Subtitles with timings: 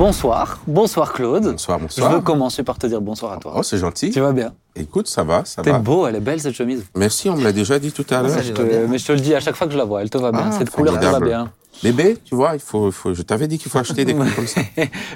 [0.00, 1.44] Bonsoir, bonsoir Claude.
[1.44, 2.12] Bonsoir, Je bonsoir.
[2.12, 3.52] veux commencer par te dire bonsoir à toi.
[3.54, 4.08] Oh, c'est gentil.
[4.10, 5.78] Tu vas bien Écoute, ça va, ça T'es va.
[5.78, 6.84] beau, elle est belle cette chemise.
[6.96, 8.42] Merci, on me l'a déjà dit tout à l'heure.
[8.42, 8.86] Je te- va bien.
[8.88, 10.32] mais je te le dis à chaque fois que je la vois, elle te va
[10.32, 10.46] bien.
[10.50, 11.52] Ah, cette couleur te va bien.
[11.82, 14.46] Bébé, tu vois, il faut, faut- je t'avais dit qu'il faut acheter des trucs comme
[14.46, 14.62] ça.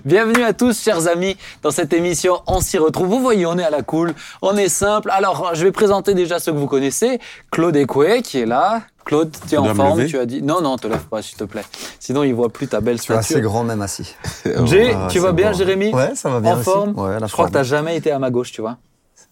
[0.05, 3.07] Bienvenue à tous, chers amis, dans cette émission On s'y retrouve.
[3.09, 4.13] Vous voyez, on est à la cool,
[4.43, 5.09] on est simple.
[5.11, 7.21] Alors, je vais présenter déjà ceux que vous connaissez.
[7.51, 8.83] Claude Ekoué, qui est là.
[9.05, 10.43] Claude, tu es en forme, tu as dit.
[10.43, 11.65] Non, non, te lève pas, s'il te plaît.
[12.01, 14.15] Sinon, il voit plus ta belle Tu es assez grand même assis.
[14.65, 15.57] Jay, Ah, tu vas bien, bon.
[15.59, 16.65] Jérémy Ouais, ça va bien En aussi.
[16.65, 18.79] forme Ouais, la Je crois que tu jamais été à ma gauche, tu vois.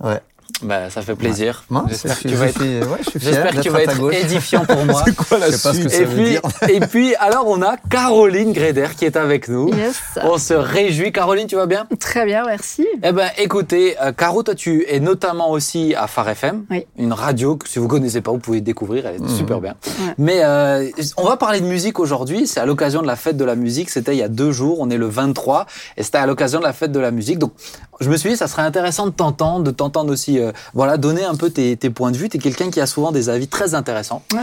[0.01, 0.21] Ouais.
[0.63, 1.65] Bah, ça fait plaisir.
[1.71, 4.13] Non, J'espère que tu vas être ouais, je suis fier J'espère que tu vas être
[4.15, 5.03] édifiant pour moi.
[5.05, 6.41] C'est quoi la Je sais pas ce que ça Et veut puis, dire.
[6.69, 9.73] et puis, alors, on a Caroline Gréder qui est avec nous.
[9.75, 9.97] Yes.
[10.23, 11.11] On se réjouit.
[11.13, 11.87] Caroline, tu vas bien?
[11.99, 12.87] Très bien, merci.
[13.03, 16.87] Eh ben, écoutez, euh, Caro, toi, tu es notamment aussi à Phare FM, Oui.
[16.97, 19.75] une radio que si vous connaissez pas, vous pouvez découvrir, elle est super bien.
[19.87, 20.15] Ouais.
[20.19, 22.47] Mais euh, on va parler de musique aujourd'hui.
[22.47, 23.91] C'est à l'occasion de la fête de la musique.
[23.91, 24.79] C'était il y a deux jours.
[24.81, 27.39] On est le 23 et c'était à l'occasion de la fête de la musique.
[27.39, 27.53] Donc,
[28.01, 31.25] je me suis dit, ça serait intéressant de t'entendre, de t'entendre aussi, euh, voilà, donner
[31.25, 32.29] un peu tes, tes points de vue.
[32.29, 34.23] T'es quelqu'un qui a souvent des avis très intéressants.
[34.33, 34.41] Ouais.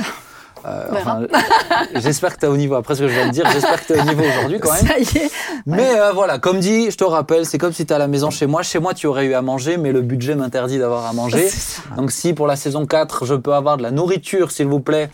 [0.65, 1.21] Euh, enfin,
[1.95, 2.75] j'espère que tu es au niveau.
[2.75, 4.73] Après ce que je viens de dire, j'espère que tu es au niveau aujourd'hui quand
[4.73, 4.85] même.
[4.85, 5.31] Ça y est.
[5.65, 8.07] Mais euh, voilà, comme dit, je te rappelle, c'est comme si tu es à la
[8.07, 8.63] maison chez moi.
[8.63, 11.49] Chez moi, tu aurais eu à manger, mais le budget m'interdit d'avoir à manger.
[11.97, 15.09] Donc si pour la saison 4, je peux avoir de la nourriture, s'il vous plaît,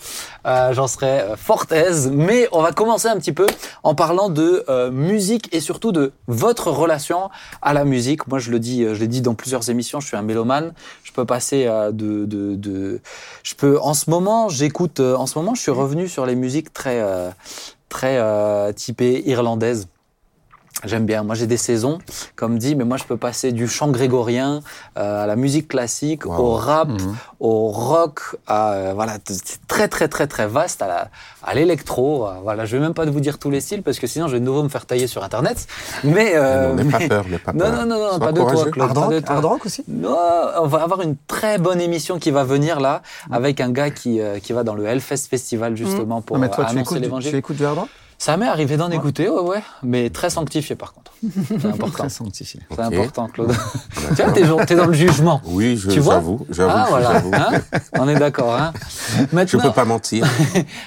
[0.46, 2.12] euh, j'en serais euh, fort aise.
[2.12, 3.48] Mais on va commencer un petit peu
[3.84, 7.30] en parlant de euh, musique et surtout de votre relation
[7.62, 8.28] à la musique.
[8.28, 10.73] Moi, je le dis, euh, je l'ai dit dans plusieurs émissions, je suis un mélomane.
[11.04, 13.02] Je peux passer euh, de, de, de,
[13.44, 16.73] je peux, en ce moment, j'écoute, en ce moment, je suis revenu sur les musiques
[16.73, 17.04] très,
[17.90, 19.88] très typées irlandaises.
[20.84, 21.23] J'aime bien.
[21.23, 22.00] Moi, j'ai des saisons,
[22.36, 24.59] comme dit, mais moi, je peux passer du chant grégorien
[24.98, 26.36] euh, à la musique classique, Wow.
[26.38, 27.16] au rap, Mhm.
[27.40, 31.08] au rock, à euh, voilà, c'est très très très très vaste à la,
[31.44, 32.28] à l'électro.
[32.28, 34.34] euh, Voilà, je vais même pas vous dire tous les styles parce que sinon, je
[34.34, 35.66] vais de nouveau me faire tailler sur Internet.
[36.04, 37.72] Mais, euh, N'aie pas mais- peur, n'aie pas non, peur.
[37.72, 38.66] non, non, non, Sois pas de toi.
[38.72, 38.82] Claude.
[38.82, 39.36] Hard pas de rock, toi.
[39.36, 39.83] hard rock aussi?
[39.88, 40.17] Non,
[40.61, 43.02] on va avoir une très bonne émission qui va venir là,
[43.32, 46.49] avec un gars qui, euh, qui va dans le Hellfest Festival justement pour Non, mais
[46.49, 47.32] toi, tu annoncer l'évangile.
[47.32, 50.76] tu écoutes du hard rock Ça m'est arrivé d'en écouter, ouais, ouais, mais très sanctifié
[50.76, 51.11] par contre.
[51.48, 51.89] C'est important.
[52.03, 52.59] Très sanctifié.
[52.73, 53.52] C'est important, Claude.
[54.15, 55.42] tu vois, t'es, t'es dans le jugement.
[55.45, 57.14] Oui, je- Tu vois j'avoue, j'avoue, Ah, voilà.
[57.14, 57.31] j'avoue.
[57.33, 57.52] Hein
[57.99, 58.54] On est d'accord.
[58.55, 58.73] Hein
[59.31, 60.25] Je maintenant, peux pas mentir.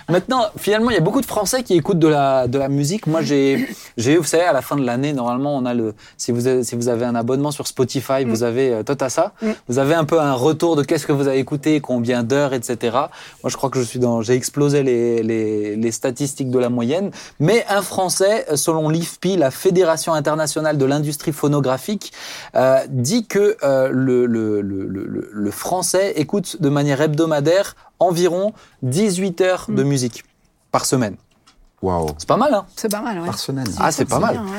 [0.08, 3.06] maintenant, finalement, il y a beaucoup de Français qui écoutent de la, de la musique.
[3.06, 6.32] Moi, j'ai, j'ai, vous savez, à la fin de l'année, normalement, on a le, si
[6.32, 9.32] vous avez, si vous avez un abonnement sur Spotify, vous avez, euh, toi, t'as ça.
[9.42, 9.46] Mm.
[9.68, 12.96] Vous avez un peu un retour de qu'est-ce que vous avez écouté, combien d'heures, etc.
[13.42, 16.68] Moi, je crois que je suis dans, j'ai explosé les, les, les statistiques de la
[16.68, 17.10] moyenne.
[17.40, 22.12] Mais un Français, euh, selon l'IFPI, la Fédération internationale de l'industrie phonographique,
[22.54, 28.52] euh, dit que euh, le, le, le, le, le français écoute de manière hebdomadaire environ
[28.82, 30.24] 18 heures de musique
[30.70, 31.16] par semaine.
[31.82, 32.10] Waouh.
[32.18, 33.26] C'est pas mal, hein C'est pas mal, ouais.
[33.26, 33.68] Par semaine.
[33.78, 34.32] Ah, c'est pas mal.
[34.32, 34.50] bien, ouais,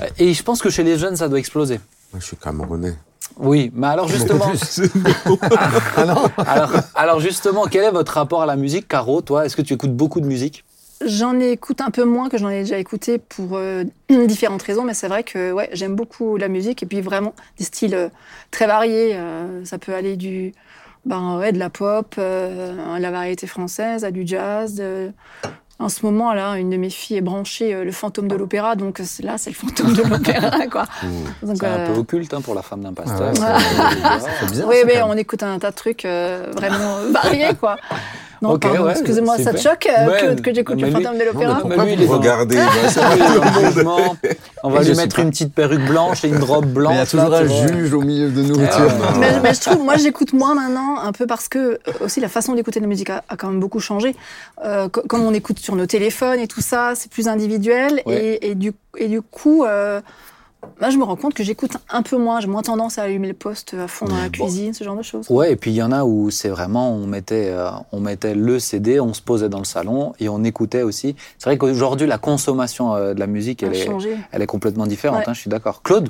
[0.00, 0.12] ouais.
[0.18, 1.80] Et je pense que chez les jeunes, ça doit exploser.
[2.12, 2.96] Moi, je suis camerounais.
[3.36, 4.50] Oui, mais alors justement,
[6.94, 9.94] alors justement, quel est votre rapport à la musique, Caro Toi, est-ce que tu écoutes
[9.94, 10.64] beaucoup de musique?
[11.04, 13.84] J'en écoute un peu moins que j'en ai déjà écouté pour euh,
[14.26, 17.64] différentes raisons, mais c'est vrai que ouais, j'aime beaucoup la musique et puis vraiment des
[17.64, 18.08] styles euh,
[18.50, 19.12] très variés.
[19.14, 20.52] euh, ça peut aller du
[21.04, 24.74] ben, ouais, de la pop, euh, à la variété française, à du jazz.
[24.74, 25.12] de-
[25.78, 28.74] En ce moment, là, une de mes filles est branchée euh, le fantôme de l'opéra,
[28.74, 30.84] donc là, c'est le fantôme de l'opéra, quoi.
[31.44, 33.32] C'est un peu occulte hein, pour la femme d'un pasteur.
[33.40, 34.64] Ah ouais.
[34.66, 37.76] Oui, mais on écoute un tas de trucs euh, vraiment variés, quoi.
[38.40, 41.18] Non, Ok, pardon, ouais, excusez-moi, ça te choque euh, Ouais, que, que j'écoute le fantôme
[41.18, 41.58] de l'opéra
[42.06, 42.62] regardez bah.
[44.62, 46.92] On va Et lui mettre une petite perruque blanche et une robe blanche.
[46.92, 48.90] Mais il y a toujours là, un juge au milieu de nourriture.
[49.02, 52.20] Ah, mais, mais je trouve, moi, j'écoute moins maintenant, un peu parce que euh, aussi
[52.20, 54.14] la façon d'écouter la musique a, a quand même beaucoup changé.
[54.64, 58.02] Euh, co- comme on écoute sur nos téléphones et tout ça, c'est plus individuel.
[58.06, 58.38] Ouais.
[58.40, 60.00] Et, et du, et du coup, euh,
[60.80, 62.40] moi, je me rends compte que j'écoute un peu moins.
[62.40, 65.02] J'ai moins tendance à allumer le poste à fond dans la cuisine, ce genre de
[65.02, 65.26] choses.
[65.30, 68.34] Ouais, et puis il y en a où c'est vraiment, on mettait, euh, on mettait
[68.34, 71.16] le CD, on se posait dans le salon et on écoutait aussi.
[71.38, 74.16] C'est vrai qu'aujourd'hui, la consommation euh, de la musique, elle est, changé.
[74.32, 75.28] elle est complètement différente, Ouais.
[75.28, 75.82] hein, je suis d'accord.
[75.82, 76.08] Claude,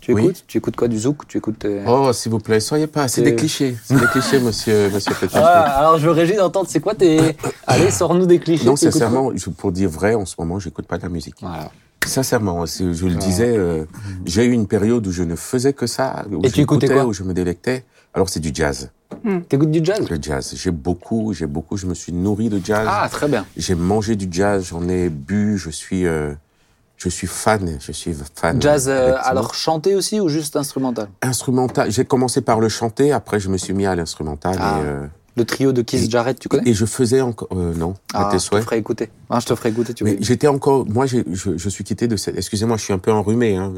[0.00, 0.22] tu Oui.
[0.24, 0.44] écoutes?
[0.46, 1.26] Tu écoutes quoi du zouk?
[1.26, 3.08] Tu écoutes euh, Oh, s'il vous plaît, soyez pas.
[3.08, 3.76] C'est des clichés.
[3.84, 5.34] C'est des clichés, monsieur, monsieur Petit.
[5.36, 7.36] Ah, alors je me réjouis d'entendre, c'est quoi tes...
[7.66, 8.64] Allez, sors-nous des clichés.
[8.64, 11.36] Non, sincèrement, pour dire vrai, en ce moment, j'écoute pas de la musique.
[11.40, 11.70] Voilà.
[12.08, 13.84] Sincèrement, si je le disais, euh,
[14.24, 17.04] j'ai eu une période où je ne faisais que ça, où Et tu écoutais quoi
[17.04, 17.84] où je me délectais.
[18.14, 18.90] Alors c'est du jazz,
[19.48, 20.54] T'écoutes du jazz le jazz.
[20.56, 22.86] J'ai beaucoup, j'ai beaucoup, je me suis nourri de jazz.
[22.90, 23.44] Ah, très bien.
[23.56, 26.32] J'ai mangé du jazz, j'en ai bu, je suis, euh,
[26.96, 28.60] je suis fan, je suis fan.
[28.60, 31.08] Jazz, euh, alors chanté aussi ou juste instrumental?
[31.22, 31.90] Instrumental.
[31.90, 34.78] J'ai commencé par le chanter, après je me suis mis à l'instrumental Ah.
[34.80, 35.06] et euh,
[35.38, 38.26] Le trio de Keith Et- Jarrett, tu connais Et je faisais encore, euh, non, à
[38.26, 38.64] Ah, tes je te souhaits.
[38.64, 39.08] ferai écouter.
[39.30, 42.16] Ah, je te ferai écouter, tu Mais j'étais encore, moi, je, je suis quitté de
[42.16, 42.36] cette.
[42.36, 43.72] Excusez-moi, je suis un peu enrhumé, hein,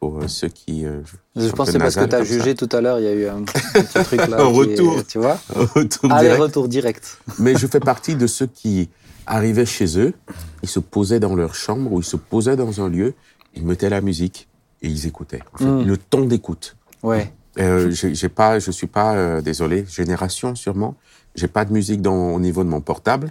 [0.00, 0.84] pour euh, ceux qui.
[0.84, 1.00] euh,
[1.36, 2.24] Je pense que c'est parce que tu as ça.
[2.24, 4.38] jugé tout à l'heure, il y a eu un, un petit truc là.
[4.40, 5.06] Un est- retour.
[5.06, 5.38] tu vois
[5.74, 6.42] Autour Allez, direct.
[6.42, 7.18] retour direct.
[7.38, 8.88] Mais je fais partie de ceux qui
[9.26, 10.14] arrivaient chez eux,
[10.62, 13.14] ils se posaient dans leur chambre ou ils se posaient dans un lieu,
[13.54, 14.48] ils mettaient la musique
[14.82, 15.42] et ils écoutaient.
[15.54, 15.82] En fait, Mm.
[15.86, 16.76] Le temps d'écoute.
[17.02, 17.32] Ouais.
[17.58, 20.94] Euh, j'ai pas, je suis pas, euh, désolé, génération sûrement.
[21.34, 23.30] J'ai pas de musique dans, au niveau de mon portable.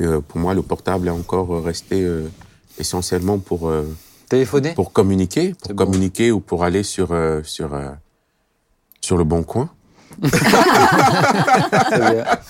[0.00, 2.28] Euh, pour moi, le portable est encore resté euh,
[2.78, 3.84] essentiellement pour euh,
[4.28, 4.74] Téléphoner?
[4.74, 5.84] pour communiquer, pour bon.
[5.86, 7.90] communiquer ou pour aller sur euh, sur euh,
[9.00, 9.68] sur le bon coin.
[10.20, 10.30] Bien.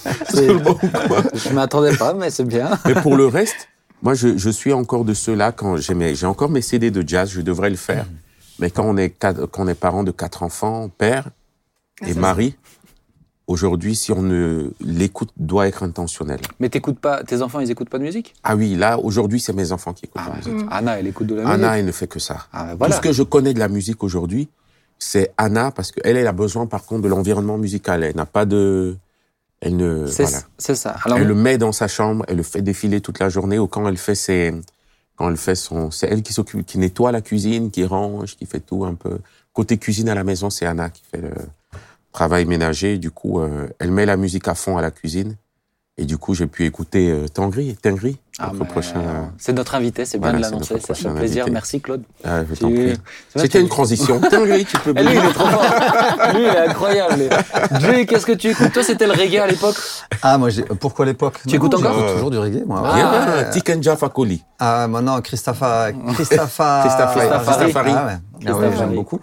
[0.29, 0.49] C'est-
[1.35, 2.71] Je m'attendais pas, mais c'est bien.
[2.87, 3.69] Mais pour le reste,
[4.03, 7.07] moi, je, je suis encore de ceux-là quand j'ai mes- j'ai encore mes CD de
[7.07, 8.07] jazz, je devrais le faire.
[8.61, 11.29] Mais quand on est quatre- quand on est parent de quatre enfants, père
[12.03, 12.57] Ah, et mari,
[13.47, 16.41] aujourd'hui, si on ne l'écoute, doit être intentionnel.
[16.61, 18.35] Mais t'écoutes pas, tes enfants, ils écoutent pas de musique?
[18.43, 20.69] Ah oui, là, aujourd'hui, c'est mes enfants qui écoutent Ah la musique.
[20.71, 21.55] Anna, elle écoute de la musique.
[21.55, 22.47] Anna, elle ne fait que ça.
[22.53, 24.49] Ah, ben Tout ce que je connais de la musique aujourd'hui,
[24.99, 28.05] c'est Anna, parce qu'elle, elle a besoin, par contre, de l'environnement musical.
[28.05, 28.97] Elle n'a pas de...
[29.63, 30.07] Elle ne...
[30.07, 30.39] C'est Voilà.
[30.75, 30.97] ça.
[31.05, 33.67] Alors, Elle le met dans sa chambre, elle le fait défiler toute la journée, ou
[33.67, 34.55] quand elle fait ses...
[35.21, 35.91] Quand elle fait son...
[35.91, 39.19] C'est elle qui s'occupe, qui nettoie la cuisine, qui range, qui fait tout un peu.
[39.53, 41.33] Côté cuisine à la maison, c'est Anna qui fait le
[42.11, 42.97] travail ménager.
[42.97, 45.37] Du coup, euh, elle met la musique à fond à la cuisine.
[46.01, 49.01] Et du coup, j'ai pu écouter euh, Tangri, Tengri, ah, notre prochain...
[49.01, 51.43] euh, c'est notre invité, c'est bien Voilà, de c'est l'annoncer, fait prochain plaisir.
[51.43, 51.53] invité.
[51.53, 52.03] Merci Claude.
[52.25, 52.95] Ah, je t'en prie.
[53.35, 54.19] c'est C'était une transition.
[54.31, 55.63] Tengri, tu peux Eh, lui, il est trop fort.
[56.33, 57.29] Lui, il est incroyable.
[57.81, 58.73] Jay, qu'est-ce que tu écoutes?
[58.73, 59.77] Toi, c'était le reggae à l'époque?
[60.23, 61.39] Ah, moi, j'ai- pourquoi l'époque?
[61.47, 62.83] Tu écoutes encore Euh, toujours du reggae, moi.
[62.83, 63.51] Ah, Ouais.
[63.51, 64.43] Tikenja Fakoli.
[64.59, 65.21] Ah, maintenant.
[65.21, 65.91] Christopha.
[66.15, 67.45] Christopha- Christopher.
[67.45, 67.73] Ah, ouais.
[67.77, 68.73] Ah ouais, Christopher.
[68.79, 69.21] j'aime beaucoup.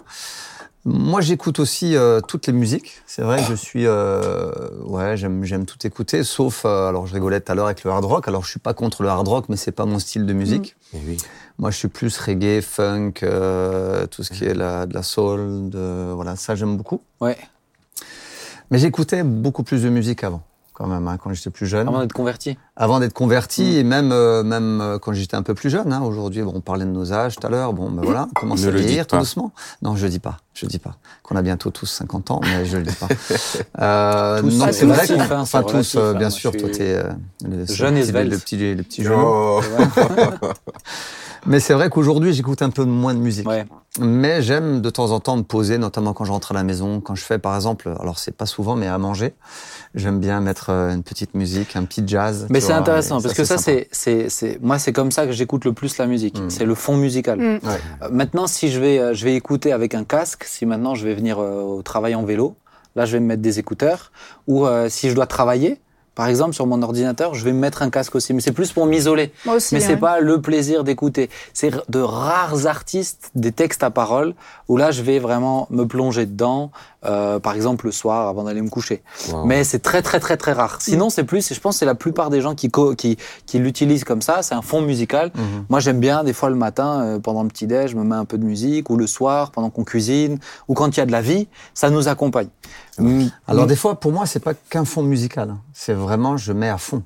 [0.90, 3.02] Moi, j'écoute aussi euh, toutes les musiques.
[3.04, 4.50] C'est vrai que je suis, euh,
[4.84, 8.06] ouais, j'aime, tout écouter, sauf, euh, alors je rigolais tout à l'heure avec le hard
[8.06, 8.26] rock.
[8.26, 10.76] Alors, je suis pas contre le hard rock, mais c'est pas mon style de musique.
[10.94, 11.18] Eh oui.
[11.58, 13.12] Moi, je suis plus reggae, funk,
[14.10, 17.02] tout ce qui est la, de la soul, de, voilà, ça j'aime beaucoup.
[17.20, 17.36] Ouais.
[18.70, 20.42] Mais j'écoutais beaucoup plus de musique avant,
[20.78, 21.88] quand même, hein, quand j'étais plus jeune.
[21.88, 22.56] Avant d'être converti.
[22.76, 23.76] Avant d'être converti Mm.
[23.78, 25.92] et même euh, même euh, quand j'étais un peu plus jeune.
[25.92, 27.72] Hein, Aujourd'hui, bon, on parlait de nos âges tout à l'heure.
[27.72, 29.52] Bon, ben voilà, on commence Ne à le vieillir tout doucement.
[29.82, 30.94] Non, je dis pas, je dis pas.
[31.24, 33.08] Qu'on a bientôt tous 50 ans, mais je le dis pas.
[33.80, 35.06] Euh, Tous, non, c'est c'est vrai.
[35.06, 36.52] qu'on- hein, Enfin, tous, relatif, euh, hein, bien sûr.
[36.56, 37.04] Toi, t'es euh,
[37.44, 38.30] le, c'est jeune le et petit- svelte.
[38.30, 39.06] le petit, le petit.
[39.08, 39.60] Oh.
[41.46, 43.48] Mais c'est vrai qu'aujourd'hui, j'écoute un peu moins de musique.
[43.48, 43.66] Ouais.
[44.00, 47.00] Mais j'aime de temps en temps me poser, notamment quand je rentre à la maison,
[47.00, 49.34] quand je fais par exemple, alors c'est pas souvent, mais à manger,
[49.94, 52.46] j'aime bien mettre euh, une petite musique, un petit jazz.
[52.50, 55.64] Mais c'est intéressant parce que ça, c'est, c'est, c'est, moi, c'est comme ça que j'écoute
[55.64, 56.38] le plus la musique.
[56.38, 56.50] Mm.
[56.50, 57.38] C'est le fond musical.
[57.38, 57.42] Mm.
[57.66, 57.80] Ouais.
[58.02, 61.06] Euh, Maintenant, si je vais, euh, je vais écouter avec un casque, si maintenant je
[61.06, 62.56] vais venir euh, au travail en vélo,
[62.94, 64.12] là, je vais me mettre des écouteurs.
[64.46, 65.80] Ou euh, si je dois travailler,
[66.18, 68.34] par exemple, sur mon ordinateur, je vais me mettre un casque aussi.
[68.34, 69.30] Mais c'est plus pour m'isoler.
[69.46, 69.72] Moi aussi.
[69.72, 69.98] Mais c'est hein.
[69.98, 71.30] pas le plaisir d'écouter.
[71.52, 74.34] C'est de rares artistes, des textes à parole,
[74.66, 76.72] où là, je vais vraiment me plonger dedans,
[77.06, 79.00] euh, par exemple le soir avant d'aller me coucher.
[79.30, 79.44] Wow.
[79.44, 80.78] Mais c'est très très très très rare.
[80.80, 83.16] Sinon, c'est plus, je pense que c'est la plupart des gens qui, qui,
[83.46, 85.30] qui l'utilisent comme ça, c'est un fond musical.
[85.36, 85.66] Mhm.
[85.68, 88.24] Moi, j'aime bien, des fois, le matin, euh, pendant le petit-déj, je me mets un
[88.24, 91.12] peu de musique, ou le soir, pendant qu'on cuisine, ou quand il y a de
[91.12, 92.48] la vie, ça nous accompagne.
[92.98, 93.26] Mm.
[93.46, 95.50] Alors des fois, pour moi, c'est pas qu'un fond musical.
[95.50, 95.58] hein.
[95.72, 97.02] C'est vraiment, je mets à fond.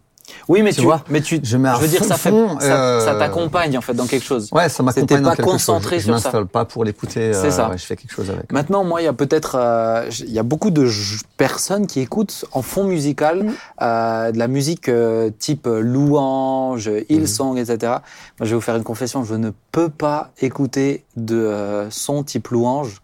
[0.49, 2.59] oui, mais tu tu, vois, mais tu, je mets à veux dire, ça fait, fond,
[2.61, 4.49] ça, euh, ça t'accompagne, en fait, dans quelque chose.
[4.53, 6.05] Ouais, ça m'accompagne dans pas quelque concentré chose.
[6.05, 6.29] sur je ça.
[6.29, 7.35] m'installe pas pour l'écouter.
[7.35, 7.69] C'est ça.
[7.69, 8.51] ouais, je fais quelque chose avec.
[8.53, 10.89] Maintenant, moi, il y a peut-être, euh, il y a beaucoup de
[11.37, 13.51] personnes qui écoutent en fond musical
[13.83, 16.91] euh, de la musique euh, type euh, louange.
[17.11, 17.79] Hillsong, etc.
[17.83, 18.01] Moi,
[18.41, 22.49] je vais vous faire une confession, je ne peux pas écouter de euh, son type
[22.49, 23.03] louange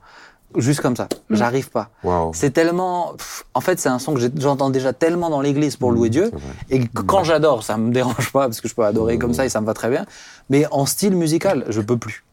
[0.57, 1.09] juste comme ça.
[1.29, 1.37] Mhm.
[1.37, 1.91] J'arrive pas.
[2.03, 2.33] Wow.
[2.35, 5.93] C'est tellement, pff, en fait, c'est un son que j'entends déjà tellement dans l'église pour
[5.93, 6.31] louer Dieu.
[6.71, 9.49] Et quand j'adore, ça me dérange pas parce que je peux adorer comme ça et
[9.49, 10.07] ça me va très bien.
[10.51, 12.25] Mais en style musical, je peux plus.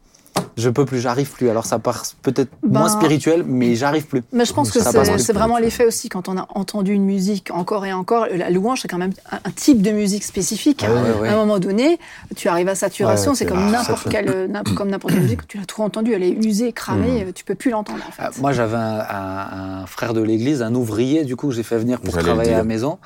[0.56, 1.50] Je peux plus, j'arrive plus.
[1.50, 4.22] Alors ça part peut-être Ben- moins spirituel, mais j'arrive plus.
[4.32, 7.84] Mais je pense que c'est vraiment l'effet aussi quand on a entendu une musique encore
[7.84, 8.26] et encore.
[8.34, 10.82] La louange, c'est quand même un, type de musique spécifique.
[10.86, 11.28] Ah ouais, ouais, ouais.
[11.28, 11.98] À un moment donné,
[12.36, 13.32] tu arrives à saturation.
[13.32, 15.46] Ouais, c'est c'est- comme ah, n'importe quelle, comme n'importe quelle musique.
[15.46, 17.24] Tu l'as trop entendue, elle est usée, cramée.
[17.26, 17.32] Mm.
[17.34, 18.00] Tu peux plus l'entendre.
[18.08, 18.22] En fait.
[18.22, 21.62] Euh, moi, j'avais un, un- un frère de l'église, un ouvrier, du coup, que j'ai
[21.64, 22.98] fait venir pour travailler à la maison.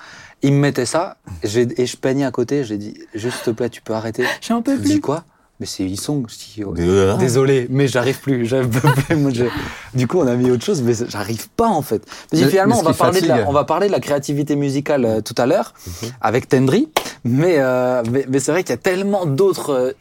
[0.43, 2.65] Il me mettait ça, j'ai- et je peignais à côté.
[2.65, 4.25] J'ai dit, juste s'il te plaît, tu peux arrêter.
[4.41, 5.01] J'en peux plus.
[5.01, 5.25] quoi?
[5.61, 6.27] Mais c'est Hillsong.
[6.29, 7.17] Je dis, ouais.
[7.19, 7.67] Désolé.
[7.71, 8.51] Mais j'arrive plus.
[9.95, 12.03] Du coup, on a mis autre chose, mais j'arrive pas en fait.
[12.33, 15.05] Mais- finalement, mais on va, parler de la, on va parler de la créativité musicale
[15.05, 16.09] euh, tout à l'heure Mhm.
[16.21, 16.89] avec Tendry,
[17.25, 19.93] mais, euh, mais, mais c'est vrai qu'il y a tellement d'autres euh,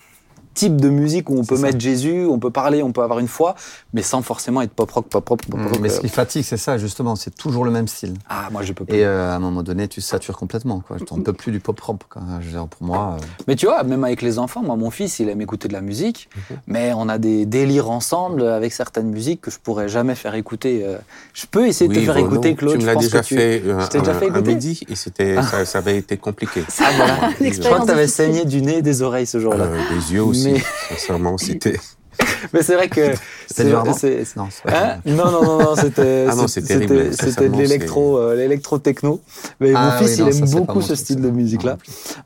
[0.59, 1.61] type de musique où on peut ça.
[1.61, 3.55] mettre Jésus, on peut parler, on peut avoir une foi,
[3.93, 5.77] mais sans forcément être pop rock, pop rock, pop rock.
[5.77, 7.15] Mm, Mais euh, ce qui fatigue, c'est ça, justement.
[7.15, 8.13] C'est toujours le même style.
[8.27, 8.93] Ah, moi je peux pas.
[8.93, 10.81] Et euh, à un moment donné, tu satures complètement.
[10.85, 10.97] Quoi.
[11.11, 12.01] On ne peut plus du pop rock.
[12.09, 12.21] Quoi.
[12.41, 14.89] Je veux dire, pour moi, euh, Mais tu vois, même avec les enfants, moi, mon
[14.91, 16.29] fils, il aime écouter de la musique,
[16.67, 20.81] mais on a des délires ensemble avec certaines musiques que je pourrais jamais faire écouter.
[20.85, 20.97] euh.
[21.33, 22.73] Je peux essayer de te faire bon, écouter, Claude.
[22.73, 24.81] Tu me je l'as déjà tu- fait, euh, Je t'ai déjà un- fait écouter midi
[24.89, 26.63] et c'était, ça, ça avait été compliqué.
[26.81, 27.15] Ah, voilà.
[27.41, 29.65] Je crois que tu avais saigné du nez et des oreilles ce jour-là.
[29.65, 30.48] Euh, des yeux aussi, Mais-
[30.89, 31.75] sincèrement, c'était.
[32.53, 33.13] Mais c'est vrai que.
[33.47, 34.25] C'était non, c'est
[34.63, 39.21] pas Hein non, non, non, non, c'était Ah non, c'était- de l'électro, euh, l'électro-techno.
[39.59, 41.77] Mais Ah mon fils, oui, non, il aime beaucoup ce style de musique-là.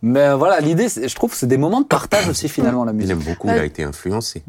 [0.01, 2.96] Mais euh, voilà, l'idée, je trouve, c'est des moments de partage aussi finalement la Il
[2.96, 3.12] musique.
[3.12, 4.44] aime beaucoup, il a été influencé.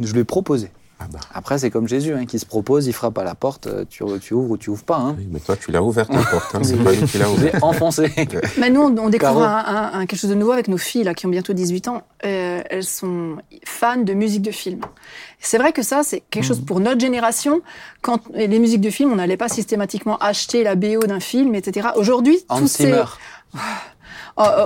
[0.00, 0.70] Je lui ai proposé.
[1.02, 1.18] Ah bah.
[1.32, 4.04] Après, c'est comme Jésus, hein, qui se propose, il frappe à la porte, euh, tu,
[4.20, 4.98] tu ouvres ou tu ouvres pas.
[4.98, 5.14] Hein.
[5.18, 7.30] Oui, mais toi, tu l'as ouvert ta porte, hein, c'est pas lui qui l'a Je
[7.30, 7.54] ouvert.
[7.54, 8.12] l'ai enfoncé.
[8.58, 9.64] Mais nous, on, on découvre un,
[9.94, 12.02] un- un- quelque chose de nouveau avec nos filles, là, qui ont bientôt 18 ans.
[12.26, 14.80] Euh, elles sont fans de musique de film.
[15.40, 16.48] C'est vrai que ça, c'est quelque Mhm.
[16.48, 17.62] chose pour notre génération.
[18.02, 21.88] Quand les musiques de film, on n'allait pas systématiquement acheter la BO d'un film, etc.
[21.96, 23.04] Aujourd'hui, tous ces- Zimmer.
[23.54, 23.58] Oh, oh,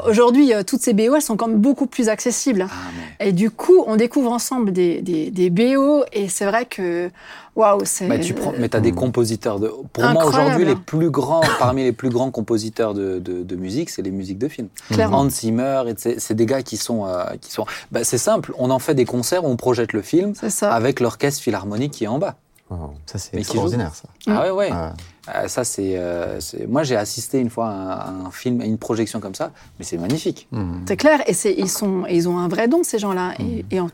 [0.07, 2.67] aujourd'hui, euh, toutes ces BO, elles sont quand même beaucoup plus accessibles.
[2.69, 2.75] Ah,
[3.21, 3.29] mais...
[3.29, 7.11] Et du coup, on découvre ensemble des, des, des BO, et c'est vrai que,
[7.57, 8.07] waouh, c'est.
[8.07, 9.71] Mais tu prends, mais t'as des compositeurs de.
[9.93, 13.91] Pour moi aujourd'hui, les plus grands, parmi les plus grands compositeurs de, de, de musique,
[13.91, 14.69] c'est les musiques de films.
[14.91, 15.21] Clairement.
[15.21, 17.67] Hans Zimmer, et c'est des gars qui sont, euh, qui sont.
[17.91, 18.53] Bah, c'est simple.
[18.59, 22.09] On en fait des concerts où on projette le film avec l'orchestre philharmonique qui est
[22.09, 22.37] en bas.
[22.71, 22.75] Oh.
[23.07, 24.09] Ça, c'est extraordinaire, ça.
[24.27, 24.71] Ah ouais, ouais.
[24.73, 24.95] Ah,
[25.37, 27.91] Euh, ça c'est, euh, c'est- Moi, j'ai assisté une fois à un,
[28.25, 30.49] à un film, à une projection comme ça, mais c'est magnifique.
[30.51, 30.81] mm.
[30.89, 33.33] C'est clair, et c'est, ils, sont, et ils ont un vrai don, ces gens-là.
[33.39, 33.89] Et, et en-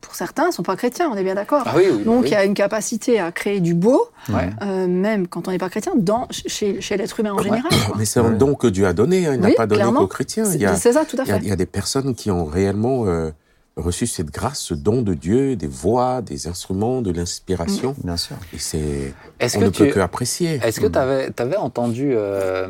[0.00, 1.62] pour certains, ils ne sont pas chrétiens, on est bien d'accord.
[1.66, 2.04] Ah oui, oui.
[2.04, 2.28] Donc, oui.
[2.28, 4.50] il y a une capacité à créer du beau, Ouais.
[4.62, 7.44] euh, même quand on n'est pas chrétien, dans, chez, chez l'être humain en Ouais.
[7.44, 7.70] général.
[7.86, 7.96] quoi.
[7.98, 10.44] Mais c'est un don que Dieu a donné, hein, il n'a pas donné qu'aux chrétiens.
[10.44, 11.42] C'est, Il y, a, c'est ça, tout à il, y a, fait.
[11.44, 13.30] il y a des personnes qui ont réellement euh,
[13.76, 17.94] reçu cette grâce, ce don de Dieu, des voix, des instruments, de l'inspiration.
[18.04, 18.36] Bien sûr.
[18.52, 20.60] Et c'est, Est-ce on que ne peut que apprécier.
[20.62, 22.68] est-ce que tu avais, entendu euh,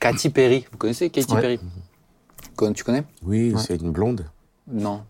[0.00, 0.66] Katy Perry?
[0.70, 1.40] Vous connaissez Katy Ouais.
[1.40, 1.60] Perry?
[2.74, 3.04] Tu connais?
[3.24, 3.60] Oui, Ouais.
[3.66, 4.26] c'est une blonde.
[4.70, 5.02] Non.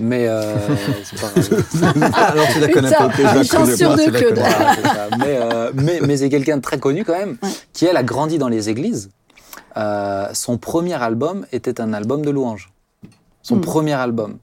[0.00, 0.56] Mais euh,
[1.04, 2.12] c'est pas grave.
[2.14, 4.34] Alors, tu la connais Ça, pas, ok, je la connais pas, que.
[4.34, 5.08] Voilà.
[5.18, 7.48] Mais, euh, mais, mais c'est quelqu'un de très connu quand même, Ouais.
[7.72, 9.10] qui elle a grandi dans les églises.
[9.76, 12.71] Euh, son premier album était un album de louanges.
[13.42, 13.60] Son Mm.
[13.60, 14.38] premier album.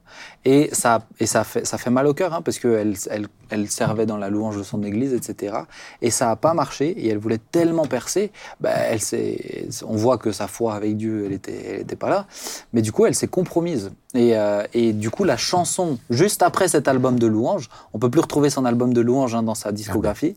[0.46, 3.68] Et ça, et ça, fait, ça fait mal au cœur, hein, parce qu'elle elle, elle
[3.70, 5.54] servait dans la louange de son église, etc.
[6.00, 10.16] Et ça n'a pas marché, et elle voulait tellement percer, bah, elle s'est- on voit
[10.16, 12.26] que sa foi avec Dieu, elle n'était elle était pas là.
[12.72, 13.90] Mais du coup, elle s'est compromise.
[14.14, 18.10] Et, euh, et du coup, la chanson, juste après cet album de louanges, on peut
[18.10, 20.34] plus retrouver son album de louanges hein, dans sa discographie,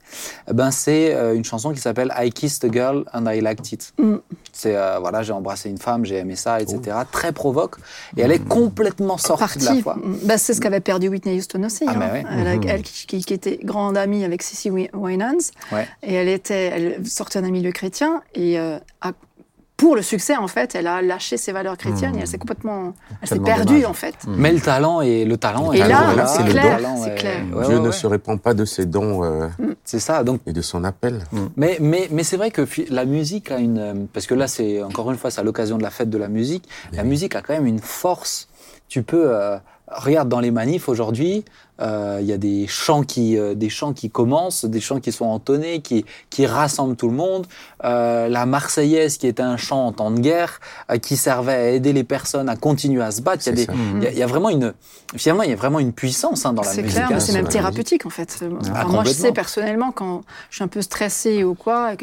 [0.50, 3.72] eh ben, c'est euh, une chanson qui s'appelle I Kissed a Girl and I Liked
[3.72, 3.94] It.
[3.98, 4.16] Mm.
[4.52, 6.98] C'est, euh, voilà, j'ai embrassé une femme, j'ai aimé ça, etc.
[7.12, 7.78] Très provoque.
[8.18, 9.93] Et elle est complètement sortie de la Partie.
[9.94, 10.12] Foi.
[10.26, 11.86] Bah, c'est ce qu'avait perdu Whitney Houston aussi.
[11.88, 11.96] Ah, hein.
[12.00, 12.24] mais ouais.
[12.40, 12.64] Elle, a- Mhm.
[12.68, 15.38] elle qui, qui- qui était grande amie avec Cissy Wi- Winans.
[15.72, 15.88] Ouais.
[16.04, 18.22] Et elle, était, elle sortait d'un milieu chrétien.
[18.36, 19.12] Et euh, a-
[19.76, 22.94] pour le succès, en fait, elle a lâché ses valeurs chrétiennes et elle s'est complètement.
[23.22, 23.86] Elle s'est perdue, dommage.
[23.90, 24.16] en fait.
[24.26, 24.36] Mm.
[24.38, 27.10] Mais le talent et le talent Et est là, là, c'est le clair, talent c'est
[27.10, 27.44] est- clair.
[27.54, 29.48] ouais, Dieu ouais, ne se répand pas de ses dons euh,
[29.84, 30.24] C'est ça.
[30.24, 31.24] Donc, et de son appel.
[31.58, 34.82] mais mais mais c'est vrai que la musique a une euh, parce que là c'est
[34.84, 36.70] encore une fois c'est à l'occasion de la fête de la musique.
[36.94, 38.48] La musique a quand même une force.
[38.88, 39.58] Tu peux euh,
[39.96, 41.44] regarde dans les manifs aujourd'hui,
[41.82, 45.12] euh, il y a des chants qui euh, des chants qui commencent, des chants qui
[45.12, 47.48] sont entonnés, qui qui rassemblent tout le monde.
[47.84, 50.60] Euh, la Marseillaise qui était un chant en temps de guerre,
[50.92, 53.44] euh, qui servait à aider les personnes à continuer à se battre.
[53.48, 53.74] Il y a C'est des ça.
[53.98, 54.74] il y, a, il y a vraiment une
[55.16, 56.96] finalement il y a vraiment une puissance hein, dans la C'est musique.
[56.98, 57.20] clair, mais hein.
[57.20, 58.40] c'est même thérapeutique en fait.
[58.42, 60.22] Ah, Enfin, moi, je sais personnellement quand
[60.52, 61.96] je suis un peu stressée ou quoi,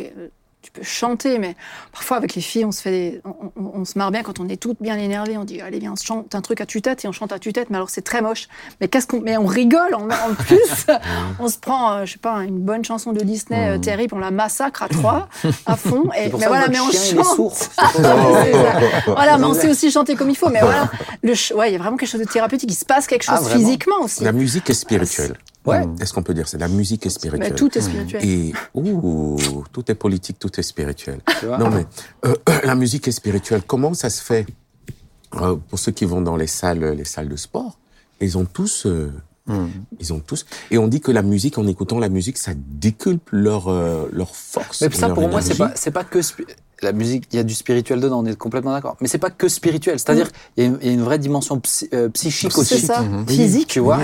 [0.63, 1.57] tu peux chanter, mais
[1.93, 4.41] parfois avec les filles, on se fait, des- on, on- on se marre bien quand
[4.41, 5.37] on est toutes bien énervées.
[5.39, 7.39] On dit allez viens, on se chante un truc à tue-tête et on chante à
[7.39, 8.47] tue-tête, mais alors c'est très moche.
[8.81, 10.87] Mais qu'est-ce qu'on, mais on rigole en, en plus.
[11.41, 14.19] on se prend, euh, je sais pas, une bonne chanson de Disney euh, terrible, on
[14.19, 15.29] la massacre à trois,
[15.67, 16.11] à fond.
[16.17, 17.37] Et mais que voilà, mais on chien, il chante.
[17.37, 17.57] sourd.
[19.07, 20.49] Voilà, mais on sait aussi chanter comme il faut.
[20.51, 20.91] Mais voilà,
[21.23, 22.71] le ch- ouais, il y a vraiment quelque chose de thérapeutique.
[22.71, 24.25] Il se passe quelque chose Ah, vraiment physiquement aussi.
[24.25, 25.37] La musique est spirituelle.
[25.67, 25.85] Ouais.
[26.01, 27.51] Est-ce qu'on peut dire ça La musique est spirituelle?
[27.51, 28.25] Mais tout est spirituel.
[28.25, 29.37] Et ouh,
[29.73, 31.21] tout est politique, tout est spirituel.
[31.45, 31.87] Non mais
[32.25, 33.63] euh, la musique est spirituelle.
[33.67, 34.47] Comment ça se fait?
[35.37, 37.79] Euh, Pour ceux qui vont dans les salles, les salles de sport,
[38.21, 39.13] ils ont tous, euh,
[39.99, 40.47] ils ont tous.
[40.71, 44.35] Et on dit que la musique, en écoutant la musique, ça déculpe leur euh, leur
[44.35, 44.81] force.
[44.83, 46.21] Mais ça, leur pour moi, c'est pas, c'est pas que
[46.83, 47.25] la musique.
[47.33, 48.97] Il y a du spirituel dedans, on est complètement d'accord.
[49.01, 49.99] Mais c'est pas que spirituel.
[49.99, 52.59] C'est-à-dire, il y, a une- il y a une vraie dimension psy- euh, psychique C'est
[52.59, 53.27] aussi, ça, Mhm.
[53.29, 53.69] physique.
[53.69, 53.99] tu vois,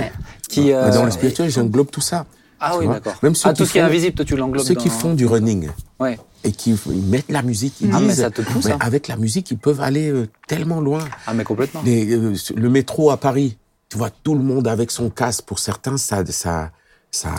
[0.48, 0.60] qui.
[0.66, 2.26] Mais euh, dans le spirituel, j'englobe tout ça.
[2.60, 3.14] Ah oui, d'accord.
[3.22, 4.64] Même ceux ah, qui tout ce qui est font- invisible, toi, tu l'englobes.
[4.64, 5.68] Ceux qui font du running
[6.00, 6.18] Ouais.
[6.42, 6.74] et qui
[7.10, 8.78] mettent la musique, ils Ah, mais disent, ça te pousse, mais hein.
[8.80, 11.00] avec la musique, ils peuvent aller euh, tellement loin.
[11.26, 11.82] Ah, mais complètement.
[11.84, 13.58] Les, euh, le métro à Paris,
[13.88, 15.44] tu vois tout le monde avec son casque.
[15.44, 16.70] Pour certains, ça, ça,
[17.12, 17.30] ça,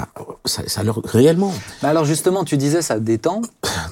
[0.46, 1.52] ça, ça leur réellement.
[1.84, 3.42] Mais alors justement, tu disais ça détend,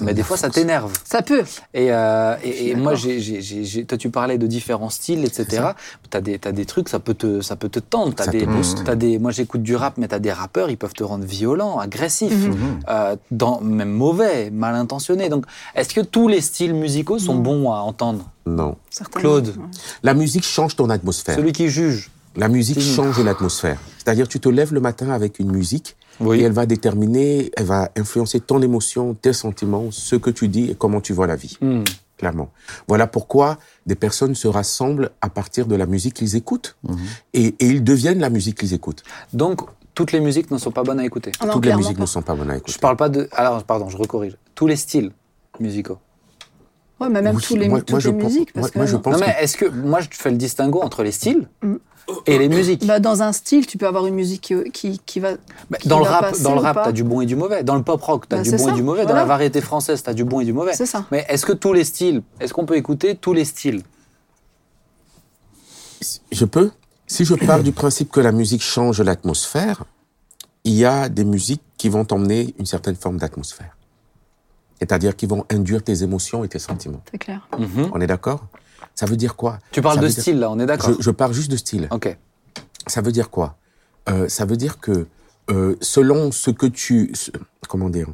[0.00, 0.90] mais des fois ça t'énerve.
[1.04, 1.42] Ça peut.
[1.74, 5.64] Et, euh, et, moi, j'ai, j'ai, j'ai, j'ai- toi, tu parlais de différents styles, etc.
[6.08, 8.14] T'as des, t'as des trucs, ça peut te, ça peut te tendre.
[8.14, 10.94] T'as Ça des, te des, moi, j'écoute du rap, mais t'as des rappeurs, ils peuvent
[10.94, 12.80] te rendre violent, agressif, Mhm.
[12.88, 15.28] euh, dans, même mauvais, mal intentionné.
[15.28, 15.44] Donc,
[15.74, 18.24] est-ce que tous les styles musicaux sont bons à entendre?
[18.46, 18.76] Non.
[19.12, 19.48] Claude.
[19.48, 19.64] Ouais.
[20.02, 21.34] La musique change ton atmosphère.
[21.36, 22.10] Celui qui juge.
[22.36, 23.78] La musique change l'atmosphère.
[23.98, 27.90] C'est-à-dire, tu te lèves le matin avec une musique et elle va déterminer, elle va
[27.96, 31.56] influencer ton émotion, tes sentiments, ce que tu dis et comment tu vois la vie.
[31.60, 31.82] Hmm.
[32.18, 32.50] Clairement.
[32.88, 36.76] Voilà pourquoi des personnes se rassemblent à partir de la musique qu'ils écoutent.
[36.88, 36.96] Mhm.
[37.34, 39.02] Et, et ils deviennent la musique qu'ils écoutent.
[39.34, 39.60] Donc,
[39.94, 41.32] toutes les musiques ne sont pas bonnes à écouter.
[41.44, 42.02] Non, Toutes les musiques pas.
[42.02, 42.72] ne sont pas bonnes à écouter.
[42.72, 43.28] Je parle pas de.
[43.32, 44.38] Alors, pardon, je recorrige.
[44.54, 45.10] Tous les styles
[45.60, 45.98] musicaux.
[47.00, 48.54] Ouais, mais même Oui, tous les, moi- toutes moi, je les pense- musiques.
[48.54, 49.66] moi- Parce que moi, je pense non, que- mais est-ce que.
[49.66, 51.74] Moi, je fais le distinguo entre les styles Mm.
[52.26, 52.86] Et les musiques.
[52.86, 55.32] bah, dans un style, tu peux avoir une musique qui, qui, qui va.
[55.70, 56.84] Bah, qui dans le rap, dans le rap, pas.
[56.84, 57.62] t'as du bon et du mauvais.
[57.64, 59.06] Dans le pop rock, t'as Bah, du bon ça, et du mauvais.
[59.06, 60.74] Dans la variété française, t'as du bon et du mauvais.
[60.74, 61.04] C'est ça.
[61.10, 63.82] Mais est-ce que tous les styles, est-ce qu'on peut écouter tous les styles?
[66.32, 66.70] Je peux
[67.06, 69.84] Si je pars du principe que la musique change l'atmosphère,
[70.64, 73.76] il y a des musiques qui vont t'emmener une certaine forme d'atmosphère.
[74.78, 77.02] C'est-à-dire qui vont induire tes émotions et tes sentiments.
[77.10, 77.48] C'est clair.
[77.58, 77.90] Mhm.
[77.94, 78.46] On est d'accord?
[78.96, 79.58] Ça veut dire quoi?
[79.70, 81.56] Tu parles Ça de dire- style là, on est d'accord je, je pars juste de
[81.56, 81.86] style.
[81.92, 82.16] Ok.
[82.88, 83.56] Ça veut dire quoi?
[84.08, 85.06] Euh, Ça veut dire que
[85.50, 87.10] euh, selon ce que tu...
[87.14, 87.30] ce-
[87.68, 88.08] comment dire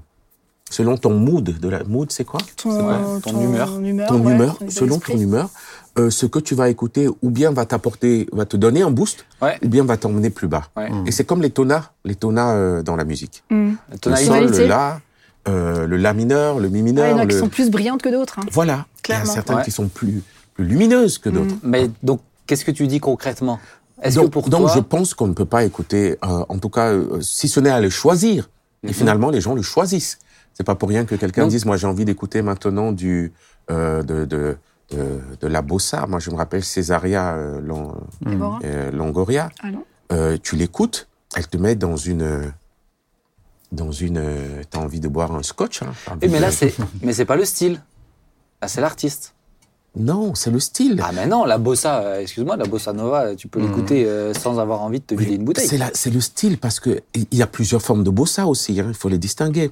[0.71, 2.41] Selon ton mood, de la mood c'est quoi?
[2.57, 3.69] Ton, Ouais, ton humeur.
[4.09, 5.51] Ton ouais, humeur, selon ton humeur,
[5.99, 9.27] euh, ce que tu vas écouter ou bien va t'apporter, va te donner un boost,
[9.43, 9.59] Ouais.
[9.62, 10.69] ou bien va t'emmener plus bas.
[10.75, 10.89] Ouais.
[11.05, 13.45] Et c'est comme les tonas, les tonas euh, dans la musique.
[13.51, 13.73] Mm.
[14.07, 15.01] Le sol, le la,
[15.47, 17.71] euh, le la mineur, le mi Ouais, il y mineur, en a qui sont plus
[17.71, 18.39] brillantes que d'autres.
[18.39, 18.47] hein.
[18.51, 18.87] voilà.
[19.09, 19.65] Il y a certaines Ouais.
[19.65, 20.23] qui sont plus
[20.54, 21.54] plus lumineuses que d'autres.
[21.62, 23.59] Mais donc, qu'est-ce que tu dis concrètement?
[24.02, 26.59] Est-ce que Donc, pour donc toi, je pense qu'on ne peut pas écouter, euh, en
[26.59, 28.50] tout cas, euh, si ce n'est à le choisir.
[28.85, 28.92] Et Mhm.
[28.94, 30.18] finalement, les gens le choisissent.
[30.54, 33.32] C'est pas pour rien que quelqu'un dise, moi j'ai envie d'écouter maintenant du
[33.71, 34.56] euh, de, de,
[34.90, 36.06] de de la bossa.
[36.09, 37.94] Moi je me rappelle Césaria euh, Long-
[38.65, 39.50] euh, Longoria.
[39.62, 39.84] Ah non.
[40.12, 42.52] Euh, tu l'écoutes, elle te met dans une
[43.71, 44.21] dans une.
[44.71, 45.82] T'as envie de boire un scotch.
[45.82, 47.80] Hein, par Eh, mais là, c'est, mais c'est pas le style.
[48.60, 49.34] Là, c'est l'artiste.
[49.95, 51.00] Non, c'est le style.
[51.05, 54.59] Ah, mais non, la bossa, euh, excuse-moi, la bossa nova, tu peux l'écouter euh, sans
[54.59, 55.69] avoir envie de te vider une bouteille.
[55.93, 58.81] C'est le style parce que il y a plusieurs formes de bossa aussi.
[58.81, 59.71] hein, il faut les distinguer.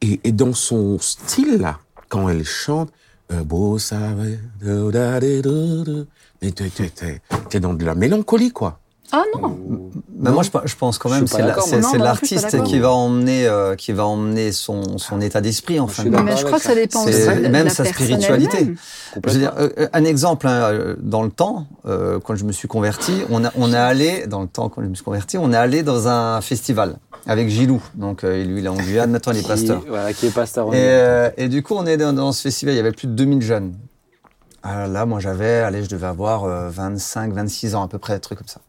[0.00, 2.90] Et, et dans son style là, quand elle chante,
[3.30, 4.38] euh, bossa, mais
[7.50, 8.80] t'es dans de la mélancolie quoi.
[9.10, 9.56] Ah non
[10.18, 11.64] Mais moi, je, pe- je pense quand même c'est la- moi.
[11.72, 15.80] Non, moi non l'artiste qui va emmener euh, qui va emmener son, son état d'esprit
[15.80, 16.74] en fin de Mais je crois que ça.
[16.74, 18.74] dépend aussi de même la sa spiritualité.
[19.26, 22.52] Je veux dire, euh, un exemple, hein, euh, dans le temps, euh, quand je me
[22.52, 25.38] suis converti, on, a, on est allé, dans le temps, quand je me suis converti,
[25.38, 27.82] on est allé dans un festival avec Gilou.
[27.94, 29.82] Donc, euh, lui, il est en Guyane, maintenant, il est Qui- pasteur.
[29.88, 30.66] Voilà, qui est pasteur.
[30.74, 33.06] Et, euh, et du coup, on est dans, dans ce festival, il y avait plus
[33.08, 33.72] de 2000 jeunes.
[34.62, 38.14] Ah là, moi, j'avais, allez, je devais avoir euh, 25, 26 ans, à peu près,
[38.14, 38.60] un truc comme ça.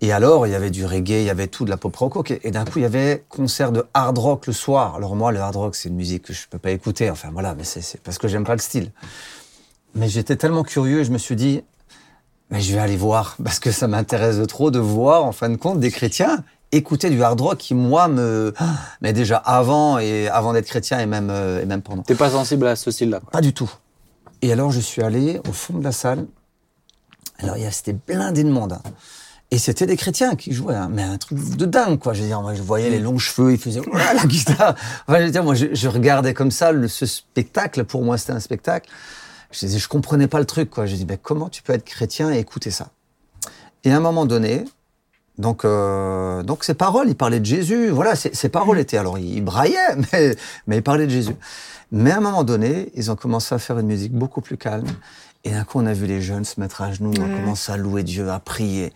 [0.00, 2.16] Et alors, il y avait du reggae, il y avait tout, de la pop rock.
[2.16, 2.38] ok.
[2.42, 4.94] Et d'un coup, il y avait concert de hard rock le soir.
[4.96, 7.10] Alors moi, le hard rock, c'est une musique que je peux pas écouter.
[7.10, 8.92] Enfin voilà, mais c'est parce que j'aime pas le style.
[9.94, 11.62] Mais j'étais tellement curieux, je me suis dit,
[12.50, 15.48] mais je vais aller voir parce que ça m'intéresse de trop de voir, en fin
[15.48, 18.52] de compte, des chrétiens écouter du hard rock qui moi me,
[19.00, 22.02] mais déjà avant et avant d'être chrétien et même euh, et même pendant.
[22.02, 23.20] T'es pas sensible à ce style-là.
[23.32, 23.70] Pas du tout.
[24.46, 26.24] Et alors, je suis allé au fond de la salle.
[27.40, 28.74] Alors, il y c'était blindé de monde.
[28.74, 28.82] hein.
[29.50, 30.88] Et c'était des chrétiens qui jouaient, hein.
[30.88, 32.12] mais un truc de dingue, quoi.
[32.12, 34.76] Je veux dire, moi, je voyais les longs cheveux, ils faisaient la guitare.
[35.08, 37.82] Enfin, je veux dire, moi, je, regardais comme ça ce spectacle.
[37.82, 38.88] Pour moi, c'était un spectacle.
[39.50, 40.86] Je disais, je comprenais pas le truc, quoi.
[40.86, 42.90] Je dis, ben, comment tu peux être chrétien et écouter ça?
[43.82, 44.64] Et à un moment donné,
[45.38, 47.88] donc, euh, donc ces paroles, il parlait de Jésus.
[47.88, 48.96] Voilà, ces, ces paroles étaient.
[48.96, 50.36] Alors, il braillait, mais,
[50.68, 51.34] mais il parlait de Jésus.
[51.92, 54.86] Mais à un moment donné, ils ont commencé à faire une musique beaucoup plus calme.
[55.44, 57.36] Et d'un coup, on a vu les jeunes se mettre à genoux, on Ouais.
[57.40, 58.92] commence à louer Dieu, à prier.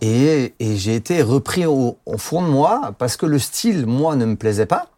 [0.00, 4.16] Et, et j'ai été repris au, au fond de moi parce que le style, moi,
[4.16, 4.88] ne me plaisait pas.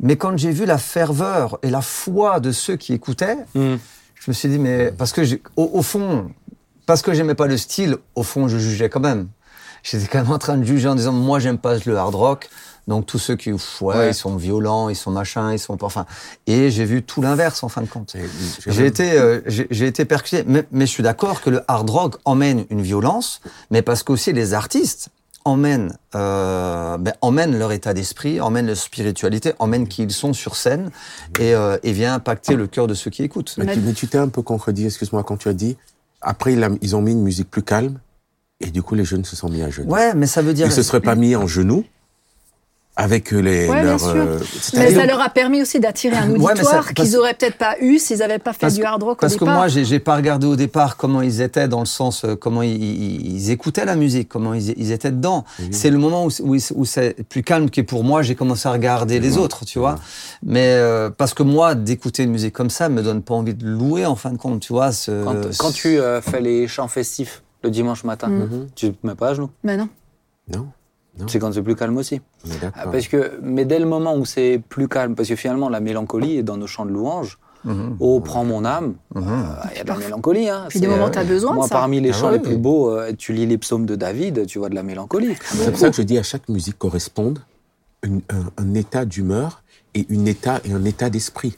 [0.00, 3.76] Mais quand j'ai vu la ferveur et la foi de ceux qui écoutaient, Hmm.
[4.14, 6.30] je me suis dit, mais parce que j'ai- au, au fond,
[6.86, 9.28] parce que j'aimais pas le style, au fond, je jugeais quand même.
[9.82, 12.48] J'étais quand même en train de juger en disant, moi, j'aime pas le hard rock.
[12.86, 14.10] Donc tous ceux qui, pff, ouais, Ouais.
[14.10, 15.86] ils sont violents, ils sont machins, ils sont pas.
[15.86, 16.04] Enfin,
[16.46, 18.14] et j'ai vu tout l'inverse en fin de compte.
[18.66, 22.16] J'ai été, euh, j'ai été percuté, mais, mais je suis d'accord que le hard rock
[22.24, 25.08] emmène une violence, mais parce qu'aussi les artistes
[25.46, 30.56] emmènent, euh, ben, emmènent leur état d'esprit, emmènent leur spiritualité, emmènent qui ils sont sur
[30.56, 30.90] scène
[31.38, 33.54] et, euh, et vient impacter le cœur de ceux qui écoutent.
[33.58, 35.76] Mais tu, mais tu t'es un peu contredit, excuse-moi, quand tu as dit,
[36.20, 37.98] après il a- ils ont mis une musique plus calme,
[38.60, 39.90] Et du coup, les jeunes se sont mis à genoux.
[39.90, 40.66] Ouais, mais ça veut dire.
[40.66, 41.84] Ils se seraient pas mis en genoux
[42.96, 43.98] avec les Ouais, bien leurs.
[44.00, 44.08] sûr.
[44.14, 44.38] euh,
[44.76, 47.34] Mais ça leur a permis aussi d'attirer un Ouais, mais ça- auditoire parce- qu'ils auraient
[47.34, 49.40] peut-être pas eu s'ils n'avaient pas fait Parce du que- hard rock au Parce que
[49.40, 49.56] départ.
[49.56, 52.70] moi, j'ai pas regardé au départ comment ils étaient dans le sens euh, comment ils,
[52.80, 55.44] ils- ils écoutaient la musique, comment ils, ils étaient dedans.
[55.72, 58.22] C'est le moment où, où, où c'est plus calme que pour moi.
[58.22, 59.96] J'ai commencé à regarder les autres, tu vois.
[60.44, 63.66] Mais euh, parce que moi, d'écouter une musique comme ça me donne pas envie de
[63.66, 64.92] louer en fin de compte, tu vois.
[64.92, 68.68] ce- Quand, quand tu euh, fais les chants festifs le dimanche matin, Mhm.
[68.76, 69.50] tu te mets pas à genoux.
[69.64, 69.76] Mais.
[69.76, 69.88] Non,
[70.54, 70.66] Non.
[71.28, 72.20] C'est quand c'est plus calme aussi.
[72.90, 76.38] Parce que, mais dès le moment où c'est plus calme, parce que finalement la mélancolie
[76.38, 77.38] est dans nos chants de louange.
[77.64, 77.96] Mhm.
[77.98, 78.94] Oh, prends mon âme.
[79.16, 79.56] Euh, Il Mhm.
[79.76, 80.48] y a de la mélancolie.
[80.50, 80.66] Hein.
[80.68, 81.76] Puis des moments, euh, t'as besoin de Moi, ça.
[81.76, 84.44] parmi les Ah chants ouais, les plus beaux, euh, tu lis les psaumes de David,
[84.46, 85.34] tu vois de la mélancolie.
[85.40, 87.38] C'est pour ça que je dis à chaque musique corresponde
[88.02, 89.62] une- un, un état d'humeur
[89.94, 91.56] et, une état, et un état d'esprit.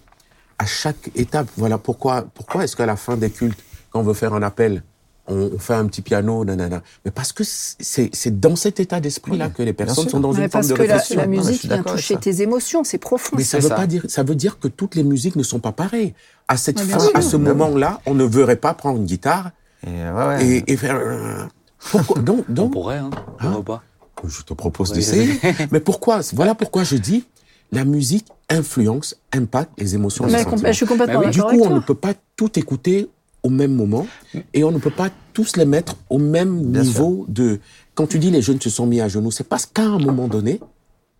[0.58, 3.58] À chaque étape, voilà pourquoi, pourquoi est-ce qu'à la fin des cultes,
[3.90, 4.84] quand on veut faire un appel,
[5.28, 6.82] on, on fait un petit piano, nanana.
[7.04, 10.44] Mais parce que c'est dans cet état d'esprit-là Oui, que les personnes sont dans Mais
[10.44, 11.16] une forme parce de que la, réflexion.
[11.16, 13.36] la Non, mais je musique vient toucher tes émotions, c'est profond.
[13.36, 13.74] Mais ça veut ça.
[13.74, 16.14] pas dire, ça veut dire que toutes les musiques ne sont pas pareilles.
[16.48, 19.50] À cette fin, à ce moment-là, on ne verrait pas prendre une guitare
[19.86, 20.46] Et, ouais, ouais.
[20.46, 21.48] et, et faire.
[21.90, 23.10] Pourquoi donc, On donc, pourrait, hein.
[23.40, 23.82] Hein pas.
[24.26, 25.38] Je te propose d'essayer.
[25.72, 27.24] Mais pourquoi Voilà pourquoi je dis
[27.72, 30.24] la musique influence, impacte les émotions.
[30.26, 32.56] les Mais compl- je suis complètement Mais oui, Du coup, on ne peut pas tout
[32.58, 33.08] écouter
[33.46, 34.06] au même moment
[34.54, 37.60] et on ne peut pas tous les mettre au même Bien niveau de.
[37.94, 40.26] Quand tu dis les jeunes se sont mis à genoux, c'est parce qu'à un moment
[40.26, 40.60] donné,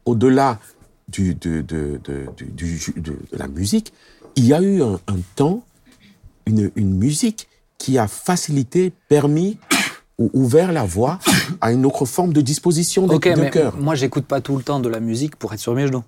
[0.05, 0.59] au-delà
[1.09, 3.93] du, de, de, de, du- du ju- de- de la musique,
[4.35, 5.63] il y a eu un, un temps,
[6.47, 7.47] une, une musique
[7.79, 9.59] qui a facilité, permis
[10.19, 11.19] ou ouvert la voie
[11.61, 13.77] à une autre forme de disposition de, Ok, de mais cœur.
[13.77, 16.03] moi j'écoute pas tout le temps de la musique pour être sur mes genoux.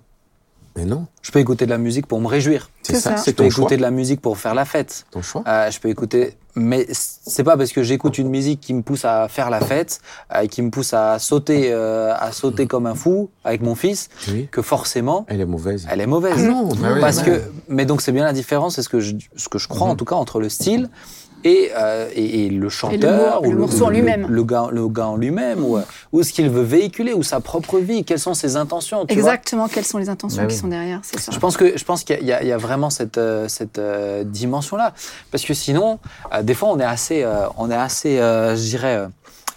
[0.75, 2.69] Mais non, Je peux écouter de la musique pour me réjouir.
[2.83, 3.17] c'est C'est ça, ça.
[3.17, 3.61] c'est Je peux ton choix.
[3.63, 5.05] écouter de la musique pour faire la fête.
[5.11, 5.43] Ton choix.
[5.47, 9.03] Euh, je peux écouter, mais c'est pas parce que j'écoute une musique qui me pousse
[9.05, 9.99] à faire la fête,
[10.33, 14.09] euh, qui me pousse à sauter, euh, à sauter comme un fou avec mon fils,
[14.29, 14.47] Oui.
[14.51, 15.87] que forcément Elle est mauvaise.
[15.89, 16.35] elle est mauvaise.
[16.37, 17.25] Ah non, Ah oui, parce ouais.
[17.25, 19.87] que, mais donc c'est bien la différence, c'est ce que je, ce que je crois
[19.87, 20.89] en tout cas entre le style
[21.43, 24.27] et, euh, et, et le chanteur, le ou morceau en le- lui-même.
[24.29, 27.39] le gars, le gars en lui-même, ou, euh, ou ce qu'il veut véhiculer, ou sa
[27.39, 29.05] propre vie, quelles sont ses intentions.
[29.05, 29.31] Tu vois?
[29.33, 30.59] Exactement, quelles sont les intentions Bah qui oui.
[30.59, 31.31] sont derrière, c'est ça.
[31.31, 33.47] je pense que je pense qu'il y, a- il y y a vraiment cette euh,
[33.47, 34.93] cette euh, dimension là
[35.31, 35.99] parce que sinon
[36.33, 39.07] euh, des fois on est assez euh, on est assez euh, je dirais euh,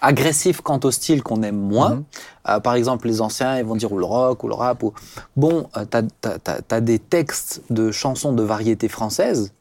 [0.01, 1.95] agressif quant au style qu'on aime moins.
[1.97, 2.05] Mhm.
[2.49, 4.83] Euh, par exemple, les anciens, ils vont dire ou le rock ou le rap.
[4.83, 4.93] Ou...
[5.37, 9.53] Bon, euh, t'as t'as- t'as- t'as des textes de chansons de variété française.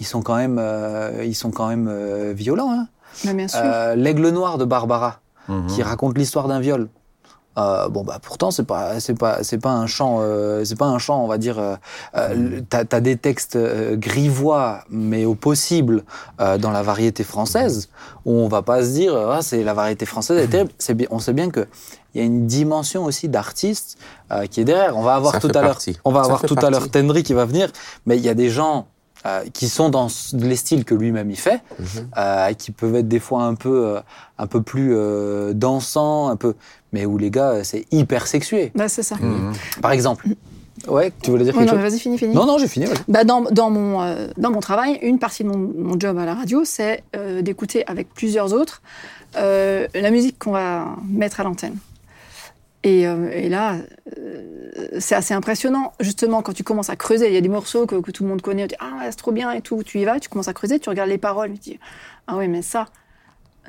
[0.00, 2.72] Ils sont quand même, euh, ils sont quand même euh, violents.
[2.72, 2.88] Hein.
[3.24, 3.60] Mais bien sûr.
[3.62, 5.66] Euh, L'aigle noir de Barbara Mhm.
[5.68, 6.88] qui raconte l'histoire d'un viol.
[7.58, 10.86] Euh, bon bah pourtant c'est pas c'est pas c'est pas un chant euh, c'est pas
[10.86, 11.58] un chant on va dire
[12.14, 16.04] le- t'as as des textes euh, grivois mais au possible
[16.40, 17.88] euh, dans la variété française
[18.24, 21.08] où on va pas se dire ah, c'est la variété française est terrible c'est bien
[21.10, 21.66] on sait bien que
[22.14, 23.98] il y a une dimension aussi d'artiste
[24.30, 26.42] euh, qui est derrière on va avoir Ça tout à l'heure on va Ça avoir
[26.42, 26.88] tout à l'heure.
[26.88, 27.68] Tendry qui va venir
[28.06, 28.86] mais il y a des gens
[29.26, 31.86] euh, qui sont dans les styles que lui-même il fait, Mhm.
[32.16, 34.00] euh, qui peuvent être des fois un peu, euh,
[34.38, 36.54] un peu plus euh, dansants, un peu,
[36.92, 38.72] mais où les gars, c'est hyper sexué.
[38.74, 39.16] Bah, c'est ça.
[39.16, 39.52] Mhm.
[39.82, 40.26] Par exemple.
[40.88, 42.34] Ouais, tu voulais dire Ouais, quelque non, mais chose vas-y, finis, finis.
[42.34, 42.86] Non, non, j'ai fini.
[43.06, 46.24] Bah, dans, dans, mon, euh, dans mon travail, une partie de mon, mon job à
[46.24, 48.80] la radio, c'est euh, d'écouter avec plusieurs autres
[49.36, 51.76] euh, la musique qu'on va mettre à l'antenne.
[52.82, 53.76] Et, euh, et là,
[54.18, 55.92] euh, c'est assez impressionnant.
[56.00, 58.40] Justement, quand tu commences à creuser, il y a des morceaux que, tout le monde
[58.40, 59.82] connaît, tu dis Ah, ouais, c'est trop bien et tout.
[59.82, 61.80] Tu y vas, tu commences à creuser, tu regardes les paroles, tu dis
[62.26, 62.86] Ah oui, mais ça.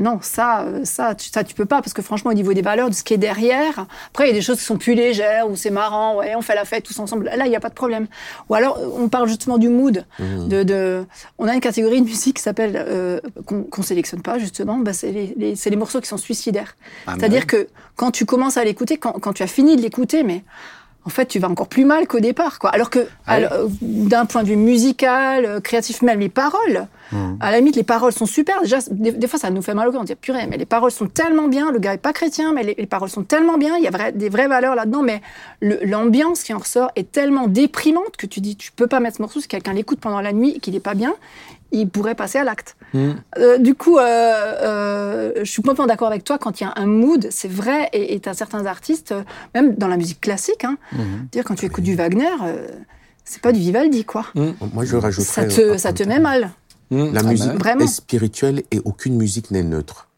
[0.02, 2.62] Non, ça, euh, ça, tu, ça, tu peux pas, parce que franchement, au niveau des
[2.62, 4.96] valeurs, de ce qui est derrière, après, il y a des choses qui sont plus
[4.96, 7.26] légères, où c'est marrant, ouais, on fait la fête tous ensemble.
[7.26, 8.08] Là, il n'y a pas de problème.
[8.50, 10.06] Ou alors, on parle justement du mood.
[10.20, 10.48] Mhm.
[10.50, 11.06] De, de-
[11.38, 14.94] on a une catégorie de musique qui s'appelle, euh, qu'on qu'on sélectionne pas, justement, bah,
[14.94, 16.76] c'est les, les- morceaux qui sont suicidaires.
[17.08, 20.24] Ah, C'est-à-dire que quand tu commences à l'écouter, quand, quand tu as fini de l'écouter,
[20.24, 20.44] mais
[21.04, 22.60] en fait, tu vas encore plus mal qu'au départ.
[22.60, 22.70] Quoi.
[22.70, 23.78] Alors que, Ah oui.
[23.82, 27.38] d'un point de vue musical, euh, créatif, même les paroles, Mhm.
[27.42, 28.62] à la limite, les paroles sont super.
[28.62, 30.00] Déjà, des, des fois, ça nous fait mal au cœur.
[30.02, 31.72] On dit, purée, mais les paroles sont tellement bien.
[31.72, 33.76] Le gars est pas chrétien, mais les, les paroles sont tellement bien.
[33.78, 35.02] Il y a des vraies valeurs là-dedans.
[35.02, 35.22] Mais
[35.62, 39.22] l'ambiance qui en ressort est tellement déprimante que tu dis, tu peux pas mettre ce
[39.22, 39.40] morceau.
[39.40, 41.14] Si quelqu'un l'écoute pendant la nuit et qu'il est pas bien,
[41.72, 42.76] il pourrait passer à l'acte.
[42.94, 43.16] Mhm.
[43.38, 46.38] Euh, du coup, euh, euh, je suis complètement d'accord avec toi.
[46.38, 47.90] Quand il y a un mood, c'est vrai.
[47.94, 49.24] Et tu as certains artistes, euh,
[49.56, 51.28] même dans la musique classique, hein, Mhm.
[51.32, 52.68] dire quand tu écoutes du Wagner, euh,
[53.24, 54.26] c'est pas du Vivaldi, quoi.
[54.36, 55.50] Moi, je rajouterais.
[55.50, 56.52] Ça te, ça te met mal.
[56.92, 57.58] La Ah, musique bah ouais.
[57.60, 57.86] Vraiment.
[57.86, 60.10] est spirituelle et aucune musique n'est neutre.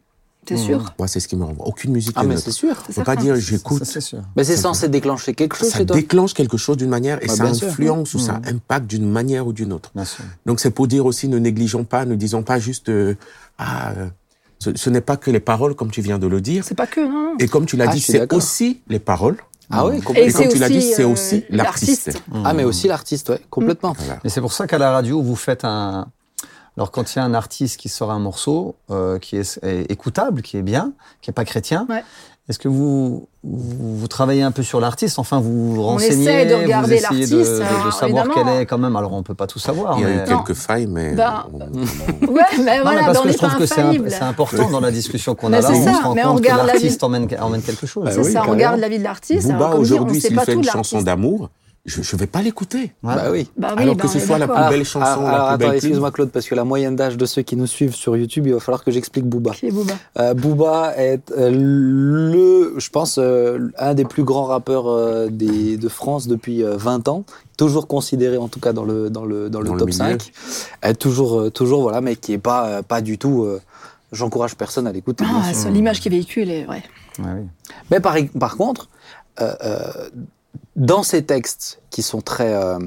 [0.44, 1.66] T'es sûr Moi, c'est ce qui me renvoie.
[1.66, 2.76] Aucune musique Ah, n'est mais c'est sûr.
[2.88, 3.78] On peut pas dire j'écoute.
[3.84, 4.20] Ça, c'est sûr.
[4.36, 5.96] Mais c'est censé déclencher quelque chose Ça chez toi.
[5.96, 7.68] déclenche quelque chose d'une manière et Bah, ça sûr.
[7.68, 8.56] influence ou ça Mhm.
[8.56, 9.90] impacte d'une manière ou d'une autre.
[9.94, 10.24] Bien sûr.
[10.46, 13.14] Donc c'est pour dire aussi ne négligeons pas, ne disons pas juste euh,
[13.58, 14.08] ah euh,
[14.58, 16.64] ce, ce n'est pas que les paroles, comme tu viens de le dire.
[16.64, 17.34] C'est pas que, non.
[17.38, 19.36] Et comme tu l'as Ah, dit, c'est aussi les paroles.
[19.70, 20.28] Ah oui, Et complètement.
[20.28, 22.22] Et comme c'est tu l'as dit, c'est euh, aussi l'artiste.
[22.44, 23.94] Ah, mais aussi l'artiste, ouais, complètement.
[24.24, 26.06] Et c'est pour ça qu'à la radio, vous faites un.
[26.76, 29.90] Alors, quand il y a un artiste qui sort un morceau euh, qui est, est
[29.90, 32.02] écoutable, qui est bien, qui n'est pas chrétien, Ouais.
[32.48, 35.20] est-ce que vous, vous, vous travaillez un peu sur l'artiste?
[35.20, 37.92] Enfin, vous vous On renseignez, essaie de vous regarder essayez de, l'artiste, de- de alors,
[37.92, 38.96] savoir quel est quand même.
[38.96, 39.96] Alors, on peut pas tout savoir.
[39.98, 41.12] Il y a mais- eu quelques failles, mais.
[41.14, 41.58] Ben, on-
[42.26, 43.66] Ouais, mais Non, voilà, mais parce mais on que je trouve pas que
[44.10, 45.68] c'est important dans la discussion qu'on a là.
[45.68, 47.04] c'est On se rend mais on compte que l'artiste vie.
[47.06, 48.04] emmène, emmène quelque chose.
[48.06, 49.48] Bah C'est oui, ça, on regarde la vie de l'artiste.
[49.48, 51.50] alors, Booba, on aujourd'hui, sait s'il pas fait tout une chanson d'amour,
[51.86, 52.92] je ne vais pas l'écouter.
[53.02, 53.14] Ouais.
[53.14, 53.50] Bah oui.
[53.58, 55.46] Bah oui, Alors bah que on ce soit la plus belle chanson, alors, la alors,
[55.48, 57.94] plus attends, belle excuse-moi Claude, parce que la moyenne d'âge de ceux qui nous suivent
[57.94, 59.50] sur YouTube, il va falloir que j'explique Booba.
[59.50, 59.92] Qui est Booba?
[60.18, 65.76] Euh, Booba est euh, le, je pense, euh, un des plus grands rappeurs euh, des,
[65.76, 67.24] de France depuis euh, 20 ans.
[67.58, 69.98] Toujours considéré, en tout cas, dans le, dans le, dans le Dans le top milieu.
[70.18, 70.32] 5.
[70.86, 73.42] Euh, toujours, euh, toujours, voilà, mais qui est pas, euh, pas du tout.
[73.44, 73.60] euh,
[74.12, 75.24] J'encourage personne à l'écouter.
[75.26, 76.82] Ah, l'image qui véhicule est ouais.
[77.18, 77.46] Ouais, oui.
[77.90, 78.88] Mais par, par contre,
[79.40, 80.08] euh, euh,
[80.76, 82.78] dans ces textes qui sont très, euh,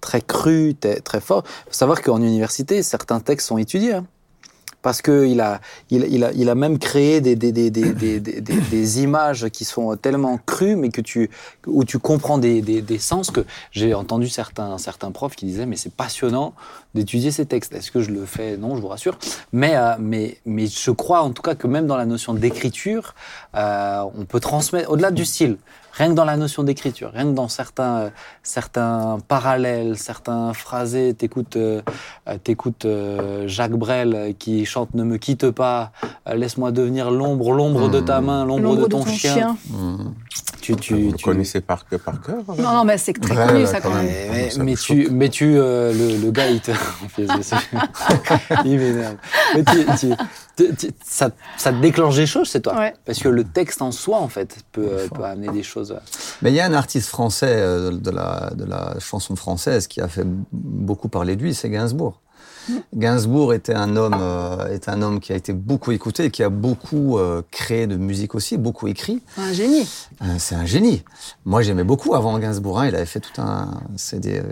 [0.00, 3.94] très crus, très, forts, il faut savoir qu'en université, certains textes sont étudiés.
[3.94, 4.06] hein.
[4.82, 9.48] parce qu'il a, il, a, il a même créé des, des, des, des, des, images
[9.48, 11.28] qui sont tellement crues, mais que tu,
[11.66, 15.92] où tu comprends des sens que j'ai entendu certains, certains profs qui disaient, mais c'est
[15.92, 16.54] passionnant
[16.96, 17.72] d'étudier ces textes.
[17.74, 18.56] Est-ce que je le fais?
[18.56, 19.18] Non, je vous rassure.
[19.52, 23.14] Mais, euh, mais, mais je crois en tout cas que même dans la notion d'écriture,
[23.54, 25.56] euh, on peut transmettre, au-delà du style,
[25.92, 28.08] rien que dans la notion d'écriture, rien que dans certains, euh,
[28.42, 31.80] certains parallèles, certains phrasés, t'écoutes euh,
[32.28, 35.92] euh, t'écoutes euh, Jacques Brel qui chante Ne me quitte pas,
[36.28, 39.56] euh, laisse-moi devenir l'ombre, l'ombre de ta main, l'ombre de ton, chien.
[39.70, 39.96] Mmh.
[40.60, 43.46] Tu, tu, Vous tu- connaissez par cœur, par cœur Non, non, mais c'est très Ouais,
[43.46, 44.04] connu ça quand même.
[44.06, 44.96] Mais, mais- ça me mais choque.
[44.96, 46.72] tu, mais tu, euh, le, le gars, il te,
[48.64, 49.16] il m'énerve.
[49.54, 50.14] Mais tu, tu-
[50.56, 52.76] tu- tu- ça, ça te déclenche des choses, c'est toi.
[52.78, 52.94] Ouais.
[53.04, 55.92] Parce que le texte en soi, en fait, peut, euh, peut amener des choses.
[55.92, 55.98] euh,
[56.42, 60.00] Mais il y a un artiste français euh, de la, de la chanson française qui
[60.00, 62.20] a fait beaucoup parler de lui, c'est Gainsbourg.
[62.96, 66.48] Gainsbourg était un homme, euh, est un homme qui a été beaucoup écouté, qui a
[66.48, 69.22] beaucoup euh, créé de musique aussi, beaucoup écrit.
[69.38, 69.88] Un génie.
[70.22, 71.04] Euh, c'est un génie.
[71.44, 72.80] Moi, j'aimais beaucoup avant Gainsbourg.
[72.80, 74.42] hein, il avait fait tout un CD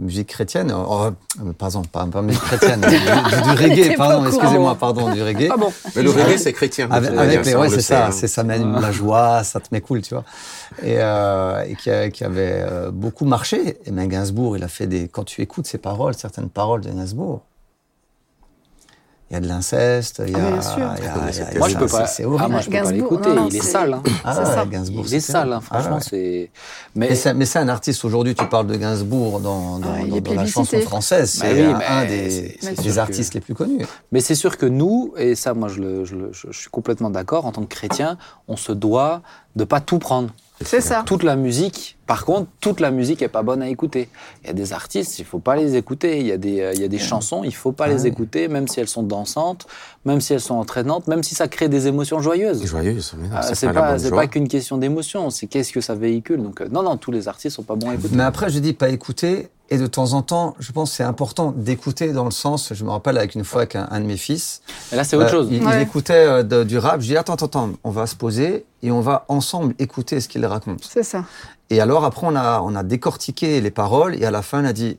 [0.00, 0.72] musique chrétienne.
[0.74, 1.06] Oh,
[1.40, 3.96] euh, pardon, pas, pas musique chrétienne, du, du- du reggae.
[3.96, 5.48] Pardon, excusez-moi, pardon, du reggae.
[5.52, 6.88] Ah bon Mais le reggae, c'est chrétien.
[6.90, 8.10] Avec, avec les, ouais, le c'est ça, hein.
[8.12, 10.24] c'est ça mène la joie, ça te met cool, tu vois.
[10.82, 13.78] Et, euh, et qui, a- qui avait euh, beaucoup marché.
[13.86, 15.08] Et même Gainsbourg, il a fait des.
[15.08, 17.42] Quand tu écoutes ses paroles, certaines paroles de Gainsbourg,
[19.30, 20.38] il y a de l'inceste, il y a.
[20.40, 20.72] Ah oui, bien sûr.
[20.76, 22.06] il y a- il y a- Moi, je peux pas.
[22.06, 23.30] C'est Ah, moi, je peux pas l'écouter.
[23.48, 23.94] il est sale.
[23.94, 24.02] Hein.
[24.24, 24.66] Ah c'est ouais, ça.
[24.66, 25.90] Gainsbourg, Il est sale, hein, franchement.
[25.92, 26.00] Ah ouais.
[26.02, 26.50] c'est.
[26.96, 30.16] Mais Mais c'est, un artiste aujourd'hui, tu parles de Gainsbourg dans, dans, Ah, il dans-
[30.16, 33.54] est dans la chanson française, Bah c'est oui, un, des, des que- artistes les plus
[33.54, 33.86] connus.
[34.10, 36.70] Mais c'est sûr que nous, et ça, moi, je, le- je le- je- je suis
[36.70, 39.22] complètement d'accord, en tant que chrétien, on se doit
[39.56, 40.30] de pas tout prendre.
[40.62, 41.02] C'est ça.
[41.06, 44.08] Toute la musique, par contre, toute la musique est pas bonne à écouter.
[44.42, 46.20] Il y a des artistes, il faut pas les écouter.
[46.20, 48.06] Il y a des, euh, il y a des chansons, il faut pas Ah les
[48.06, 49.66] écouter, même si elles sont dansantes,
[50.04, 52.64] même si elles sont entraînantes, même si ça crée des émotions joyeuses.
[52.66, 55.94] Joyeuse, mais non, Ah, c'est pas, pas, pas qu'une question d'émotion, c'est qu'est-ce que ça
[55.94, 56.42] véhicule.
[56.42, 58.14] Donc, euh, non, non, tous les artistes sont pas bons à écouter.
[58.14, 59.48] Mais après, je dis pas écouter.
[59.72, 62.84] Et de temps en temps, je pense que c'est important d'écouter dans le sens, je
[62.84, 65.26] me rappelle avec une fois avec un, un de mes fils, Et là, c'est autre
[65.26, 65.48] euh, chose.
[65.50, 68.64] il, écoutait euh, de- du rap, je dis attends, attends, attends, on va se poser
[68.82, 70.82] et on va ensemble écouter ce qu'il raconte.
[70.90, 71.24] C'est ça.
[71.70, 74.66] Et alors après, on a, on a décortiqué les paroles et à la fin, on
[74.66, 74.98] a dit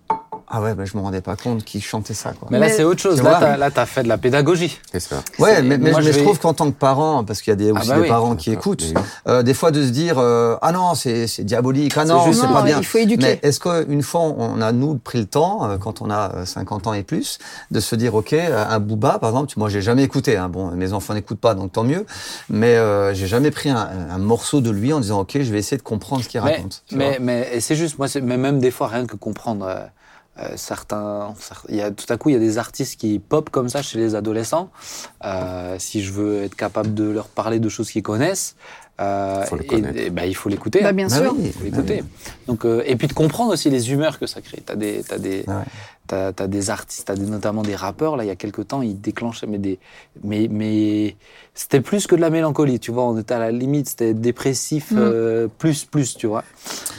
[0.54, 2.34] ah ouais, ben, je me rendais pas compte qu'il chantait ça.
[2.38, 2.50] Quoi.
[2.52, 3.22] Mais là, c'est autre chose.
[3.22, 4.80] Là, vois t'as- là, tu as fait de la pédagogie.
[4.92, 5.18] C'est ça.
[5.40, 7.54] Ouais, C'est- mais, mais, moi, mais je trouve qu'en tant que parent, parce qu'il y
[7.54, 8.08] a des, aussi bah des oui.
[8.08, 8.94] parents qui Ah, écoutent, oui.
[9.28, 12.42] euh, des fois de se dire euh, ah non c'est c'est diabolique, ah non juste
[12.42, 12.78] c'est pas bien.
[12.80, 13.26] il faut éduquer.
[13.26, 16.46] Mais est-ce qu'une fois on a nous pris le temps, euh, quand on a euh,
[16.46, 17.38] 50 ans et plus,
[17.72, 20.72] de se dire ok euh, un Booba par exemple, moi j'ai jamais écouté, hein, bon
[20.72, 22.06] mes enfants n'écoutent pas donc tant mieux,
[22.50, 25.60] mais euh, j'ai jamais pris un, un morceau de lui en disant ok je vais
[25.60, 26.84] essayer de comprendre ce qu'il raconte.
[26.92, 29.86] mais, mais c'est juste, moi, c'est- mais même des fois, rien que comprendre euh, euh,
[30.56, 31.34] certains.
[31.40, 33.70] cer- Il y a, tout à coup, il y a des artistes qui pop comme
[33.70, 34.70] ça chez les adolescents.
[35.26, 38.56] Euh, si je veux être capable de leur parler de choses qu'ils connaissent,
[39.02, 39.98] euh, Faut le et- connaître.
[40.00, 40.82] et ben, il faut l'écouter.
[40.82, 40.94] Bah, hein.
[40.94, 41.34] bien Bah sûr.
[41.38, 42.02] oui, Il faut bah l'écouter.
[42.04, 42.32] oui.
[42.48, 44.62] Donc, euh, et puis de comprendre aussi les humeurs que ça crée.
[44.66, 45.64] T'as des, t'as des, Ouais.
[46.08, 48.16] t'as, t'as des artistes, t'as des, notamment des rappeurs.
[48.18, 49.80] Là, il y a quelques temps, ils déclenchaient, mais des,
[50.24, 51.16] mais, mais
[51.54, 52.80] c'était plus que de la mélancolie.
[52.80, 54.98] Tu vois, on était à la limite, c'était dépressif Mm.
[55.00, 56.44] euh, plus, plus, tu vois.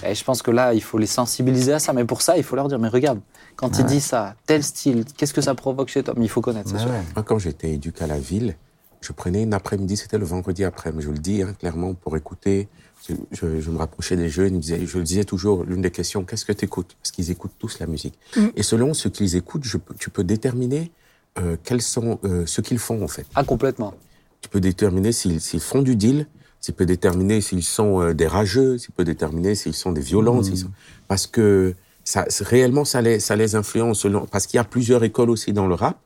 [0.06, 1.92] Et je pense que là, il faut les sensibiliser à ça.
[1.92, 3.20] Mais pour ça, il faut leur dire, mais regarde,
[3.56, 6.14] quand il dit ça, tel style, qu'est-ce que ça provoque chez toi?
[6.16, 6.90] Mais il faut connaître, c'est Ouais, sûr.
[6.90, 7.02] ouais.
[7.14, 8.56] Moi, quand j'étais éduqué à la ville,
[9.02, 12.16] je prenais une après-midi, c'était le vendredi après, mais je le dis hein, clairement pour
[12.16, 12.68] écouter.
[13.08, 15.82] Je, je- je me rapprochais des jeunes, ils me disaient- je le disais toujours, l'une
[15.82, 18.14] des questions, qu'est-ce que tu écoutes Parce qu'ils écoutent tous la musique.
[18.36, 18.46] Mm.
[18.56, 20.92] Et selon ce qu'ils écoutent, je tu peux déterminer
[21.38, 23.26] euh, quels sont euh, ce qu'ils font en fait.
[23.34, 23.92] Ah, complètement.
[24.40, 26.26] Tu peux déterminer s'ils font du deal,
[26.60, 30.40] tu peux déterminer s'ils sont euh, des rageux, tu peux déterminer s'ils sont des violents,
[30.42, 30.56] Mmh.
[30.56, 30.70] sont-
[31.08, 35.02] parce que ça, réellement ça les, ça les influence selon, parce qu'il y a plusieurs
[35.04, 35.98] écoles aussi dans le rap.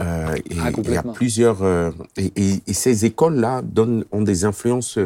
[0.00, 3.62] Euh, et Ah, il y a plusieurs euh, et, et- et ces écoles-là
[4.10, 4.98] ont des influences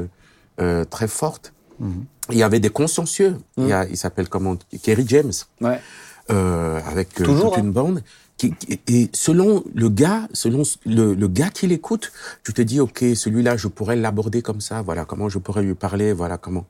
[0.61, 1.53] euh, très fortes.
[1.81, 2.05] Mhm.
[2.31, 3.37] Il y avait des consciencieux.
[3.57, 3.69] Il, Mhm.
[3.69, 4.57] y a, il s'appelle comment?
[4.83, 5.81] Kerry James Ouais.
[6.31, 7.65] euh, avec Toujours, toute hein.
[7.65, 8.03] une bande.
[8.37, 12.13] Qui, qui- et selon le gars, selon le, le gars qui l'écoute,
[12.45, 14.83] tu te dis ok, celui-là, je pourrais l'aborder comme ça.
[14.83, 16.13] Voilà comment je pourrais lui parler?
[16.13, 16.67] Voilà comment?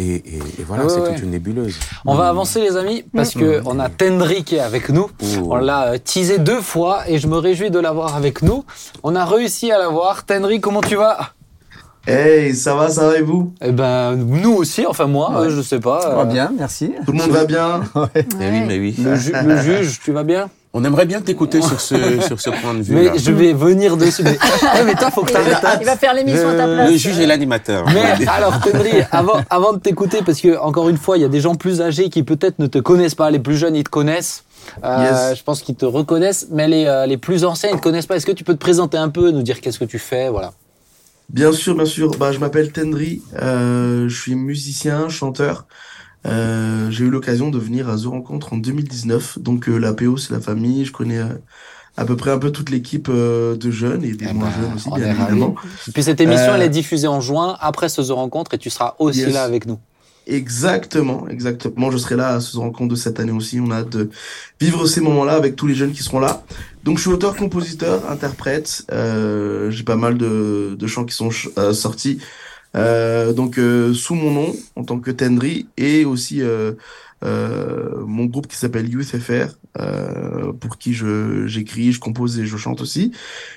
[0.00, 1.12] Et, et, et voilà, Ouais, c'est ouais.
[1.14, 1.76] toute une nébuleuse.
[2.06, 5.10] On va avancer, les amis, parce que on a Tendry qui est avec nous.
[5.22, 5.52] Ouh.
[5.52, 8.64] On l'a euh, teasé deux fois et je me réjouis de l'avoir avec nous.
[9.02, 10.24] On a réussi à l'avoir.
[10.24, 11.18] Tendry, comment tu vas?
[12.06, 13.52] Hey, ça va, ça va et vous?
[13.60, 15.46] Eh ben, nous aussi, enfin moi, Ouais.
[15.48, 16.00] euh, je sais pas.
[16.00, 16.92] Ça va euh, bien, merci.
[17.04, 17.82] Tout le monde va bien
[18.38, 18.94] Mais oui, mais oui.
[18.98, 20.48] Le, ju- le juge, tu vas bien?
[20.72, 22.94] On aimerait bien t'écouter sur ce sur ce point de vue.
[22.94, 24.22] Mais je vais venir dessus.
[24.22, 24.38] Mais,
[24.84, 25.64] mais toi, faut que Il va, t'arrêtes.
[25.64, 25.78] hein.
[25.80, 26.90] il va faire l'émission à ta place.
[26.92, 27.86] Le juge et l'animateur.
[27.92, 31.28] Mais alors, Tendry, avant, avant de t'écouter, parce que encore une fois, il y a
[31.28, 33.90] des gens plus âgés qui peut-être ne te connaissent pas, les plus jeunes, ils te
[33.90, 34.44] connaissent.
[34.84, 35.38] Euh, Yes.
[35.38, 38.14] Je pense qu'ils te reconnaissent, mais les, euh, les plus anciens, ils te connaissent pas.
[38.16, 40.52] Est-ce que tu peux te présenter un peu, nous dire qu'est-ce que tu fais, voilà.
[41.30, 42.10] Bien sûr, bien sûr.
[42.18, 45.64] Bah, je m'appelle Tendry, euh, je suis musicien, chanteur.
[46.26, 49.38] Euh, j'ai eu l'occasion de venir à The Rencontre en 2019.
[49.38, 50.84] Donc euh, la PO, c'est la famille.
[50.84, 51.26] Je connais euh,
[51.96, 54.62] à peu près un peu toute l'équipe euh, de jeunes et des Eh moins ben,
[54.62, 55.54] jeunes aussi, bien évidemment.
[55.88, 58.58] Et puis cette émission, Euh, elle est diffusée en juin, après ce The Rencontre, et
[58.58, 59.32] tu seras aussi Yes.
[59.32, 59.78] là avec nous.
[60.26, 61.90] Exactement, exactement.
[61.90, 63.58] Je serai là à ce rencontre de cette année aussi.
[63.58, 64.10] On a hâte de
[64.60, 66.44] vivre ces moments-là avec tous les jeunes qui seront là.
[66.84, 68.82] Donc, je suis auteur, compositeur, interprète.
[68.92, 72.18] Euh, j'ai pas mal de, de chants qui sont euh, sortis.
[72.76, 76.42] Euh, donc, euh, sous mon nom, en tant que Tendry, et aussi
[77.24, 82.46] euh, mon groupe qui s'appelle Youth FR, euh, pour qui je j'écris, je compose et
[82.46, 83.12] je chante aussi.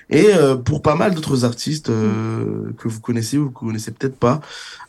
[0.10, 3.91] Et euh, pour pas mal d'autres artistes euh, que vous connaissez ou que vous connaissez
[3.91, 4.41] peut-être pas,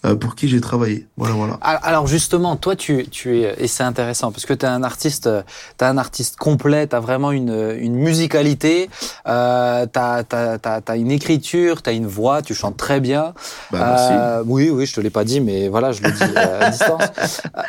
[0.04, 1.06] euh, pour qui j'ai travaillé.
[1.16, 1.58] Voilà, voilà.
[1.62, 4.82] Ah, Alors justement, toi, tu, tu es, et c'est intéressant, parce que tu es un
[4.82, 5.30] artiste,
[5.78, 8.90] t'as un artiste complet, tu as vraiment une, une musicalité,
[9.26, 13.34] euh, tu as, une écriture, tu as une voix, tu chantes très bien.
[13.70, 14.44] Bah, merci.
[14.46, 17.02] Oui, oui, je te l'ai pas dit, mais voilà, je le dis à distance.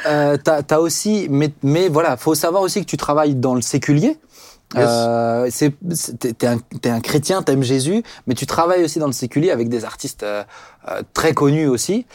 [0.07, 0.94] Euh, t'as, t'as aussi,
[1.29, 4.17] mais, mais voilà, faut savoir aussi que tu travailles dans le séculier.
[4.75, 4.87] Yes.
[4.87, 5.73] Euh, c'est,
[6.19, 9.69] t'es, un, t'es un chrétien, t'aimes Jésus, mais tu travailles aussi dans le séculier avec
[9.69, 10.43] des artistes euh,
[10.89, 12.05] euh, très connus aussi.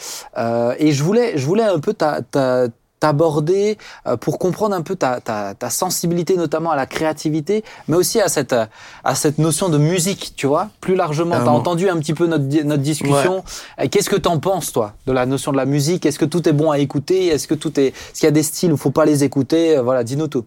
[0.78, 2.66] Et je voulais, je voulais un peu ta, ta-
[3.00, 7.96] t'aborder euh, pour comprendre un peu ta, ta, ta sensibilité notamment à la créativité, mais
[7.96, 11.36] aussi à cette, à cette notion de musique, tu vois, plus largement.
[11.36, 13.42] T'as entendu un petit peu notre, notre discussion.
[13.90, 16.06] Qu'est-ce que t'en penses, toi, de la notion de la musique?
[16.06, 17.28] Est-ce que tout est bon à écouter?
[17.28, 19.76] Est-ce que tout est, est-ce qu'il y a des styles où faut pas les écouter?
[19.76, 20.44] Euh, Voilà, dis-nous tout.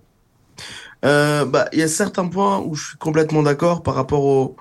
[1.04, 4.56] Euh, bah, il y a certains points où je suis complètement d'accord par rapport au,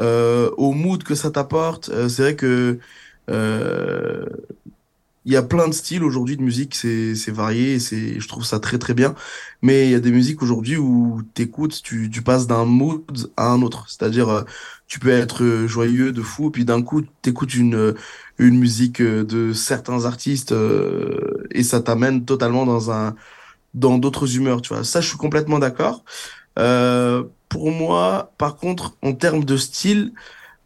[0.00, 1.88] euh, au mood que ça t'apporte.
[1.88, 2.78] Euh, c'est vrai que
[3.30, 4.24] euh,
[5.28, 8.60] il y a plein de styles aujourd'hui de musique, c'est varié, c'est je trouve ça
[8.60, 9.14] très très bien.
[9.62, 13.04] Mais il y a des musiques aujourd'hui où t'écoutes, tu tu passes d'un mood
[13.36, 13.84] à un autre.
[13.88, 14.42] C'est-à-dire euh,
[14.86, 17.94] tu peux être euh, joyeux de fou, puis d'un coup t'écoutes une euh,
[18.38, 23.14] une musique de certains artistes euh, et ça t'amène totalement dans un
[23.74, 24.84] dans d'autres humeurs, tu vois.
[24.84, 26.04] Ça, je suis complètement d'accord.
[26.58, 30.12] Euh, pour moi, par contre, en termes de style,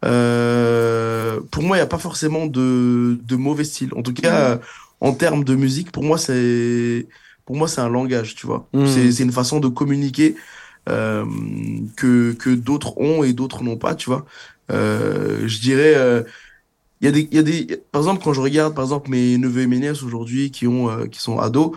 [0.03, 3.91] euh, pour moi, il n'y a pas forcément de, de mauvais style.
[3.95, 4.57] En tout cas, euh,
[5.01, 7.07] en termes de musique, pour moi, c'est
[7.45, 8.67] pour moi, c'est un langage, tu vois.
[8.73, 8.87] Mhm.
[8.87, 10.35] C'est c'est une façon de communiquer
[10.89, 11.25] euh,
[11.97, 14.25] que que d'autres ont et d'autres n'ont pas, tu vois.
[14.71, 15.93] Euh, je dirais.
[15.95, 16.23] euh,
[17.01, 19.09] il y a des, il y a des, par exemple, quand je regarde, par exemple,
[19.09, 21.71] mes neveux et mes nièces aujourd'hui qui ont, qui sont ados,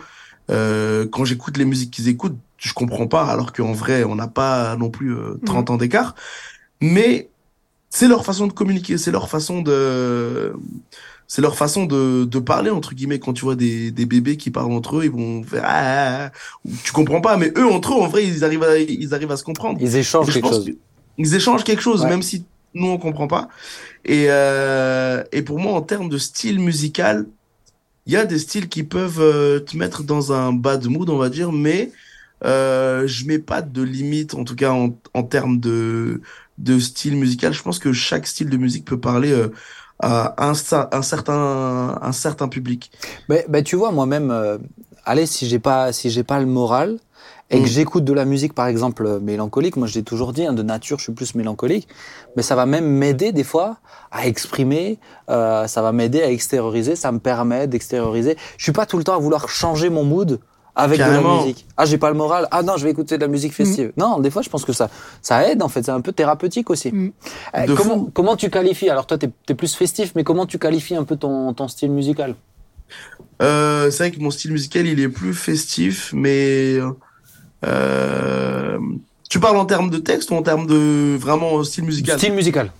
[0.51, 4.27] euh, quand j'écoute les musiques qu'ils écoutent, je comprends pas, alors qu'en vrai, on n'a
[4.27, 6.15] pas non plus euh, 30 ans d'écart.
[6.81, 7.29] Mais
[7.89, 10.53] c'est leur façon de communiquer, c'est leur façon de,
[11.27, 14.51] c'est leur façon de, de parler, entre guillemets, quand tu vois des, des bébés qui
[14.51, 16.69] parlent entre eux, ils vont faire, ah, ah, ah.
[16.83, 19.37] tu comprends pas, mais eux, entre eux, en vrai, ils arrivent à, ils arrivent à
[19.37, 19.81] se comprendre.
[19.81, 20.71] Ils échangent quelque chose.
[21.17, 22.09] qu'ils échangent quelque chose, Ouais.
[22.09, 23.49] même si nous on comprend pas.
[24.05, 27.27] Et euh, et pour moi, en termes de style musical,
[28.05, 31.17] il y a des styles qui peuvent euh, te mettre dans un bad mood, on
[31.17, 31.91] va dire, mais
[32.45, 36.21] euh, je mets pas de limite, en tout cas en, en termes de
[36.57, 37.53] de style musical.
[37.53, 39.49] Je pense que chaque style de musique peut parler euh,
[39.99, 40.53] à un,
[40.91, 42.91] un certain un certain public.
[43.27, 44.57] Ben, ben, tu vois, moi-même, euh,
[45.05, 46.99] allez, si j'ai pas, si j'ai pas le moral
[47.49, 47.69] et que Mm.
[47.69, 50.63] j'écoute de la musique, par exemple, euh, mélancolique, moi je l'ai toujours dit, hein, de
[50.63, 51.87] nature, je suis plus mélancolique,
[52.35, 53.77] mais ça va même m'aider des fois
[54.11, 54.99] à exprimer,
[55.29, 58.37] euh, ça va m'aider à extérioriser, ça me permet d'extérioriser.
[58.57, 60.39] Je suis pas tout le temps à vouloir changer mon mood
[60.77, 61.65] avec de la musique.
[61.75, 62.47] Ah, j'ai pas le moral.
[62.51, 63.91] Ah non, je vais écouter de la musique festive.
[63.97, 64.89] Non, des fois, je pense que ça,
[65.21, 65.83] ça aide en fait.
[65.83, 66.91] C'est un peu thérapeutique aussi.
[66.91, 67.11] Mm.
[67.55, 68.11] Euh, De comment, fou.
[68.13, 71.17] comment tu qualifies Alors toi, t'es es plus festif, mais comment tu qualifies un peu
[71.17, 72.35] ton, ton style musical?
[73.41, 76.77] Euh, c'est vrai que mon style musical, il est plus festif, mais
[77.65, 78.77] euh,
[79.29, 82.17] tu parles en termes de texte ou en termes de vraiment style musical?
[82.17, 82.71] Style musical.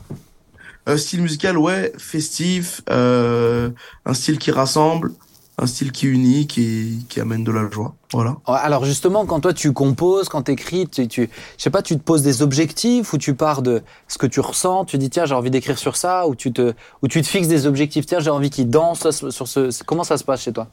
[0.87, 3.69] Euh, style musical, ouais, festif, euh,
[4.05, 5.11] un style qui rassemble,
[5.59, 7.95] un style qui unit, qui, qui amène de la joie.
[8.13, 8.37] Voilà.
[8.45, 12.03] Alors justement, quand toi tu composes, quand t'écris, tu, tu, je sais pas, tu te
[12.03, 15.33] poses des objectifs ou tu pars de ce que tu ressens, tu dis tiens j'ai
[15.33, 18.29] envie d'écrire sur ça ou tu te, ou tu te fixes des objectifs, tiens j'ai
[18.29, 20.67] envie qu'il danse sur ce, comment ça se passe chez toi?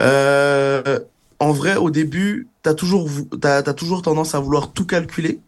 [0.00, 0.98] Euh,
[1.38, 3.08] en vrai, au début, t'as toujours,
[3.40, 5.40] t'as, t'as toujours tendance à vouloir tout calculer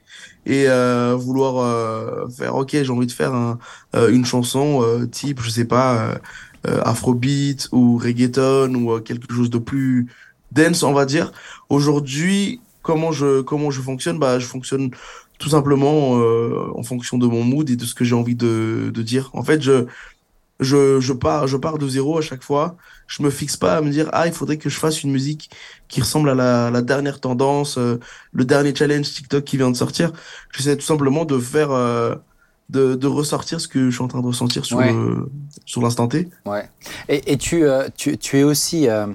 [0.47, 3.59] et euh, vouloir euh, faire, ok, j'ai envie de faire un,
[3.97, 6.15] euh, une chanson type, je sais pas,
[6.85, 10.07] afrobeat ou reggaeton ou euh, quelque chose de plus
[10.53, 11.33] dense, on va dire.
[11.69, 14.19] Aujourd'hui, comment je, comment je fonctionne?
[14.19, 14.91] Bah, je fonctionne
[15.39, 18.91] tout simplement euh, en fonction de mon mood et de ce que j'ai envie de,
[18.93, 19.31] de dire.
[19.35, 19.87] En fait, je,
[20.61, 22.77] je, je pars, je pars de zéro à chaque fois.
[23.07, 25.51] Je me fixe pas à me dire, ah, il faudrait que je fasse une musique
[25.89, 28.01] qui ressemble à la, la dernière tendance, euh,
[28.33, 30.13] le dernier challenge TikTok qui vient de sortir.
[30.53, 32.15] J'essaie tout simplement de faire, euh,
[32.69, 34.93] de, de ressortir ce que je suis en train de ressentir sur Ouais.
[34.93, 35.31] le,
[35.65, 36.29] sur l'instant T.
[36.45, 36.69] Ouais.
[37.09, 39.07] Et, et tu, euh, tu, tu es aussi, euh,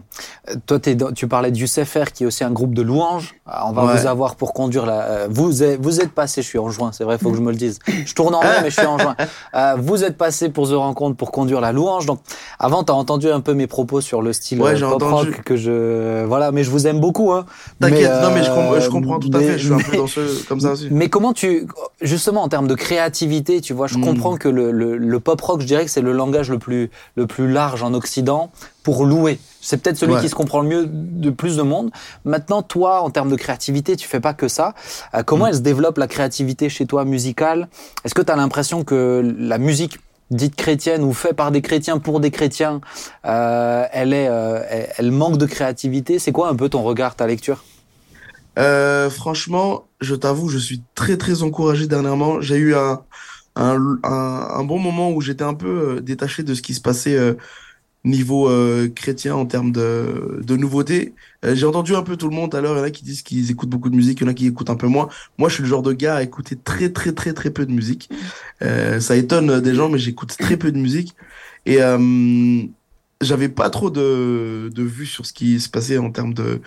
[0.66, 3.36] toi t'es dans- tu parlais de Youssef R qui est aussi un groupe de louanges.
[3.46, 4.00] Ah, On va Ouais.
[4.00, 5.02] vous avoir pour conduire la.
[5.02, 7.42] euh, vous êtes, vous êtes passé, je suis en juin, c'est vrai, faut que je
[7.42, 7.80] me le dise.
[8.06, 9.16] Je tourne en mai, mais je suis en juin.
[9.54, 12.06] Euh, vous êtes passé pour The Rencontre pour conduire la louange.
[12.06, 12.20] Donc
[12.58, 15.32] avant, t'as entendu un peu mes propos sur le style Ouais, euh, pop entendu.
[15.32, 17.34] rock que je, voilà, mais je vous aime beaucoup.
[17.34, 17.46] Hein.
[17.82, 19.58] T'inquiète, non, mais je, com- euh, je comprends tout à fait.
[19.60, 20.88] Je suis un peu dans ce, comme ça aussi.
[20.92, 21.68] mais comment tu,
[22.02, 24.02] justement en termes de créativité, tu vois, je Mm.
[24.04, 26.90] comprends que le, le, le pop rock, je dirais que c'est le langage le plus,
[27.16, 28.52] le plus large en Occident
[28.84, 29.40] pour louer.
[29.62, 30.22] C'est peut-être celui Ouais.
[30.22, 31.92] qui se comprend le mieux de plus de monde.
[32.26, 34.74] Maintenant, toi, en termes de créativité, tu fais pas que ça.
[35.14, 35.50] Euh, comment Mm.
[35.50, 37.68] elle se développe la créativité chez toi musicale?
[38.06, 40.00] Est-ce que tu as l'impression que la musique
[40.32, 42.80] dite chrétienne ou faite par des chrétiens pour des chrétiens,
[43.26, 46.20] euh, elle est, euh, elle, elle manque de créativité?
[46.20, 47.64] C'est quoi un peu ton regard, ta lecture?
[48.60, 52.42] Euh, franchement, je t'avoue, je suis très très encouragé dernièrement.
[52.42, 53.02] J'ai eu un,
[53.56, 56.82] un, un, un bon moment où j'étais un peu euh, détaché de ce qui se
[56.82, 57.34] passait euh,
[58.04, 61.14] niveau euh, chrétien en termes de, de nouveautés.
[61.46, 62.76] Euh, j'ai entendu un peu tout le monde à l'heure.
[62.76, 64.34] Il y en a qui disent qu'ils écoutent beaucoup de musique, il y en a
[64.34, 65.10] qui écoutent un peu moins.
[65.38, 67.72] Moi, je suis le genre de gars à écouter très très très très peu de
[67.72, 68.10] musique.
[68.64, 71.16] Euh, ça étonne des gens, mais j'écoute très peu de musique.
[71.66, 72.64] Et euh,
[73.22, 76.62] j'avais pas trop de, de vues sur ce qui se passait en termes de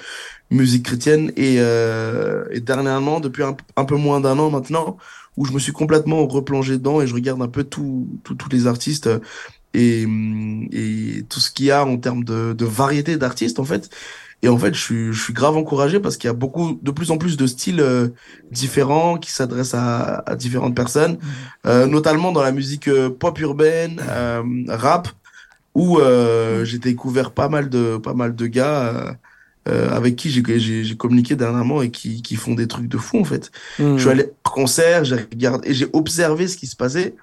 [0.51, 4.97] musique chrétienne et, euh, et dernièrement, depuis un, un peu moins d'un an maintenant,
[5.37, 8.49] où je me suis complètement replongé dedans et je regarde un peu tout, tout- tous
[8.51, 9.21] les artistes euh,
[9.75, 13.65] et, hum, et tout ce qu'il y a en termes de, de variété d'artistes en
[13.65, 13.91] fait.
[14.43, 16.91] Et en fait, je suis, je suis grave encouragé parce qu'il y a beaucoup, de
[16.91, 18.09] plus en plus de styles euh,
[18.51, 21.19] différents qui s'adressent à, à différentes personnes,
[21.67, 25.09] euh, notamment dans la musique euh, pop urbaine, euh, rap,
[25.75, 29.17] où euh, j'ai découvert pas mal de, pas mal de gars
[29.69, 33.25] euh, avec qui j'ai, communiqué dernièrement et qui, qui font des trucs de fou en
[33.25, 33.51] fait.
[33.79, 33.97] Hmm.
[33.97, 37.15] Je suis allé en concert, j'ai regardé et j'ai observé ce qui se passait.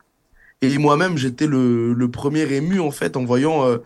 [0.62, 3.78] Et moi-même, j'étais le, le premier ému en fait en voyant euh,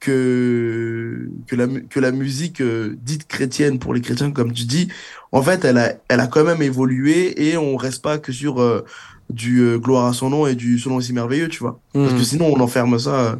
[0.00, 4.88] que que la que la musique euh, dite chrétienne pour les chrétiens, comme tu dis,
[5.32, 8.60] en fait, elle a elle a quand même évolué et on reste pas que sur
[8.60, 8.84] euh,
[9.30, 11.80] du gloire à son nom et du son nom est si merveilleux, tu vois.
[11.92, 12.18] Parce Hmm.
[12.18, 13.38] que sinon, on enferme ça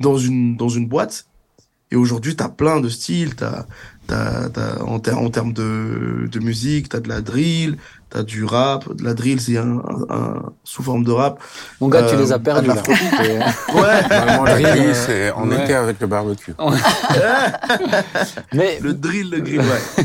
[0.00, 1.26] dans une dans une boîte.
[1.90, 3.34] Et aujourd'hui, t'as plein de styles.
[3.36, 3.66] T'as,
[4.06, 7.78] t'as, t'as, en, ter- en termes de, de musique, t'as de la drill,
[8.10, 8.94] t'as du rap.
[8.94, 11.40] De la drill, c'est un, un, un- sous forme de rap.
[11.80, 12.82] Mon gars, tu Euh, les as perdus de là.
[13.74, 14.08] Ouais.
[14.08, 15.64] Normalement, la Drill, euh, c'est en ouais.
[15.64, 16.52] été avec le barbecue.
[18.52, 20.04] Mais, Le drill, le grill, ouais.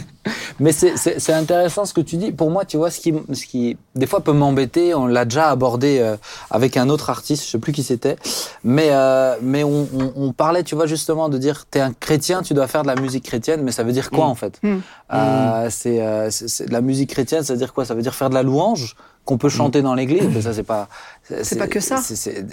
[0.59, 2.31] Mais c'est- intéressant ce que tu dis.
[2.31, 5.49] Pour moi, tu vois, ce qui, ce qui des fois peut m'embêter, on l'a déjà
[5.49, 6.15] abordé euh,
[6.51, 8.17] avec un autre artiste, je sais plus qui c'était,
[8.63, 12.41] mais, euh, mais on, on, on parlait, tu vois, justement de dire, t'es un chrétien,
[12.41, 14.29] tu dois faire de la musique chrétienne, mais ça veut dire quoi Mm.
[14.29, 14.59] en fait?
[14.63, 14.77] Mm.
[15.13, 17.85] Euh, C'est euh, c'est- c'est de la musique chrétienne, ça veut dire quoi?
[17.85, 18.95] Ça veut dire faire de la louange?
[19.29, 20.87] Qu'on peut chanter dans l'église, mais ça c'est pas.
[21.43, 22.01] C'est pas que ça.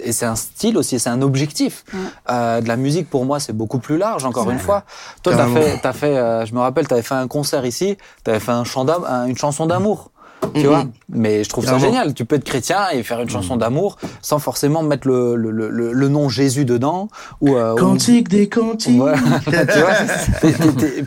[0.03, 1.83] et c'est un style aussi, c'est un objectif.
[1.91, 1.99] Ouais.
[2.29, 4.25] Euh, de la musique pour moi c'est beaucoup plus large.
[4.25, 4.83] Encore une fois,
[5.23, 8.39] toi t'as fait, t'as fait, euh, je me rappelle, t'avais fait un concert ici, t'avais
[8.39, 8.85] fait un chant
[9.25, 10.11] une chanson d'amour.
[10.53, 10.67] Tu Mhm.
[10.67, 12.13] vois Mais je trouve ça génial.
[12.13, 15.69] Tu peux être chrétien et faire une chanson d'amour sans forcément mettre le, le, le,
[15.69, 17.07] le- le nom Jésus dedans.
[17.41, 19.01] Ou, euh, ou- Cantique des cantiques.
[19.45, 19.93] Tu vois,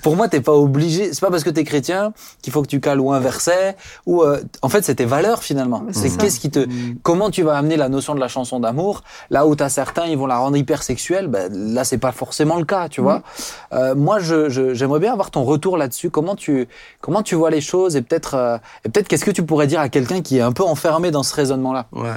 [0.03, 1.13] pour moi, t'es pas obligé.
[1.13, 2.13] C'est pas parce que t'es chrétien
[2.43, 3.77] qu'il faut que tu cales ou un verset.
[4.07, 5.85] Ou euh, en fait, c'est tes valeurs finalement.
[5.93, 6.67] C'est qu'est-ce qui te,
[7.03, 10.17] comment tu vas amener la notion de la chanson d'amour là où t'as certains, ils
[10.19, 11.29] vont la rendre hyper sexuelle.
[11.29, 13.23] Ben, là, c'est pas forcément le cas, tu vois.
[13.73, 16.11] Euh, moi, je, je- j'aimerais bien avoir ton retour là-dessus.
[16.11, 16.69] Comment tu,
[17.01, 19.81] comment tu vois les choses et peut-être, euh, et peut-être qu'est-ce que tu pourrais dire
[19.81, 21.89] à quelqu'un qui est un peu enfermé dans ce raisonnement-là?
[21.93, 22.09] Ouais.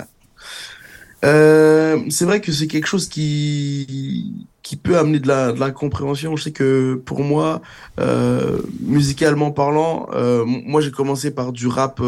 [1.26, 6.38] Euh, c'est vrai que c'est quelque chose qui qui peut amener de la de l'incompréhension.
[6.38, 7.62] Je sais que pour moi,
[8.00, 12.02] euh, musicalement parlant, euh, moi j'ai commencé par du rap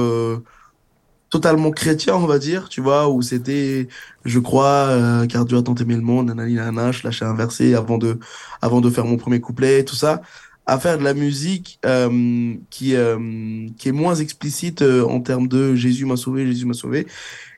[1.29, 3.89] totalement chrétien, on va dire, tu vois, où c'était,
[4.23, 7.73] je crois, car Dieu a tant aimé le monde, nanani nanana, je lâchais un verset
[7.73, 8.19] avant de
[8.61, 10.21] avant de faire mon premier couplet, tout ça,
[10.66, 15.47] à faire de la musique euh, qui euh, qui est moins explicite euh, en termes
[15.47, 17.07] de Jésus m'a sauvé, Jésus m'a sauvé.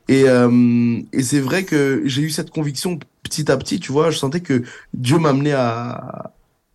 [0.10, 4.10] Et, euh, et c'est vrai que j'ai eu cette conviction petit à petit, tu vois,
[4.12, 6.32] je sentais que Dieu m'amenait à,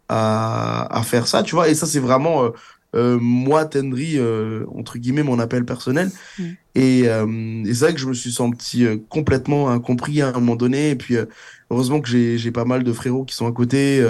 [0.09, 2.51] à, à faire ça, tu vois, et ça c'est vraiment euh,
[2.95, 6.11] euh, moi, Tendry, euh, entre guillemets, mon appel personnel.
[6.39, 6.45] Mm.
[6.75, 10.57] Et, euh, et c'est vrai que je me suis senti complètement incompris à un moment
[10.57, 11.27] donné, et puis euh,
[11.71, 14.05] heureusement que j'ai j'ai pas mal de frérots qui sont à côté,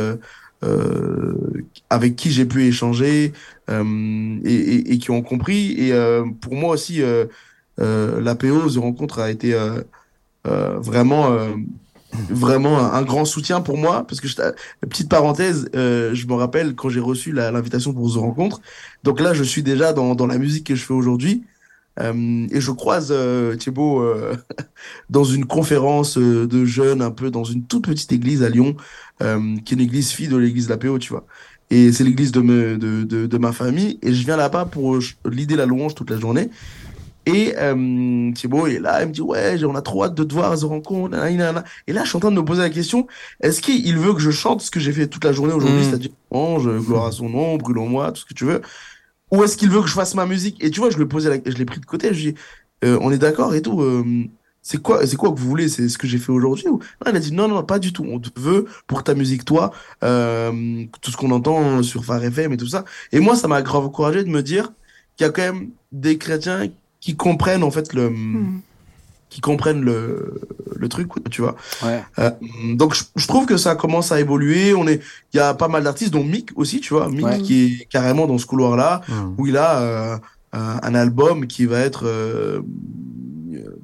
[1.91, 3.33] avec qui j'ai pu échanger,
[3.71, 5.73] euh, et, et, et qui ont compris.
[5.79, 7.27] Et euh, pour moi aussi, euh,
[7.81, 9.83] euh, l'APO, The Rencontre, a été euh,
[10.47, 11.51] euh, vraiment, euh,
[12.13, 14.05] vraiment un, grand soutien pour moi.
[14.07, 14.37] Parce que, je,
[14.89, 18.61] petite parenthèse, euh, je me rappelle quand j'ai reçu la- l'invitation pour The Rencontre.
[19.05, 21.45] Donc là, je suis déjà dans, dans la musique que je fais aujourd'hui.
[22.01, 24.35] Euh, et je croise euh, Thibaut euh,
[25.11, 28.77] dans une conférence euh, de jeunes, un peu dans une toute petite église à Lyon,
[29.23, 31.27] euh, qui est une église fille de l'église de l'APO, tu vois.
[31.71, 33.99] Et c'est l'église de, me, de, de, de ma famille.
[34.03, 35.01] Et je viens là-bas pour euh,
[35.31, 36.51] l'idée la louange toute la journée.
[37.25, 40.25] Et euh, Thibaut il est là, il me dit ouais, on a trop hâte de
[40.25, 41.17] te voir à ce rencontre.
[41.87, 43.07] Et là, je suis en train de me poser la question
[43.41, 45.85] est-ce qu'il veut que je chante ce que j'ai fait toute la journée aujourd'hui, Mm.
[45.85, 48.61] c'est-à-dire ange, gloire à son nom, brûlons-moi, tout ce que tu veux,
[49.31, 50.63] ou est-ce qu'il veut que je fasse ma musique?
[50.65, 51.37] Et tu vois, je la...
[51.47, 52.39] je l'ai pris de côté, je lui ai dit
[52.85, 53.81] euh, on est d'accord et tout.
[53.83, 54.05] euh,
[54.63, 55.69] c'est quoi, c'est quoi que vous voulez?
[55.69, 56.79] C'est ce que j'ai fait aujourd'hui ou...
[57.05, 58.05] Non, il a dit non, non, pas du tout.
[58.09, 59.73] On te veut pour ta musique, toi,
[60.05, 62.85] euh, tout ce qu'on entend sur Phare FM et tout ça.
[63.11, 64.73] Et moi, ça m'a grave encouragé de me dire
[65.17, 66.69] qu'il y a quand même des chrétiens
[67.01, 68.61] qui comprennent en fait le, Mm.
[69.31, 70.41] qui comprennent le,
[70.77, 71.57] le truc, tu vois.
[71.83, 72.05] Ouais.
[72.21, 72.31] Euh,
[72.75, 74.75] donc je, je trouve que ça commence à évoluer.
[74.75, 75.01] On est,
[75.33, 77.39] il y a pas mal d'artistes, dont Mick aussi, tu vois, Mick Ouais.
[77.41, 79.35] qui est carrément dans ce couloir-là Mmh.
[79.39, 80.17] où il a euh,
[80.53, 82.61] un, un album qui va être euh,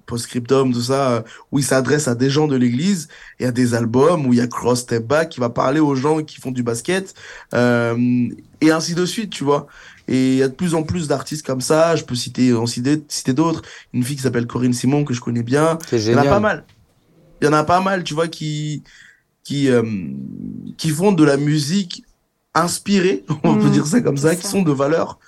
[0.09, 3.09] post-scriptum, tout ça, euh, où il s'adresse à des gens de l'église,
[3.41, 5.95] et à des albums où il y a Cross Step Back qui va parler aux
[5.97, 7.15] gens qui font du basket,
[7.55, 8.29] euh,
[8.61, 9.67] et ainsi de suite, tu vois.
[10.09, 12.67] Et il y a de plus en plus d'artistes comme ça, je peux citer, en
[12.67, 15.79] citer, citer d'autres, une fille qui s'appelle Corinne Simon, que je connais bien,
[16.11, 16.67] il y en a pas mal.
[17.41, 18.83] Il y en a pas mal, tu vois, qui,
[19.45, 19.83] qui, euh,
[20.77, 22.05] qui font de la musique
[22.55, 25.19] inspirée, on peut Mhm, dire ça comme ça, qui sont de valeurs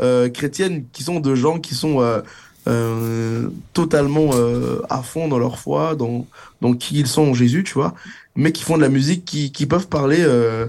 [0.00, 2.00] euh, chrétiennes, qui sont de gens qui sont
[2.68, 6.26] euh, totalement euh, à fond dans leur foi, dans,
[6.60, 7.94] dans qui ils sont en Jésus, tu vois,
[8.34, 10.66] mais qui font de la musique qui, qui peuvent parler euh,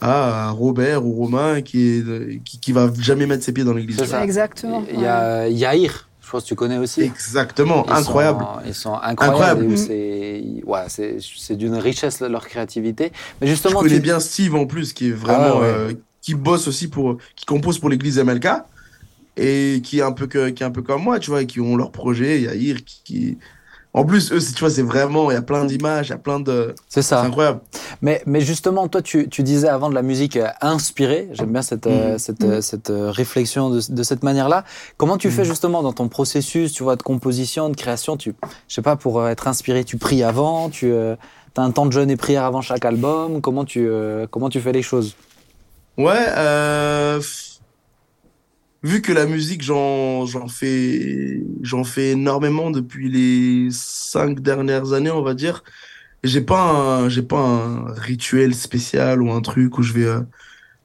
[0.00, 4.00] à Robert ou Romain qui, est, qui, qui va jamais mettre ses pieds dans l'église.
[4.22, 4.84] Exactement.
[4.92, 7.02] Il y a Yair, je pense que tu connais aussi.
[7.02, 8.40] Exactement, Ils incroyable.
[8.40, 9.64] sont- ils sont incroyables.
[9.64, 9.66] Incroyable.
[9.68, 9.76] Mm.
[9.76, 13.12] c'est ouais, c'est c'est d'une richesse leur créativité.
[13.40, 14.00] Mais Je justement, connais tu...
[14.00, 15.66] bien Steve en plus, qui est vraiment, Ah ouais, ouais.
[15.66, 15.92] euh,
[16.22, 18.46] qui bosse aussi pour, qui compose pour l'église MLK
[19.36, 21.46] et qui est un peu que, qui est un peu comme moi, tu vois, et
[21.46, 22.38] qui ont leur projet.
[22.38, 23.38] Il y a Ir qui, qui-
[23.92, 26.14] en plus eux, c'est- tu vois, c'est vraiment, il y a plein d'images, il y
[26.14, 27.22] a plein de, c'est c'est ça.
[27.22, 27.60] incroyable.
[28.02, 31.28] Mais, mais justement, toi, tu, tu disais avant de la musique euh, inspirée.
[31.32, 32.18] J'aime bien cette, euh, Mhm.
[32.18, 34.64] cette, euh, cette euh, réflexion de, de cette manière-là.
[34.96, 35.48] Comment tu fais Mhm.
[35.48, 38.32] justement dans ton processus, tu vois, de composition, de création Tu,
[38.68, 40.70] je sais pas, pour euh, être inspiré, tu pries avant.
[40.70, 41.16] Tu as
[41.56, 43.40] un temps de jeûne et prière avant chaque album.
[43.40, 45.16] Comment tu, euh, comment tu fais les choses?
[45.98, 47.20] Ouais, euh,
[48.82, 55.10] vu que la musique, j'en, j'en fais, j'en fais énormément depuis les cinq dernières années,
[55.10, 55.62] on va dire.
[56.24, 60.20] J'ai pas un, j'ai pas un rituel spécial ou un truc où je vais euh,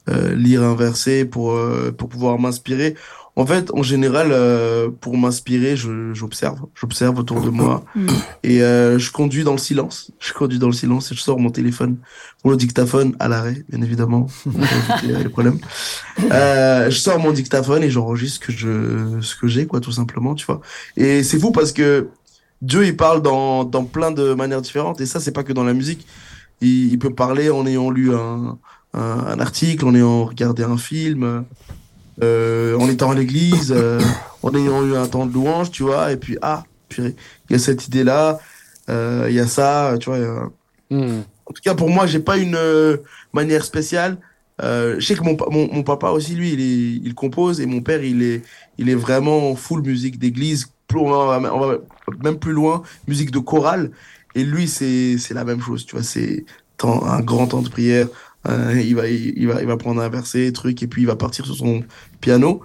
[0.10, 2.96] euh, lire un verset pour euh, pour pouvoir m'inspirer.
[3.38, 8.08] En fait, en général, euh, pour m'inspirer, je, j'observe, j'observe autour de moi Mm.
[8.44, 10.12] et euh, je conduis dans le silence.
[10.20, 11.98] Je conduis dans le silence et je sors mon téléphone
[12.42, 15.60] pour le dictaphone à l'arrêt, bien évidemment, pour éviter euh, les problèmes.
[16.32, 19.92] Euh, je sors mon dictaphone et j'enregistre ce que je, ce que j'ai, quoi, tout
[19.92, 20.62] simplement, tu vois.
[20.96, 22.08] Et c'est fou parce que
[22.62, 25.66] Dieu, il parle dans, dans plein de manières différentes et ça, c'est pas que dans
[25.66, 26.08] la musique.
[26.62, 28.58] Il, il peut parler en ayant lu un,
[28.94, 31.44] un, un article, en ayant regardé un film,
[32.24, 34.00] euh, en étant à l'église, euh,
[34.44, 36.64] en ayant eu un temps de louange, tu vois, et puis ah,
[36.98, 37.14] il
[37.50, 38.40] y a cette idée-là,
[38.90, 40.18] euh, il y a ça, tu vois.
[40.20, 40.50] il y a-
[40.92, 41.22] Hmm.
[41.48, 42.98] En tout cas, pour moi, j'ai pas une euh,
[43.34, 44.18] manière spéciale.
[44.62, 47.66] Euh, je sais que mon, mon, mon papa aussi, lui, il, est, il compose et
[47.66, 48.44] mon père, il est,
[48.78, 50.68] il est vraiment full musique d'église.
[50.88, 51.78] Plus- On va, on va
[52.24, 53.92] même plus loin, musique de chorale.
[54.36, 56.04] Et lui, c'est c'est la même chose, tu vois.
[56.04, 56.46] C'est
[56.84, 58.08] un grand temps de prière.
[58.48, 61.06] Euh, il, va, il, il va, il va prendre un verset, truc, et puis il
[61.06, 61.84] va partir sur son
[62.22, 62.62] piano.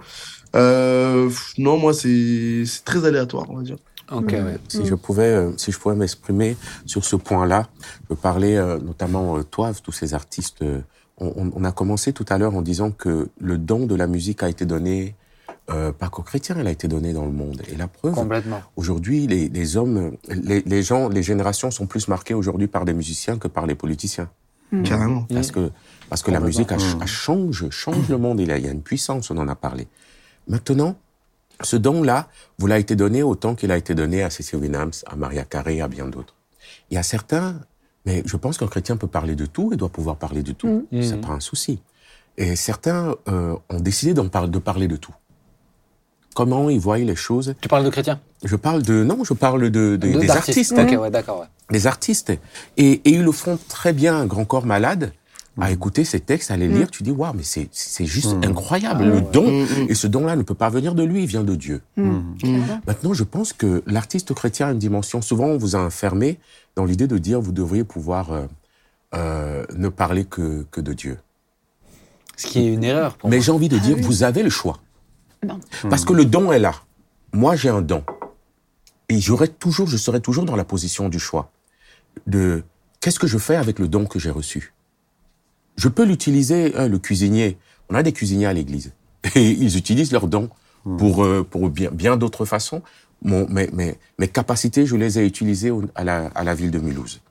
[0.55, 3.77] Euh, pff, non, moi, c'est c'est très aléatoire, on va dire.
[4.11, 4.57] Ok, ouais.
[4.67, 7.69] Si je pouvais, euh, si je pouvais m'exprimer sur ce point-là,
[8.09, 10.61] je parlais euh, notamment euh, toi, tous ces artistes.
[10.63, 10.81] euh,
[11.17, 14.07] on, on- on a commencé tout à l'heure en disant que le don de la
[14.07, 15.15] musique a été donné
[15.69, 17.61] euh, pas qu'aux chrétiens, elle a été donnée dans le monde.
[17.71, 18.61] Et la preuve, Complètement.
[18.75, 22.93] aujourd'hui, les, les hommes, les, les gens, les générations sont plus marquées aujourd'hui par des
[22.93, 24.29] musiciens que par les politiciens.
[24.83, 25.23] Carrément.
[25.33, 25.71] Parce que,
[26.09, 28.39] parce que la musique a, a change, change le monde.
[28.39, 29.87] Il y, a, il y a une puissance, on en a parlé.
[30.47, 30.95] Maintenant,
[31.61, 35.15] ce don-là vous l'a été donné autant qu'il a été donné à Cécile Winams, à
[35.15, 36.35] Maria Carré, à bien d'autres.
[36.89, 37.59] Il y a certains,
[38.05, 40.87] mais je pense qu'un chrétien peut parler de tout et doit pouvoir parler de tout.
[40.91, 41.01] Mm.
[41.03, 41.81] C'est pas un souci.
[42.37, 45.13] Et certains euh, ont décidé d'en par- de parler de tout.
[46.35, 49.63] Comment ils voient les choses Tu parles de chrétien Je parle de non, je parle
[49.69, 51.47] de, de- De- des artistes Ok, ouais, d'accord, ouais.
[51.69, 52.31] les artistes.
[52.77, 55.11] Et, et ils le font très bien, un grand corps malade,
[55.59, 56.89] à écouter ces textes, à les lire.
[56.89, 59.03] Tu dis, waouh, mais c'est, c'est juste incroyable.
[59.03, 59.85] le don, Mm, mm.
[59.89, 61.81] et ce don-là ne peut pas venir de lui, il vient de Dieu.
[62.87, 65.21] Maintenant, je pense que l'artiste chrétien a une dimension.
[65.21, 66.39] Souvent, on vous a enfermé
[66.77, 68.45] dans l'idée de dire, vous devriez pouvoir euh,
[69.15, 71.17] euh, ne parler que, que de Dieu.
[72.37, 73.45] Ce qui est une erreur pour Mais moi.
[73.45, 74.01] j'ai envie de dire, oui.
[74.03, 74.79] vous avez le choix.
[75.89, 76.73] Parce que le don est là.
[77.33, 78.03] Moi, j'ai un don.
[79.09, 81.51] Et j'aurai toujours, je serai toujours dans la position du choix.
[82.27, 82.63] De
[82.99, 84.73] qu'est-ce que je fais avec le don que j'ai reçu?
[85.77, 87.57] Je peux l'utiliser, hein, le cuisinier.
[87.89, 88.93] On a des cuisiniers à l'église.
[89.35, 90.49] Et ils utilisent leur don
[90.83, 92.81] pour, euh, pour bien, d'autres façons.
[93.23, 97.21] Mes, mes, mes capacités, je les ai utilisées à la, à la ville de Mulhouse.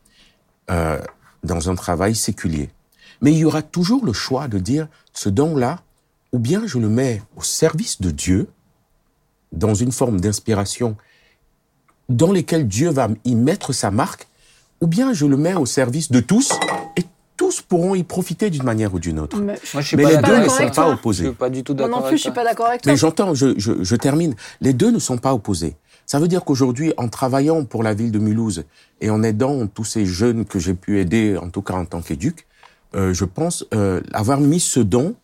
[0.70, 1.00] Euh,
[1.42, 2.68] dans un travail séculier.
[3.22, 5.82] Mais il y aura toujours le choix de dire ce don-là,
[6.32, 8.48] ou bien je le mets au service de Dieu,
[9.52, 10.96] dans une forme d'inspiration
[12.08, 14.28] dans lesquelles Dieu va y mettre sa marque,
[14.80, 16.52] ou bien je le mets au service de tous,
[16.96, 17.04] et
[17.36, 19.38] tous pourront y profiter d'une manière ou d'une autre.
[19.38, 21.24] Mais Moi, je suis Mais pas les deux ne sont pas Je opposés.
[21.26, 22.92] suis pas du tout d'accord non plus, avec je suis pas d'accord avec toi.
[22.92, 24.34] Mais j'entends, je, je, je termine.
[24.60, 25.76] Les deux ne sont pas opposés.
[26.06, 28.64] Ça veut dire qu'aujourd'hui, en travaillant pour la ville de Mulhouse
[29.00, 32.02] et en aidant tous ces jeunes que j'ai pu aider, en tout cas en tant
[32.02, 32.46] qu'éduc,
[32.96, 35.14] euh, je pense euh, avoir mis ce don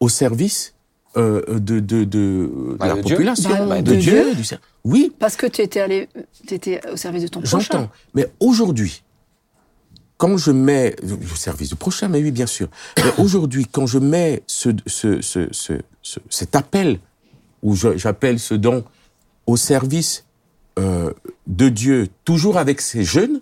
[0.00, 0.74] au service
[1.16, 3.02] euh, de, de, de, de Bah, la Dieu.
[3.16, 4.24] population, Bah, bah, de de, Dieu.
[4.24, 4.34] Dieu.
[4.34, 6.08] du ser- oui, Parce que tu étais allé,
[6.46, 7.58] tu étais au service de ton prochain.
[7.60, 7.90] J'entends.
[8.14, 9.02] Mais aujourd'hui,
[10.18, 12.68] quand je mets le service du prochain, mais oui, bien sûr.
[12.98, 15.72] Mais aujourd'hui, quand je mets ce, ce, ce, ce,
[16.02, 17.00] ce- cet appel,
[17.62, 18.84] ou j'appelle ce don,
[19.46, 20.24] au service
[20.78, 21.12] euh,
[21.46, 23.40] de Dieu, toujours avec ces jeunes,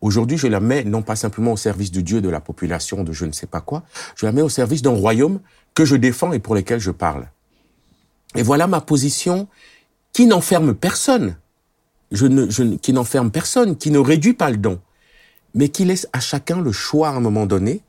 [0.00, 3.12] aujourd'hui, je la mets non pas simplement au service de Dieu, de la population, de
[3.12, 3.82] je ne sais pas quoi,
[4.16, 5.40] je la mets au service d'un royaume
[5.74, 7.28] que je défends et pour lequel je parle.
[8.34, 9.48] Et voilà ma position
[10.12, 11.36] qui n'enferme personne
[12.10, 14.80] je ne, je, qui n'enferme personne, qui ne réduit pas le don,
[15.54, 17.82] mais qui laisse à chacun le choix à un moment donné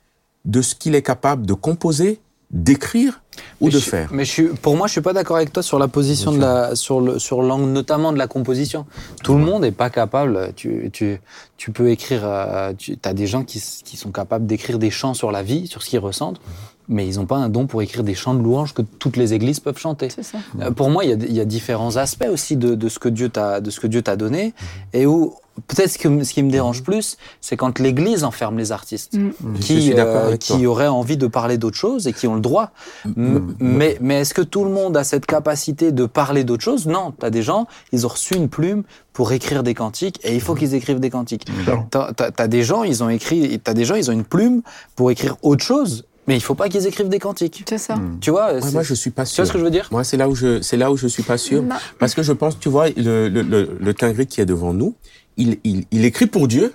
[0.46, 2.20] de ce qu'il est capable de composer,
[2.54, 3.22] d'écrire
[3.62, 4.10] ou Mais de je- faire.
[4.12, 6.40] Mais je suis, pour moi, je suis pas d'accord avec toi sur la position de
[6.40, 8.86] la, sur le, sur l'angle notamment de la composition.
[9.24, 10.52] Tout le monde n'est pas capable.
[10.56, 11.22] Tu, tu,
[11.58, 12.22] tu peux écrire.
[12.26, 15.68] euh, tu as des gens qui, qui sont capables d'écrire des chants sur la vie,
[15.68, 16.42] sur ce qu'ils ressentent,
[16.88, 19.34] mais ils n'ont pas un don pour écrire des chants de louange que toutes les
[19.34, 20.10] églises peuvent chanter.
[20.10, 20.38] C'est ça.
[20.62, 23.00] Euh, Pour moi, il y a, il y a différents aspects aussi de, de ce
[23.00, 24.54] que Dieu t'a, de ce que Dieu t'a donné,
[24.94, 25.36] et où
[25.68, 29.30] peut-être ce, que- ce qui me dérange plus, c'est quand l'Église enferme les artistes Mm.
[29.56, 32.36] Je qui, suis d'accord euh, qui auraient envie de parler d'autre chose et qui ont
[32.36, 32.72] le droit.
[33.06, 36.88] M- Mais, mais est-ce que tout le monde a cette capacité de parler d'autre chose?
[36.88, 40.34] Non, tu as des gens, ils ont reçu une plume pour écrire des cantiques et
[40.34, 41.46] il faut qu'ils écrivent des cantiques.
[41.92, 44.62] T'as as, des gens, ils ont écrit, t'as des gens, ils ont une plume
[44.96, 47.66] pour écrire autre chose, mais il faut pas qu'ils écrivent des cantiques.
[47.68, 47.96] C'est ça.
[48.22, 49.44] Tu vois Ouais, moi, je suis pas Tu sûr.
[49.44, 49.90] vois ce que je veux dire?
[49.92, 51.62] Moi, c'est là où je, c'est là où je suis pas sûr.
[51.62, 54.74] Bah, Parce que je pense, tu vois, le, le, le, le Tingri qui est devant
[54.74, 54.96] nous,
[55.36, 56.74] il, il, il écrit pour Dieu,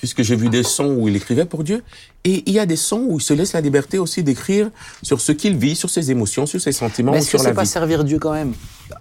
[0.00, 1.82] puisque j'ai vu des sons où il écrivait pour Dieu,
[2.24, 4.70] et il y a des sons où il se laisse la liberté aussi d'écrire
[5.02, 7.50] sur ce qu'il vit, sur ses émotions, sur ses sentiments, Mais est-ce que sur la
[7.50, 8.54] c'est pas servir Dieu quand même?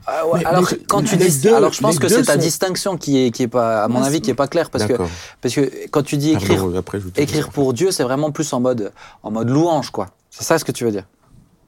[0.05, 2.33] Ah ouais, Mais- Alors mais- quand tu dis, deux- alors je pense que c'est ta
[2.33, 4.85] sont- distinction qui est qui est pas, à mon avis, qui est pas claire parce
[4.85, 4.93] que
[5.41, 8.59] parce que quand tu dis écrire Pardon, après, écrire pour Dieu, c'est vraiment plus en
[8.59, 8.91] mode
[9.23, 10.11] en mode louange quoi.
[10.29, 11.05] C'est ça ce que tu veux dire?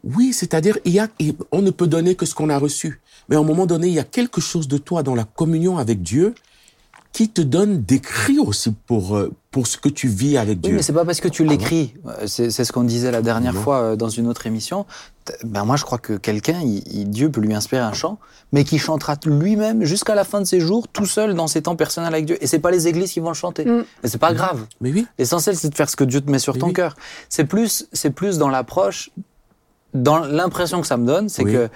[0.04, 1.08] Oui, c'est-à-dire, il y a,
[1.52, 3.00] on ne peut donner que ce qu'on a reçu.
[3.30, 5.78] Mais à un moment donné, il y a quelque chose de toi dans la communion
[5.78, 6.34] avec Dieu
[7.14, 10.74] qui te donne cris aussi pour, euh, pour ce que tu vis avec Oui, Dieu.
[10.76, 11.94] mais c'est pas parce que tu l'écris.
[12.26, 13.62] C'est c'est ce qu'on disait la dernière Non.
[13.62, 14.86] fois euh, dans une autre émission.
[15.44, 18.18] Ben moi, je crois que quelqu'un, il- il- Dieu peut lui inspirer un chant,
[18.54, 21.76] mais qui chantera lui-même jusqu'à la fin de ses jours, tout seul dans ses temps
[21.76, 22.38] personnels avec Dieu.
[22.42, 23.66] Et c'est pas les églises qui vont le chanter.
[23.66, 23.84] Mm.
[24.04, 24.66] Et c'est pas grave.
[24.80, 26.74] Mais oui, L'essentiel, c'est de faire ce que Dieu te met sur ton oui.
[26.74, 26.96] cœur.
[27.28, 29.12] C'est plus, c'est plus dans l'approche,
[29.94, 31.52] dans l'impression que ça me donne, c'est Oui.
[31.52, 31.70] que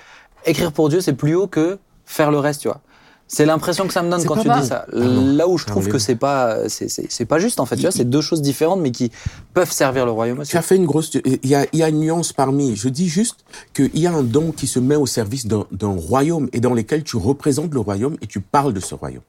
[0.46, 2.80] écrire pour Dieu, c'est plus haut que faire le reste, tu vois.
[3.28, 4.62] C'est l'impression que ça me donne quand tu mal.
[4.62, 4.86] dis ça.
[4.92, 5.34] Pardon.
[5.36, 7.76] Là où je trouve que c'est pas, c'est, pas juste en fait.
[7.76, 9.12] Tu vois, c'est deux choses différentes, mais qui
[9.54, 10.52] peuvent servir le royaume aussi.
[10.52, 11.12] tu as fait une grosse...
[11.16, 12.76] Il y a, il y a une nuance parmi.
[12.76, 13.38] Je dis juste
[13.74, 16.74] qu'il y a un don qui se met au service d'un d'un royaume et dans
[16.74, 19.24] lequel tu représentes le royaume et tu parles de ce royaume.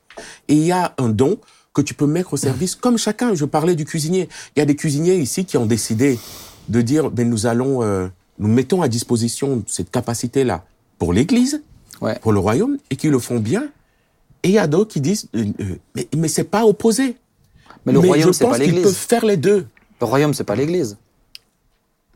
[0.49, 1.39] Et il y a un don
[1.73, 3.35] que tu peux mettre au service comme chacun.
[3.35, 4.29] Je parlais du cuisinier.
[4.55, 6.19] Il y a des cuisiniers ici qui ont décidé
[6.69, 10.65] de dire, ben nous allons, euh, nous mettons à disposition cette capacité-là
[10.99, 11.63] pour l'Église,
[12.03, 12.19] Ouais.
[12.21, 13.69] pour le royaume, et qui le font bien.
[14.43, 15.65] Et il y a d'autres qui disent, euh, euh,
[15.95, 17.17] mais, mais c'est pas opposé.
[17.85, 18.85] Mais le royaume, je c'est pas pense qu'ils l'église.
[18.85, 19.67] peuvent faire les deux.
[20.01, 20.97] Le royaume, c'est pas l'église.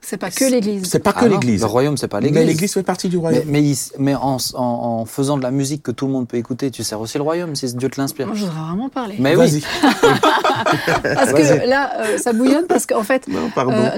[0.02, 0.84] C'est pas que l'église.
[0.88, 1.60] C'est pas Ah que non, l'église.
[1.60, 2.46] Le royaume, c'est pas Mais l'église.
[2.46, 3.44] l'église fait partie du Mais, royaume.
[3.48, 6.38] mais, il- mais en, en, en faisant de la musique que tout le monde peut
[6.38, 8.26] écouter, tu sers aussi le royaume si Dieu te l'inspire.
[8.26, 9.16] Moi, je voudrais vraiment parler.
[9.18, 9.60] Mais oui.
[9.60, 9.62] Vas-y.
[11.02, 13.90] Parce que là, euh, ça bouillonne parce qu'en fait, Non, euh,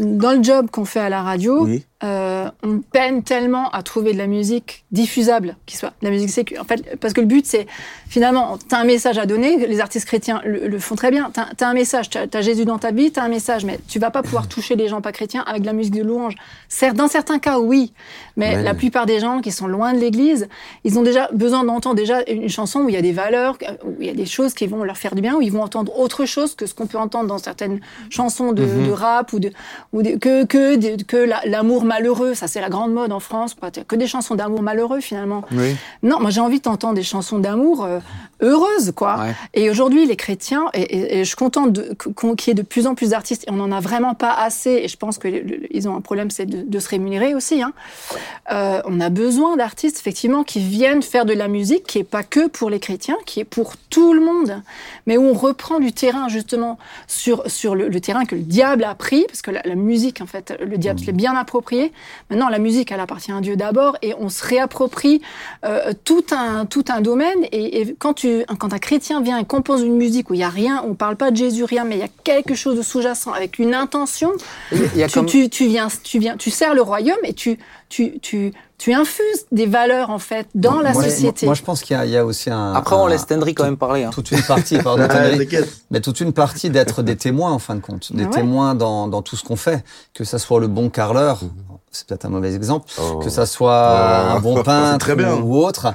[0.00, 1.84] dans le job qu'on fait à la radio, oui.
[2.04, 6.28] Euh, on peine tellement à trouver de la musique diffusable, qui soit de la musique
[6.30, 6.58] sécu.
[6.58, 7.66] En fait, parce que le but, c'est
[8.08, 11.30] finalement, tu as un message à donner, les artistes chrétiens le, le font très bien.
[11.34, 13.78] Tu as, un message, tu as, Jésus dans ta vie, tu as un message, mais
[13.88, 16.34] tu vas pas pouvoir toucher les gens pas chrétiens avec de la musique de louange.
[16.68, 17.92] Certes, dans certains cas, oui,
[18.36, 18.62] mais Ouais.
[18.62, 20.48] la plupart des gens qui sont loin de l'église,
[20.84, 23.94] ils ont déjà besoin d'entendre déjà une chanson où il y a des valeurs, où
[24.00, 25.98] il y a des choses qui vont leur faire du bien, où ils vont entendre
[25.98, 27.80] autre chose que ce qu'on peut entendre dans certaines
[28.10, 28.86] chansons de, Mhm.
[28.88, 29.50] de rap ou de,
[29.94, 33.20] ou de- que que de- que la- l'amour malheureux, ça c'est la grande mode en
[33.20, 33.54] France,
[33.88, 35.42] que des chansons d'amour malheureux finalement.
[35.52, 35.74] Oui.
[36.02, 38.00] Non, moi j'ai envie d'entendre des chansons d'amour euh,
[38.42, 39.18] heureuses, quoi.
[39.20, 39.34] Ouais.
[39.54, 41.78] Et aujourd'hui, les chrétiens, et, et- et je suis contente
[42.36, 44.70] qu'il y ait de plus en plus d'artistes, et on n'en a vraiment pas assez,
[44.84, 47.62] et je pense qu'ils ont un problème, c'est de, de se rémunérer aussi.
[47.62, 47.72] Hein.
[48.52, 52.22] Euh, on a besoin d'artistes, effectivement, qui viennent faire de la musique qui est pas
[52.22, 54.62] que pour les chrétiens, qui est pour tout le monde,
[55.06, 58.84] mais où on reprend du terrain, justement, sur, sur le, le terrain que le diable
[58.84, 61.75] a pris, parce que la, la musique, en fait, le diable se l'est bien approprié.
[62.30, 65.20] Maintenant, la musique, elle appartient à Dieu d'abord, et on se réapproprie
[65.64, 67.44] euh, tout, un, tout un domaine.
[67.52, 70.44] Et, et quand, tu, quand un chrétien vient et compose une musique où il y
[70.44, 72.82] a rien, on parle pas de Jésus, rien, mais il y a quelque chose de
[72.82, 74.32] sous-jacent avec une intention,
[74.94, 77.58] y a tu, comme- tu, tu viens, tu viens, tu sers le royaume et tu,
[77.88, 81.46] tu, tu, tu infuses des valeurs en fait dans la moi, société.
[81.46, 82.72] Moi, je pense qu'il y, a- il y a aussi un.
[82.74, 84.04] Après, on laisse Tendry quand même parler.
[84.04, 84.10] hein.
[84.12, 85.68] toute une partie, pardon, t'inquiète.
[85.90, 88.30] mais toute une partie d'être des témoins en fin de compte, des ouais.
[88.30, 89.84] témoins dans, dans tout ce qu'on fait,
[90.14, 91.40] que ça soit le bon carreleur,
[91.92, 93.18] c'est peut-être un mauvais exemple, Oh.
[93.20, 94.36] que ça soit Oh.
[94.36, 95.36] un bon peintre très bien.
[95.36, 95.94] ou, ou autre.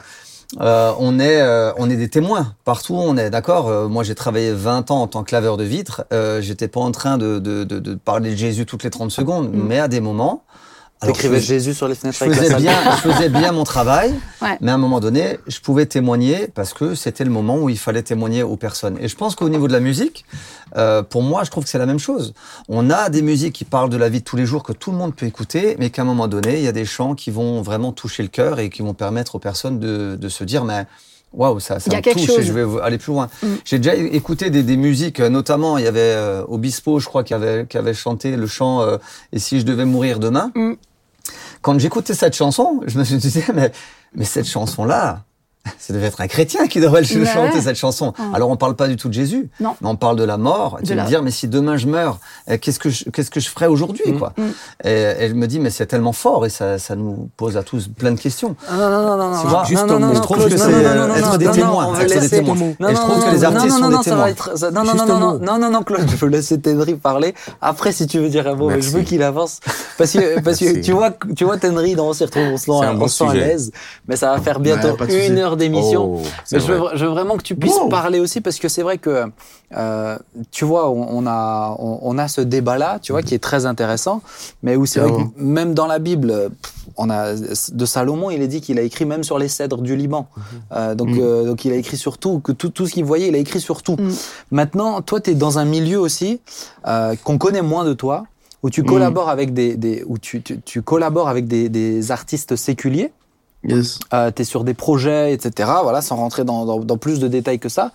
[0.60, 3.70] Euh, on est euh, on est des témoins partout on est d'accord?
[3.70, 6.82] Euh, moi j'ai travaillé 20 ans en tant que laveur de vitres euh, j'étais pas
[6.82, 9.64] en train de, de, de, de parler de Jésus toutes les 30 secondes Mm.
[9.66, 10.44] mais à des moments
[11.08, 14.14] T'écrivais je- Jésus sur les fenêtres je avec faisais bien, je faisais bien mon travail,
[14.42, 14.58] Ouais.
[14.62, 17.78] mais à un moment donné, je pouvais témoigner parce que c'était le moment où il
[17.78, 18.98] fallait témoigner aux personnes.
[19.02, 20.26] Et je pense qu'au niveau de la musique,
[20.78, 22.34] euh, pour moi, je trouve que c'est la même chose.
[22.70, 24.92] On a des musiques qui parlent de la vie de tous les jours que tout
[24.92, 27.32] le monde peut écouter, mais qu'à un moment donné, il y a des chants qui
[27.32, 30.64] vont vraiment toucher le cœur et qui vont permettre aux personnes de, de se dire,
[30.66, 30.86] mais
[31.34, 33.30] waouh, ça, ça me touche et je vais aller plus loin.
[33.42, 33.48] Mm.
[33.66, 37.34] J'ai déjà écouté des, des musiques, notamment il y avait euh, Obispo, je crois, qui
[37.34, 38.98] avait, qui avait chanté le chant euh,
[39.32, 40.52] Et si je devais mourir demain.
[40.56, 40.74] Mm.
[41.62, 43.72] Quand j'écoutais cette chanson, je me suis dit, mais,
[44.16, 45.24] mais cette chanson-là,
[45.80, 47.26] ça devait être un chrétien qui devrait le Ouais.
[47.26, 48.14] chanter cette chanson.
[48.18, 48.36] Mm.
[48.36, 49.76] Alors on parle pas du tout de Jésus, Non.
[49.82, 50.78] mais on parle de la mort.
[50.82, 53.30] De tu la- me dire, mais si demain je meurs, euh, qu'est-ce que je, qu'est-ce
[53.32, 54.18] que je ferais aujourd'hui, Mm.
[54.20, 54.42] quoi Mm.
[54.86, 54.90] et,
[55.20, 57.88] et je me dis, mais c'est tellement fort et ça, ça nous pose à tous
[57.88, 58.56] plein de questions.
[58.70, 60.58] Ah, non, non, non, non, Tu non, vois, non, juste non, Je trouve Claude, que
[60.58, 62.56] non, c'est, non, non, non, être non, des non, témoins, être des témoins.
[62.56, 64.28] Non, Et je non, trouve non, que les non, artistes non, sont non, des témoins.
[64.72, 67.34] Non, non, non, non, non, non, non, Claude, je veux laisser Tenry parler.
[67.62, 69.60] Après, si tu veux dire un mot, je veux qu'il avance.
[69.98, 73.18] Parce que, parce que tu vois, tu vois Tenry, retrouve, on se bon on se
[73.18, 73.72] sent à l'aise.
[74.08, 76.14] Mais ça va faire bientôt Ouais, une heure d'émission.
[76.16, 76.22] Oh,
[76.52, 76.92] Mais je veux, vrai.
[76.98, 77.90] je veux vraiment que tu puisses Wow.
[77.90, 79.26] parler aussi parce que c'est vrai que
[79.76, 80.18] euh,
[80.52, 83.40] tu vois on, on a on, on a ce débat là tu vois qui est
[83.40, 84.22] très intéressant
[84.64, 86.52] mais où c'est vrai que même dans la Bible
[86.98, 89.96] on a de Salomon il est dit qu'il a écrit même sur les cèdres du
[89.96, 90.28] Liban
[90.74, 91.20] Euh, donc Mhm.
[91.22, 93.38] euh, donc il a écrit sur tout que tout tout ce qu'il voyait il a
[93.38, 94.14] écrit sur tout Mhm.
[94.52, 96.42] maintenant toi tu es dans un milieu aussi
[96.88, 98.26] euh, qu'on connaît moins de toi
[98.64, 98.88] où tu Mhm.
[98.88, 103.12] collabores avec des, des où tu, tu, tu collabores avec des, des artistes séculiers
[103.64, 104.00] Yes.
[104.14, 105.70] euh, tu es sur des projets, etc.
[105.84, 107.92] Voilà, sans rentrer dans, dans, dans plus de détails que ça.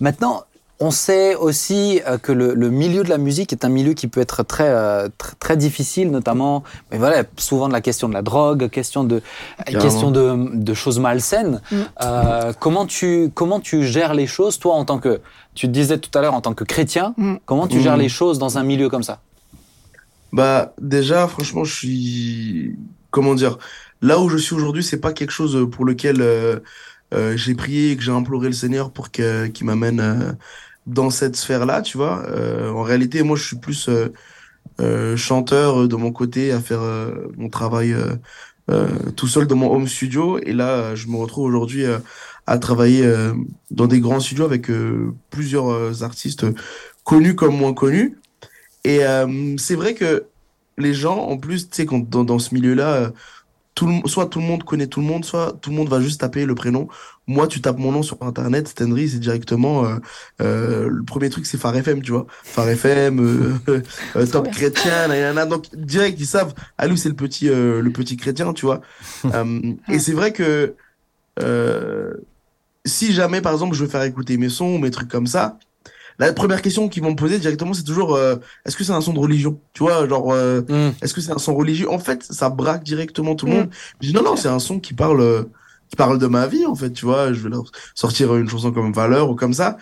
[0.00, 0.44] Maintenant,
[0.78, 4.08] On sait aussi euh, que le, le milieu de la musique est un milieu qui
[4.08, 8.12] peut être très euh, très, très difficile, notamment, mais voilà, souvent de la question de
[8.12, 9.22] la drogue, question de
[9.64, 9.80] Carrément.
[9.82, 11.62] question de, de choses malsaines.
[11.72, 11.76] Mm.
[12.02, 15.22] Euh, comment tu comment tu gères les choses, toi, en tant que
[15.54, 17.36] tu te disais tout à l'heure en tant que chrétien, Mm.
[17.46, 17.80] comment tu Mm.
[17.84, 19.20] gères les choses dans un milieu comme ça?
[20.32, 22.76] Bah, déjà, franchement, je suis,
[23.10, 23.56] comment dire,
[24.02, 26.60] là où je suis aujourd'hui, c'est pas quelque chose pour lequel euh,
[27.14, 30.32] euh, j'ai prié et que j'ai imploré le Seigneur pour que, qu'il m'amène euh,
[30.86, 32.24] dans cette sphère-là, tu vois.
[32.28, 34.12] Euh, en réalité, moi, je suis plus euh,
[34.80, 38.16] euh, chanteur euh, de mon côté à faire euh, mon travail euh,
[38.70, 40.38] euh, tout seul dans mon home studio.
[40.38, 41.98] Et là, euh, je me retrouve aujourd'hui euh,
[42.46, 43.32] à travailler euh,
[43.70, 46.46] dans des grands studios avec euh, plusieurs euh, artistes
[47.04, 48.18] connus comme moins connus.
[48.84, 50.26] Et euh, c'est vrai que
[50.78, 53.10] les gens, en plus, tu sais, dans, dans ce milieu-là, euh,
[53.76, 56.00] tout le, soit tout le monde connaît tout le monde, soit tout le monde va
[56.00, 56.88] juste taper le prénom.
[57.26, 59.96] Moi, tu tapes mon nom sur Internet, Stenry, c'est directement euh,
[60.40, 62.26] euh, le premier truc, c'est Phare FM, tu vois.
[62.42, 63.82] Phare FM, euh,
[64.16, 64.50] euh, Top.
[64.50, 65.44] Chrétien, nanana.
[65.44, 66.54] donc direct ils savent.
[66.78, 68.80] Ah lui, c'est le petit, euh, le petit chrétien, tu vois.
[69.34, 70.74] Euh, et c'est vrai que
[71.42, 72.14] euh,
[72.86, 75.58] si jamais, par exemple, je veux faire écouter mes sons ou mes trucs comme ça,
[76.18, 79.00] la première question qu'ils vont me poser directement, c'est toujours euh, est-ce que c'est un
[79.00, 79.60] son de religion?
[79.74, 80.92] Tu vois, genre, euh, Mm.
[81.02, 81.90] est-ce que c'est un son religieux?
[81.90, 83.56] En fait, ça braque directement tout le Mm.
[83.56, 83.68] monde.
[84.00, 85.42] Je dis non, non, c'est un son qui parle, euh,
[85.90, 87.32] qui parle de ma vie, en fait, tu vois.
[87.32, 87.64] Je vais leur
[87.94, 89.76] sortir une chanson comme Valeur ou comme ça.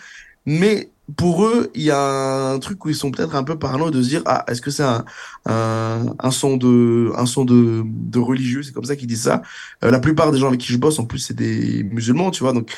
[0.46, 3.90] Mais pour eux, il y a un truc où ils sont peut-être un peu parano
[3.90, 5.04] de se dire ah, est-ce que c'est un,
[5.46, 8.62] un, un son de, un son de, de religieux?
[8.62, 9.42] C'est comme ça qu'ils disent ça.
[9.84, 12.42] Euh, la plupart des gens avec qui je bosse, en plus, c'est des musulmans, tu
[12.42, 12.52] vois.
[12.52, 12.70] Donc,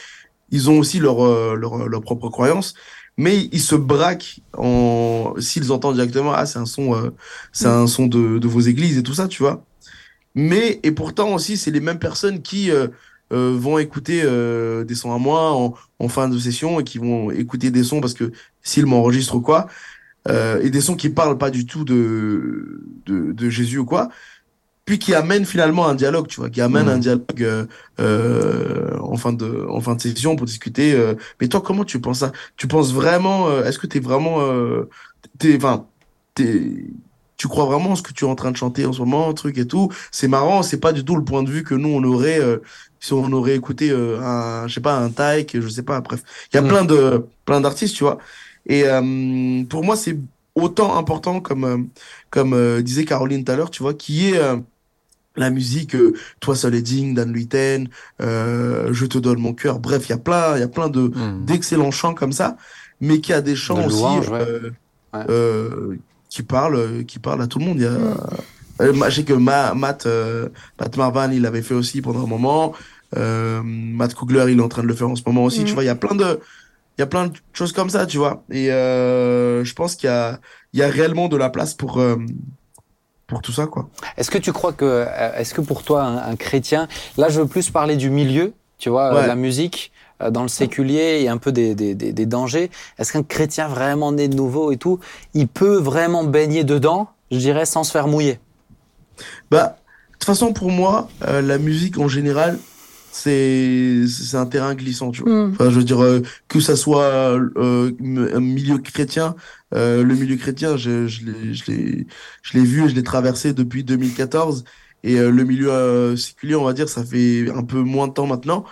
[0.51, 2.75] ils ont aussi leur, euh, leur, leur propre croyance
[3.17, 7.11] mais ils se braquent en s'ils entendent directement ah c'est un son euh,
[7.53, 9.65] c'est un son de, de vos églises et tout ça tu vois.
[10.35, 12.89] Mais et pourtant aussi c'est les mêmes personnes qui euh,
[13.33, 16.99] euh, vont écouter euh, des sons à moi en, en fin de session et qui
[16.99, 19.67] vont écouter des sons parce que s'ils m'enregistrent ou quoi
[20.29, 24.09] euh, et des sons qui parlent pas du tout de, de de Jésus ou quoi
[24.87, 27.67] puis qui amènent finalement un dialogue tu vois qui amène un dialogue euh,
[28.01, 32.01] euh, en fin de en fin de session pour discuter euh, mais toi comment tu
[32.01, 32.33] penses ça?
[32.57, 34.89] Tu penses vraiment euh, est-ce que t'es vraiment euh,
[35.39, 35.89] t'es enfin
[36.35, 36.87] t'es
[37.37, 39.33] tu crois vraiment en ce que tu es en train de chanter en ce moment
[39.35, 39.91] truc et tout?
[40.13, 42.59] C'est marrant c'est pas du tout le point de vue que nous on aurait euh,
[43.01, 46.23] si on aurait écouté euh, un je sais pas un Taïk je sais pas bref.
[46.53, 46.69] Il y a Mm.
[46.69, 48.19] plein de plein d'artistes tu vois.
[48.67, 50.19] Et euh, pour moi c'est
[50.55, 51.91] autant important comme
[52.31, 54.57] comme euh, disait Caroline tout à l'heure tu vois qui est euh,
[55.37, 57.89] la musique euh, toi seul est digne Dan Luiten
[58.21, 60.89] euh, je te donne mon cœur bref il y a plein il y a plein
[60.89, 61.45] de Hmm.
[61.45, 62.57] d'excellents chants comme ça,
[63.01, 64.39] mais qui a des chants De aussi ouais.
[64.41, 64.71] euh,
[65.15, 65.21] Ouais.
[65.31, 65.97] euh,
[66.29, 67.77] qui parlent, qui parlent à tout le monde.
[67.79, 68.17] Il y a, Mm.
[68.83, 72.27] euh, je sais que Ma- Matt, euh, Matt Marvan, il l'avait fait aussi pendant un
[72.27, 72.75] moment.
[73.17, 75.61] Euh, Matt Kugler, il est en train de le faire en ce moment aussi.
[75.63, 75.65] Mm.
[75.65, 76.41] Tu vois, il y a plein de,
[76.99, 78.45] il y a plein de choses comme ça, tu vois.
[78.51, 80.41] Et euh, je pense qu'il y a,
[80.75, 82.17] il y a réellement de la place pour, euh,
[83.27, 83.89] pour tout ça, quoi.
[84.17, 87.41] Est-ce que tu crois que, euh, est-ce que pour toi, un, un chrétien, là je
[87.41, 89.27] veux plus parler du milieu, tu vois, euh, Ouais.
[89.27, 93.13] la musique, euh, dans le séculier et un peu des, des, des, des dangers, est-ce
[93.13, 95.01] qu'un chrétien vraiment né de nouveau et tout,
[95.35, 98.39] il peut vraiment baigner dedans, je dirais, sans se faire mouiller?
[99.51, 99.77] Bah,
[100.09, 102.59] de toute façon, pour moi, euh, la musique en général,
[103.17, 105.33] c'est c'est un terrain glissant, tu vois.
[105.47, 105.53] Mm.
[105.53, 107.93] Enfin, je veux dire, euh, que ça soit euh,
[108.35, 109.35] un milieu chrétien,
[109.75, 112.07] euh, le milieu chrétien, je, je l'ai, je l'ai,
[112.43, 114.65] je l'ai vu et je l'ai traversé depuis 2014.
[115.03, 118.13] Et euh, le milieu euh, séculier, on va dire, ça fait un peu moins de
[118.13, 118.65] temps maintenant.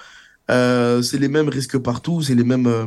[0.51, 2.86] Euh, c'est les mêmes risques partout, c'est les mêmes, euh,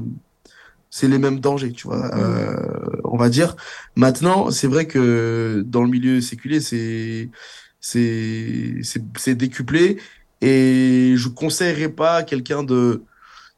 [0.90, 2.14] c'est les mêmes dangers, tu vois.
[2.16, 3.56] Euh, on va dire.
[3.96, 7.30] Maintenant, c'est vrai que dans le milieu séculier, c'est,
[7.80, 8.76] c'est,
[9.18, 9.98] c'est décuplé.
[10.42, 13.04] Et je conseillerais pas à quelqu'un de,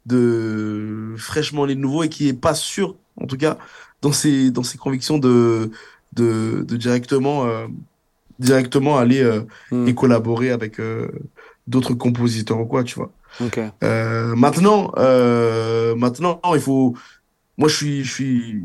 [0.06, 3.58] de fraîchement né de nouveau et qui est pas sûr, en tout cas,
[4.02, 5.72] dans ses, dans ses convictions de,
[6.14, 7.68] de, de directement, euh,
[8.40, 9.88] directement aller euh, Hmm.
[9.88, 11.10] et collaborer avec euh,
[11.68, 13.12] d'autres compositeurs ou quoi, tu vois.
[13.82, 14.92] Maintenant,
[15.96, 16.96] maintenant, il faut.
[17.58, 18.62] Moi, je suis, je suis, je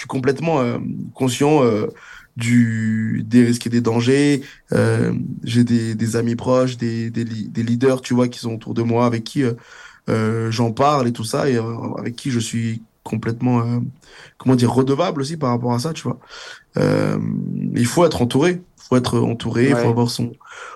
[0.00, 0.78] suis complètement euh,
[1.14, 1.86] conscient euh,
[2.36, 4.42] du des risques et des dangers.
[4.72, 5.12] Euh,
[5.44, 8.74] j'ai des, des amis proches, des, des, li- des leaders, tu vois, qui sont autour
[8.74, 9.44] de moi, avec qui
[10.08, 11.56] j'en parle et tout ça, et
[11.98, 13.80] avec qui je suis complètement,
[14.38, 16.18] comment dire, redevable aussi par rapport à ça, tu vois.
[16.76, 18.62] Il faut être entouré.
[18.62, 19.82] Il faut être entouré, il Ouais.
[19.82, 20.32] faut avoir son,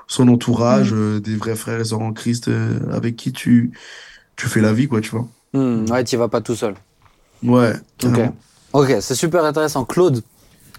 [0.06, 3.72] son entourage, euh, des vrais frères et sœurs en Christ euh, avec qui tu,
[4.36, 5.28] tu fais la vie, quoi, tu vois.
[5.52, 6.74] Hmm, ouais, tu vas pas tout seul.
[7.42, 8.18] Ouais, Ok.
[8.74, 9.84] Ok, c'est super intéressant.
[9.84, 10.22] Claude,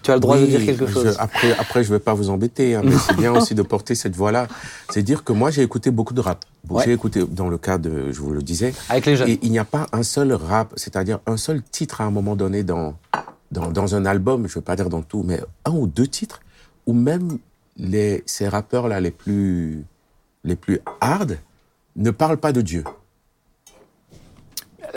[0.03, 1.15] Tu as le droit de dire quelque je- chose.
[1.17, 4.15] après, après, je vais pas vous embêter, hein, mais c'est bien aussi de porter cette
[4.15, 4.47] voix-là.
[4.89, 6.45] C'est dire que moi, j'ai écouté beaucoup de rap.
[6.69, 6.83] Ouais.
[6.85, 9.29] J'ai écouté, dans le cas de, je vous le disais, Avec les jeunes.
[9.29, 12.35] et il n'y a pas un seul rap, c'est-à-dire un seul titre à un moment
[12.35, 12.95] donné dans,
[13.51, 16.41] dans, dans un album, je veux pas dire dans tout, mais un ou deux titres,
[16.85, 17.37] où même
[17.77, 19.85] les, ces rappeurs-là les plus,
[20.43, 21.37] les plus hard
[21.95, 22.83] ne parlent pas de Dieu.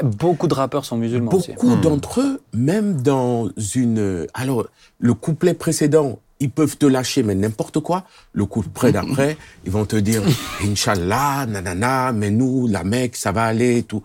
[0.02, 1.52] Beaucoup de rappeurs sont musulmans aussi.
[1.52, 4.26] Beaucoup d'entre eux, même dans une...
[4.34, 4.66] Alors,
[4.98, 8.04] le couplet précédent, ils peuvent te lâcher, mais n'importe quoi.
[8.32, 10.22] Le couplet d'après, ils vont te dire,
[10.64, 14.02] Inch'Allah, nanana, mais nous, la Mecque, ça va aller, et tout.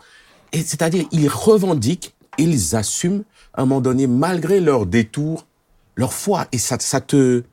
[0.51, 3.23] Et c'est-à-dire, ils revendiquent, ils assument,
[3.53, 5.45] à un moment donné, malgré leur détour,
[5.95, 6.47] leur foi.
[6.51, 7.43] Et ça, ça te...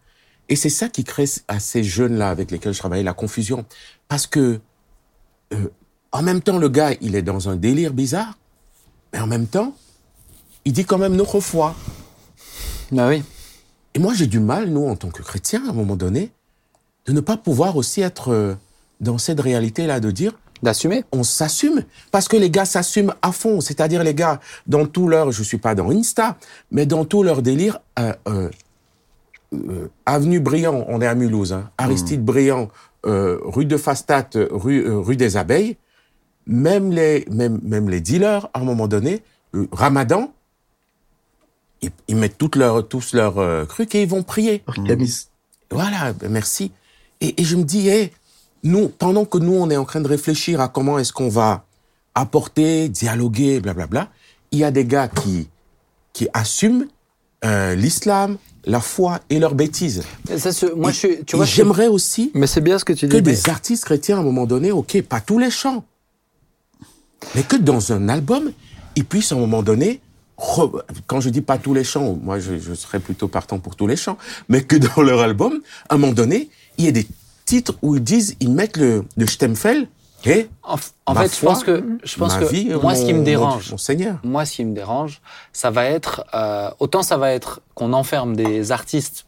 [0.48, 3.64] Et c'est ça qui crée à ces jeunes-là avec lesquels je travaillais la confusion.
[4.08, 4.58] Parce que,
[5.52, 5.68] euh,
[6.12, 8.38] en même temps, le gars, il est dans un délire bizarre,
[9.12, 9.74] mais en même temps,
[10.64, 11.74] il dit quand même notre foi.
[12.92, 13.22] Bah oui.
[13.94, 16.30] Et moi, j'ai du mal, nous, en tant que chrétiens, à un moment donné,
[17.06, 18.54] de ne pas pouvoir aussi être euh,
[19.00, 20.32] dans cette réalité-là, de dire,
[20.62, 21.04] D'assumer.
[21.12, 21.84] on s'assume.
[22.10, 23.60] Parce que les gars s'assument à fond.
[23.60, 26.36] C'est-à-dire, les gars, dans tout leur, je suis pas dans Insta,
[26.70, 28.50] mais dans tout leur délire, euh, euh,
[29.54, 32.68] euh, Avenue Briand, on est à Mulhouse, hein, Aristide Briand,
[33.06, 35.76] euh, rue de Fastat, rue, rue des Abeilles,
[36.50, 39.22] même les, même, même les dealers, à un moment donné,
[39.54, 40.32] euh, Ramadan,
[41.80, 44.62] ils, ils mettent toutes leurs, tous leurs euh, trucs et ils vont prier.
[45.70, 46.72] Voilà, ben merci.
[47.20, 48.10] Et, et je me dis, hey,
[48.64, 51.64] nous, pendant que nous, on est en train de réfléchir à comment est-ce qu'on va
[52.14, 54.08] apporter, dialoguer, blablabla,
[54.50, 55.48] il y a des gars qui,
[56.12, 56.86] qui assument
[57.44, 58.36] euh, l'islam,
[58.66, 60.02] la foi et leurs bêtises.
[60.36, 63.06] Ça, moi, Et- je suis, tu vois, j'aimerais aussi Mais c'est bien ce que tu
[63.08, 63.22] que dis.
[63.22, 65.84] mais- des artistes chrétiens, à un moment donné, ok, pas tous les chants,
[67.34, 68.52] mais que dans un album,
[68.96, 70.00] ils puissent, à un moment donné,
[71.06, 73.86] quand je dis pas tous les chants, moi, je, je serais plutôt partant pour tous
[73.86, 74.16] les chants,
[74.48, 76.48] mais que dans leur album, à un moment donné,
[76.78, 77.06] il y ait des
[77.44, 79.88] titres où ils disent, ils mettent le, le Stemfel
[80.24, 83.14] et En, en Ma fait, je pense que, je pense que vie, moi, ce qui
[83.14, 85.20] me dérange, mon, moi, ce qui me dérange,
[85.52, 89.26] ça va être, euh, autant ça va être qu'on enferme des artistes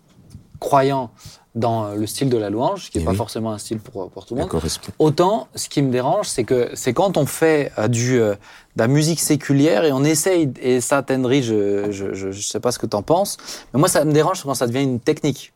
[0.61, 1.11] croyants
[1.55, 3.17] dans le style de la louange, qui n'est Eh pas oui.
[3.17, 4.51] forcément un style pour, pour tout le monde.
[4.99, 8.33] Autant, ce qui me dérange, c'est que c'est quand on fait euh, du, euh,
[8.77, 12.59] de la musique séculière et on essaye, et ça, Tendry, je, je, je, je sais
[12.61, 13.37] pas ce que t'en penses,
[13.75, 15.53] mais moi, ça me dérange quand ça devient une technique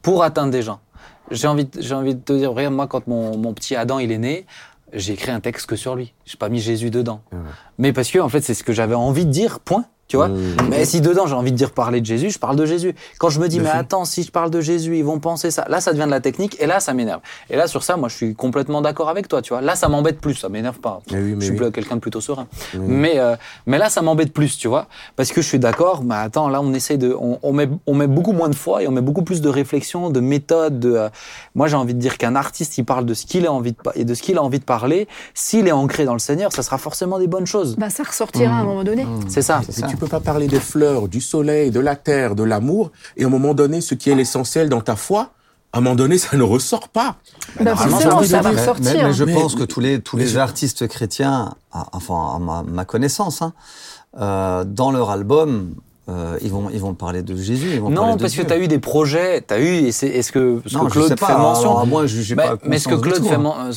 [0.00, 0.80] pour atteindre des gens.
[1.30, 4.12] J'ai envie, j'ai envie de te dire, regarde, moi, quand mon, mon petit Adam, il
[4.12, 4.46] est né,
[4.92, 6.14] j'ai écrit un texte que sur lui.
[6.24, 7.20] J'ai pas mis Jésus dedans.
[7.32, 7.38] Ouais.
[7.78, 9.84] Mais parce que, en fait, c'est ce que j'avais envie de dire, point.
[10.08, 10.68] Tu vois Mmh.
[10.70, 12.94] Mais si dedans j'ai envie de dire parler de Jésus, je parle de Jésus.
[13.18, 15.64] Quand je me dis, mais attends, si je parle de Jésus, ils vont penser ça.
[15.68, 17.20] Là, ça devient de la technique et là, ça m'énerve.
[17.50, 19.60] Et là, sur ça, moi, je suis complètement d'accord avec toi, tu vois.
[19.60, 21.00] Là, ça m'embête plus, ça m'énerve pas.
[21.10, 21.72] Mais oui, mais je suis oui.
[21.72, 22.46] quelqu'un de plutôt serein.
[22.74, 22.80] Oui.
[22.86, 23.36] Mais, euh,
[23.66, 24.86] mais là, ça m'embête plus, tu vois.
[25.16, 27.16] Parce que je suis d'accord, mais attends, là, on essaie de.
[27.18, 29.48] On, on met, on met beaucoup moins de foi et on met beaucoup plus de
[29.48, 30.80] réflexion, de méthode.
[30.80, 31.08] De, euh,
[31.54, 33.78] moi, j'ai envie de dire qu'un artiste, il parle de ce qu'il a envie de,
[33.94, 35.08] et de ce qu'il a envie de parler.
[35.34, 37.76] S'il est ancré dans le Seigneur, ça sera forcément des bonnes choses.
[37.76, 39.06] Bah, ça ressortira à un moment donné.
[39.28, 39.60] C'est ça.
[39.68, 39.95] C'est Mais ça.
[39.96, 43.26] Tu peux pas parler des fleurs, du soleil, de la terre, de l'amour, et à
[43.26, 45.30] un moment donné, ce qui est l'essentiel dans ta foi,
[45.72, 47.16] à un moment donné, ça ne ressort pas.
[47.60, 48.56] Bah, forcément, ça va de
[49.06, 51.54] Mais, je Mais- pense que tous les, tous mais les je- artistes chrétiens,
[51.92, 53.52] enfin, à ma, ma connaissance, hein,
[54.20, 55.74] euh, dans leur album,
[56.08, 57.66] euh, ils, vont, ils vont parler de Jésus.
[57.74, 59.86] Ils vont parler Non, de parce que tu as eu des projets, tu as eu,
[59.86, 61.70] et c'est, est-ce que, ce Non, que je Claude sais pas, fait mention.
[61.72, 63.70] alors, moi, je- Mais- pas mais ce que Claude tout, fait, hein.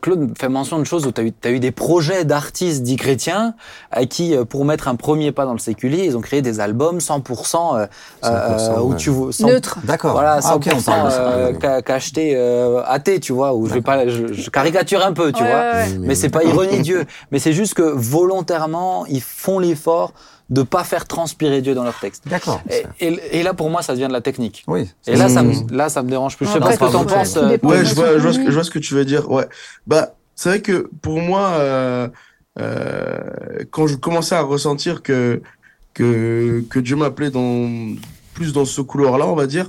[0.00, 2.96] Claude fait mention de choses où tu as eu, t'as eu des projets d'artistes dits
[2.96, 3.54] chrétiens
[3.90, 6.58] à qui, euh, pour mettre un premier pas dans le séculier, ils ont créé des
[6.60, 7.86] albums 100%, euh,
[8.22, 8.30] 100%,
[8.78, 8.96] euh, où ouais.
[8.96, 9.78] tu vois, 100 Neutre.
[9.84, 10.12] D'accord.
[10.12, 11.20] Voilà, 100% Ah, ok, on parle de ça.
[11.22, 15.32] euh, qu'acheté euh, athée, tu vois, où je vais pas, je, je caricature un peu,
[15.32, 15.58] tu Ouais, vois.
[15.82, 20.12] ouais, Mais c'est pas ironie Dieu, mais c'est juste que volontairement, ils font l'effort
[20.50, 22.24] de pas faire transpirer Dieu dans leur texte.
[22.28, 22.60] D'accord.
[22.68, 24.62] Et, et- et là, pour moi, ça devient de la technique.
[24.66, 24.90] Oui.
[25.06, 25.66] Et là, ça me, Mmh.
[25.72, 26.46] là, ça me dérange plus.
[26.46, 27.36] Je sais Après, pas ce que t'en penses.
[27.36, 27.56] euh.
[27.62, 29.30] Ouais, je vois, je vois, ce, que- je vois ce que tu veux dire.
[29.30, 29.48] Ouais.
[29.86, 32.08] Bah, c'est vrai que pour moi, euh,
[32.60, 33.20] euh,
[33.70, 35.40] quand je commençais à ressentir que
[35.94, 37.94] que que Dieu m'appelait dans
[38.34, 39.68] plus dans ce couloir-là, on va dire,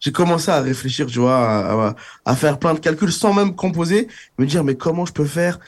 [0.00, 1.94] j'ai commencé à réfléchir, tu vois, à, à-
[2.24, 4.08] à faire plein de calculs sans même composer,
[4.38, 5.58] me dire mais comment je peux faire?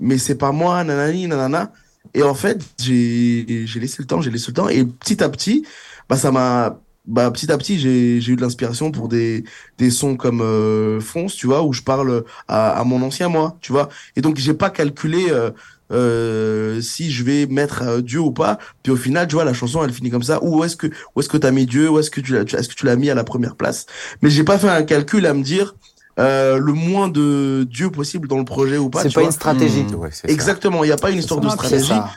[0.00, 1.72] Mais c'est pas moi, nanani, nanana.
[2.14, 3.44] Et en fait, j'ai
[3.76, 5.66] laissé le temps, j'ai laissé le temps, et petit à petit,
[6.08, 9.42] bah ça m'a bah petit à petit j'ai eu de l'inspiration pour des
[9.78, 13.56] des sons comme euh, Fonce, tu vois, où je parle à, à mon ancien moi,
[13.60, 13.88] tu vois.
[14.16, 15.50] Et donc j'ai pas calculé euh,
[15.92, 18.58] euh, si je vais mettre euh, Dieu ou pas.
[18.82, 20.42] Puis au final, tu vois, la chanson elle finit comme ça.
[20.42, 21.88] Où est-ce que où est-ce que t'as mis Dieu?
[21.90, 23.86] Où est-ce que tu l'as est-ce que tu l'as mis à la première place?
[24.22, 25.74] Mais j'ai pas fait un calcul à me dire
[26.18, 29.02] euh, le moins de Dieu possible dans le projet ou pas.
[29.02, 29.24] C'est pas vois.
[29.24, 29.84] une stratégie.
[29.84, 29.94] Mmh.
[29.94, 30.28] Ouais, ça.
[30.28, 30.84] Exactement.
[30.84, 31.54] Il y a pas une histoire de ça.
[31.54, 31.86] Stratégie.
[31.86, 32.10] ça.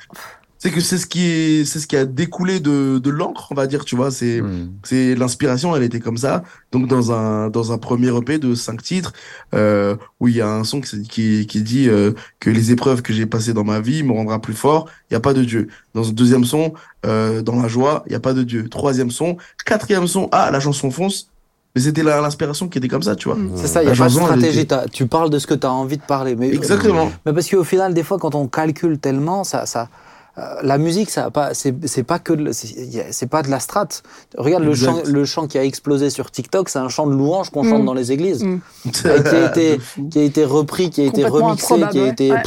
[0.57, 3.55] c'est que c'est ce qui est, c'est ce qui a découlé de, de l'encre, on
[3.55, 4.11] va dire, tu vois.
[4.11, 4.71] C'est, Hmm.
[4.83, 6.43] c'est l'inspiration, elle était comme ça.
[6.71, 9.13] Donc dans un dans un premier EP de cinq titres,
[9.53, 13.01] euh, où il y a un son qui qui, qui dit euh, que les épreuves
[13.01, 14.89] que j'ai passées dans ma vie me rendra plus fort.
[15.09, 15.67] Il y a pas de Dieu.
[15.93, 16.73] Dans un deuxième son,
[17.05, 18.67] euh, dans la joie, il y a pas de Dieu.
[18.67, 21.29] Troisième son, quatrième son, ah la chanson fonce.
[21.75, 23.37] Mais c'était la- l'inspiration qui était comme ça, tu vois.
[23.37, 23.51] Mm.
[23.55, 24.59] C'est ça, il n'y a pas de stratégie.
[24.61, 26.35] était- Tu parles de ce que tu as envie de parler.
[26.35, 27.11] Mais, Exactement.
[27.25, 29.89] Mais parce qu'au final, des fois, quand on calcule tellement, ça, ça,
[30.37, 33.59] euh, la musique, ça a pas, c'est, c'est pas que, de- c'est, pas de la
[33.59, 34.03] strate.
[34.37, 37.49] Regarde le chant, le chant qui a explosé sur TikTok, c'est un chant de louange
[37.51, 37.69] qu'on Mm.
[37.69, 38.59] chante dans les églises, Mm.
[38.85, 39.79] Et qui a été,
[40.11, 42.09] qui a été repris, qui a été remixé, qui a ouais.
[42.09, 42.31] été.
[42.31, 42.43] Ouais.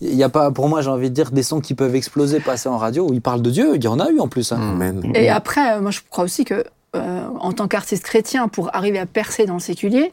[0.00, 2.40] Il y a pas, pour moi, j'ai envie de dire des sons qui peuvent exploser,
[2.40, 3.72] passer en radio où ils parlent de Dieu.
[3.76, 4.50] Il y en a eu en plus.
[4.52, 4.58] hein.
[4.60, 5.00] Amen.
[5.14, 6.64] Et après, euh, moi, je crois aussi que,
[6.96, 10.12] euh, en tant qu'artiste chrétien, pour arriver à percer dans le séculier,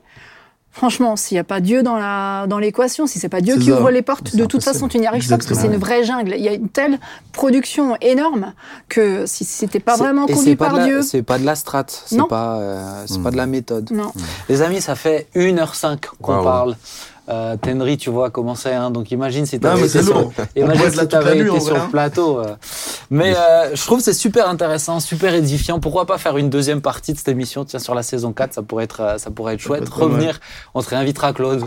[0.71, 3.65] franchement, s'il n'y a pas Dieu dans la dans l'équation, si c'est pas Dieu qui
[3.65, 3.73] ça.
[3.79, 6.03] ouvre les portes, de toute façon, tu n'y arrives pas parce que c'est une vraie
[6.03, 6.33] jungle.
[6.37, 6.99] Il y a une telle
[7.33, 8.53] production énorme
[8.87, 11.55] que si c'était pas C'est- vraiment conduit pas par la- Dieu, C'est pas de la
[11.55, 12.27] strate, c'est Non.
[12.27, 13.89] pas, euh, c'est pas de la méthode.
[13.91, 14.11] non.
[14.47, 16.75] Les amis, ça fait 1h05 qu'on parle.
[17.31, 20.03] Euh, Tenry, tu vois comment c'est, hein, donc imagine si Non, t'avais mais été c'est
[20.05, 20.97] sur, imagine si
[21.43, 21.87] nuit, en sur vrai, le hein.
[21.91, 22.39] plateau.
[22.39, 22.55] euh.
[23.11, 25.79] Mais euh, je trouve que c'est super intéressant, super édifiant.
[25.79, 28.61] Pourquoi pas faire une deuxième partie de cette émission Tiens, sur la saison 4, ça
[28.61, 29.81] pourrait être, euh, ça pourrait être Ça chouette.
[29.83, 30.09] être mal.
[30.09, 30.39] Revenir,
[30.75, 31.63] on te réinvitera, Claude.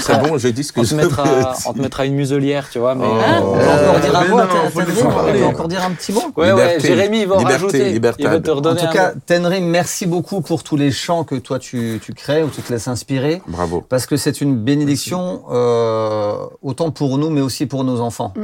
[0.00, 2.68] C'est bon, je dis ce que On je te, mettra, on te mettra une muselière,
[2.70, 2.94] tu vois.
[2.94, 3.06] Mais,
[3.40, 3.54] Oh.
[3.54, 6.52] On peut encore dire un mais Tenry, faire on encore dire un petit mot Ouais,
[6.52, 6.88] ouais, Liberté.
[6.88, 7.78] Jérémy, il va en Liberté, rajouter.
[7.78, 8.42] Il va libertad.
[8.42, 9.12] te En redonner tout un cas.
[9.26, 12.72] Tenry, merci beaucoup pour tous les chants que toi tu, tu crées ou tu te
[12.72, 13.42] laisses inspirer.
[13.48, 13.84] Bravo.
[13.88, 18.32] Parce que c'est une bénédiction euh, autant pour nous, mais aussi pour nos enfants.
[18.36, 18.42] Mm.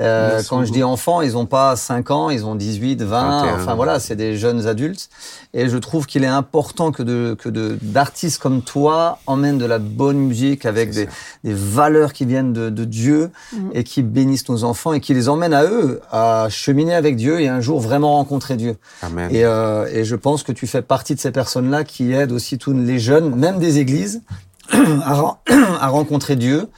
[0.00, 3.54] Euh, quand je dis enfants, ils n'ont pas 5 ans, ils ont 18, 20, 21.
[3.56, 5.08] enfin voilà, c'est des jeunes adultes.
[5.52, 9.64] Et je trouve qu'il est important que de que de d'artistes comme toi emmènent de
[9.66, 11.08] la bonne musique avec des,
[11.44, 13.70] des valeurs qui viennent de, de Dieu Mm.
[13.74, 17.40] et qui bénissent nos enfants et qui les emmènent à eux à cheminer avec Dieu
[17.40, 18.76] et un jour vraiment rencontrer Dieu.
[19.02, 19.28] Amen.
[19.30, 22.58] Et, euh, et je pense que tu fais partie de ces personnes-là qui aident aussi
[22.58, 24.22] tous les jeunes, même des églises,
[24.72, 25.38] à, ren-
[25.80, 26.68] à rencontrer Dieu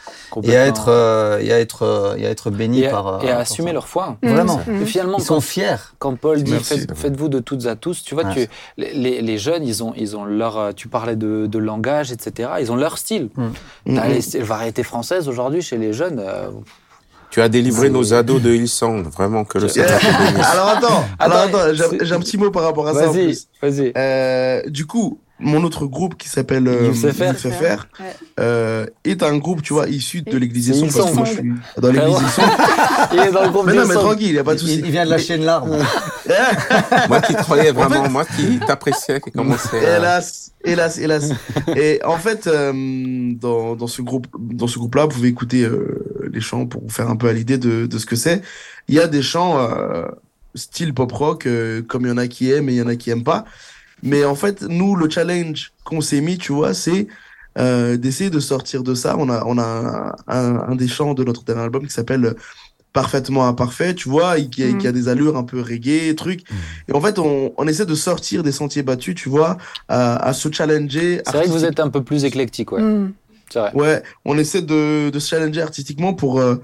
[0.43, 3.07] et à être, euh, et à être, euh, et à être et, à- par.
[3.07, 3.72] euh, et à par assumer ça.
[3.74, 4.16] leur foi.
[4.22, 4.61] Vraiment.
[4.66, 4.82] Mm.
[4.82, 5.76] Et finalement, Ils sont fiers.
[5.99, 8.34] quand Paul dit faites, faites-vous de toutes à tous, tu vois, Ouais.
[8.34, 10.59] tu, les, les- les jeunes, ils ont, ils ont leur.
[10.59, 12.51] euh, Tu parlais de, de langage, etc.
[12.61, 13.30] Ils ont leur style.
[13.37, 13.95] Mm.
[13.97, 16.18] T'as les styles- variétés françaises aujourd'hui chez les jeunes.
[16.20, 16.49] euh,
[17.30, 19.09] Tu as délivré nos ados de Hillsong.
[19.11, 20.47] Vraiment que le Seigneur te bénisse.
[20.47, 23.93] Alors attends, alors Attends, j'ai un petit mot par rapport à ça Vas-y, vas-y.
[23.97, 26.89] Euh, du coup, mon autre groupe qui s'appelle euh,
[28.01, 28.07] Ouais.
[28.41, 31.32] euh, est un groupe, tu vois, issu de l'église des sons, parce que moi je
[31.32, 32.43] suis dans l'église des sons.
[33.12, 34.82] Il est dans le groupe Mais non, mais tranquille, y a pas de Il, souci.
[34.84, 35.70] il vient de lâcher une larme.
[37.09, 39.97] Moi qui croyais vraiment, moi qui t'appréciais, qui commençait à...
[39.99, 41.30] Hélas, hélas, hélas.
[41.76, 42.72] Et en fait, euh,
[43.34, 46.89] dans, dans ce groupe, dans ce groupe-là, vous pouvez écouter euh, les chants pour vous
[46.91, 48.43] faire un peu à l'idée de, de ce que c'est.
[48.89, 50.07] Il y a des chants euh,
[50.57, 52.89] style pop rock, euh, comme il y en a qui aiment et il y en
[52.89, 53.45] a qui aiment pas.
[54.03, 57.07] Mais en fait, nous, le challenge qu'on s'est mis, tu vois, c'est
[57.59, 59.16] euh, d'essayer de sortir de ça.
[59.18, 62.34] On a, on a un, un des chants de notre dernier album qui s'appelle
[62.92, 66.44] Parfaitement imparfait, tu vois, et qui a, qui a des allures un peu reggae, truc.
[66.88, 70.32] Et en fait, on, on essaie de sortir des sentiers battus, tu vois, à, à
[70.32, 71.20] se challenger.
[71.26, 72.80] C'est vrai que vous êtes un peu plus éclectique, ouais.
[72.80, 73.12] Mm.
[73.53, 73.74] C'est vrai.
[73.74, 76.57] Ouais, on essaie de, de se challenger artistiquement pour, euh,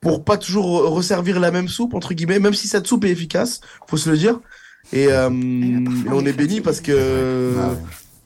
[0.00, 3.10] pour pas toujours re- resservir la même soupe, entre guillemets, même si cette soupe est
[3.10, 4.40] efficace, faut se le dire.
[4.92, 7.76] Et, euh, et on est béni parce que Ah ouais.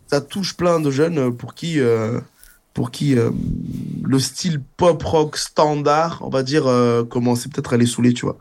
[0.09, 2.21] ça touche plein de jeunes pour qui, euh,
[2.75, 3.31] pour qui euh,
[4.05, 8.25] le style pop rock standard, on va dire, euh, commence peut-être à les saouler, tu
[8.27, 8.37] vois.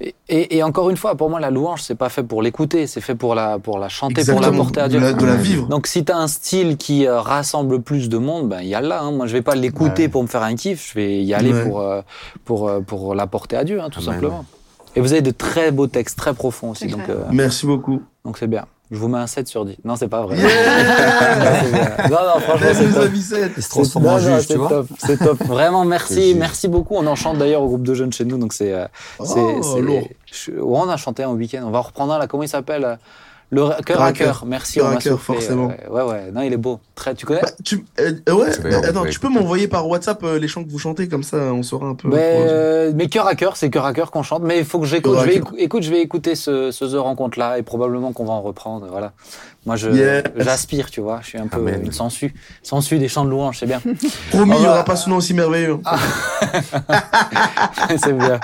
[0.00, 2.86] Et, et- et encore une fois, pour moi, la louange, c'est pas fait pour l'écouter,
[2.86, 5.00] c'est fait pour la, pour la chanter, pour la porter à de Dieu.
[5.00, 5.66] la, de la vivre.
[5.68, 8.74] Donc si tu as un style qui euh, rassemble plus de monde, ben il y
[8.74, 9.02] a là.
[9.02, 9.12] Hein.
[9.12, 10.08] Moi je vais pas l'écouter Ouais.
[10.08, 11.64] pour me faire un kiff, je vais y aller Ouais.
[11.64, 12.02] pour euh,
[12.44, 14.12] pour euh, pour l'apporter à Dieu, hein, tout Amen.
[14.14, 14.44] simplement.
[14.94, 18.02] Et vous avez de très beaux textes, très profonds aussi, donc euh, Merci beaucoup.
[18.24, 18.66] donc c'est bien.
[18.90, 19.76] Je vous mets un 7 sur 10.
[19.86, 20.36] Non, c'est pas vrai.
[20.36, 23.10] Yeah non, non, franchement, c'est top.
[23.10, 23.52] mis sept.
[23.56, 24.68] Il se transforme en juge, tu vois.
[24.68, 25.42] top, c'est top.
[25.44, 26.94] Vraiment, C'est merci, merci beaucoup.
[26.96, 28.84] On en chante d'ailleurs au groupe de jeunes chez nous, donc c'est, euh,
[29.24, 30.06] c'est, Oh, c'est- lourd.
[30.30, 31.62] je- on a chanté un week-end.
[31.64, 32.26] On va en reprendre un là.
[32.26, 32.84] Comment il s'appelle?
[32.84, 32.96] euh,
[33.54, 34.44] Le cœur à cœur.
[34.46, 35.70] Merci, Cœur on à m'a cœur, forcément.
[35.70, 36.32] euh, ouais, ouais.
[36.32, 36.80] Non, il est beau.
[36.94, 37.14] Très.
[37.14, 37.42] Tu connais?
[37.42, 40.64] Bah, tu, euh, euh, ouais, euh, attends, tu peux m'envoyer par WhatsApp euh, les chants
[40.64, 42.08] que vous chantez, comme ça on saura un peu.
[42.08, 44.42] Mais, euh, mais cœur à cœur, c'est cœur à cœur qu'on chante.
[44.42, 45.18] Mais il faut que j'écoute.
[45.20, 48.32] Je vais, écoute, je vais écouter ce, ce The Rencontre là et probablement qu'on va
[48.32, 48.86] en reprendre.
[48.90, 49.12] Voilà.
[49.64, 50.24] Moi, je, Yes.
[50.36, 51.20] j'aspire, tu vois.
[51.22, 51.82] Je suis un peu Amen.
[51.84, 53.80] une sensu, sensu des chants de louange, c'est bien.
[54.30, 55.78] Promis, il n'y aura pas ce nom aussi merveilleux.
[55.84, 55.98] Ah.
[58.02, 58.40] c'est bien.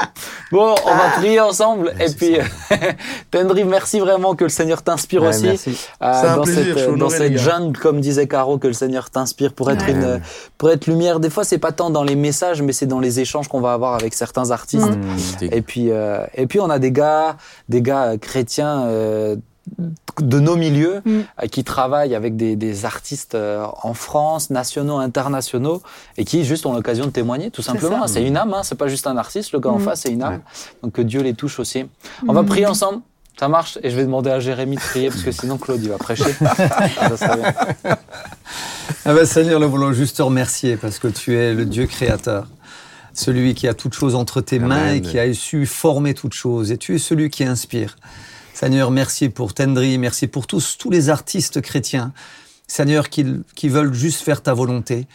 [0.52, 1.93] Bon, on va prier ensemble.
[2.01, 2.36] Et puis,
[3.30, 5.44] Tendry, merci vraiment que le Seigneur t'inspire Ouais, aussi.
[5.47, 5.70] merci.
[6.02, 9.52] Euh, un dans plaisir, cette, dans cette jungle, comme disait Caro, que le Seigneur t'inspire
[9.52, 9.93] pour être Ouais.
[9.93, 10.20] une,
[10.56, 11.20] pour être lumière.
[11.20, 13.72] Des fois, c'est pas tant dans les messages, mais c'est dans les échanges qu'on va
[13.72, 14.86] avoir avec certains artistes.
[14.86, 15.44] Mm.
[15.52, 17.36] Et puis, euh, et puis on a des gars,
[17.68, 19.36] des gars euh, chrétiens euh,
[20.20, 21.19] de nos milieux Mm.
[21.43, 25.82] euh, qui travaillent avec des, des artistes euh, en France, nationaux, internationaux,
[26.16, 28.07] et qui juste ont l'occasion de témoigner, tout simplement.
[28.07, 29.82] C'est une âme, hein, c'est pas juste un artiste, le gars en Mm.
[29.85, 30.32] face, c'est une âme.
[30.35, 30.40] Ouais.
[30.82, 31.85] Donc que Dieu les touche aussi.
[32.27, 32.47] On va Mm.
[32.47, 33.03] prier ensemble.
[33.39, 35.90] Ça marche et je vais demander à Jérémy de prier parce que sinon Claude il
[35.90, 36.24] va prêcher.
[37.16, 37.55] Ça bien.
[39.05, 42.49] Ah ben, Seigneur, nous voulons juste te remercier parce que tu es le Dieu créateur,
[43.15, 44.69] celui qui a toutes choses entre tes Amen.
[44.69, 46.73] mains et qui a su former toutes choses.
[46.73, 47.95] Et tu es celui qui inspire.
[48.59, 52.12] Seigneur, merci pour Tendry, merci pour tous, tous les artistes chrétiens,
[52.66, 53.24] Seigneur, qui,
[53.55, 55.06] qui veulent juste faire ta volonté.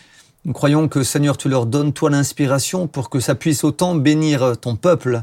[0.46, 4.56] Nous croyons que, Seigneur, tu leur donnes, toi, l'inspiration pour que ça puisse autant bénir
[4.62, 5.22] ton peuple,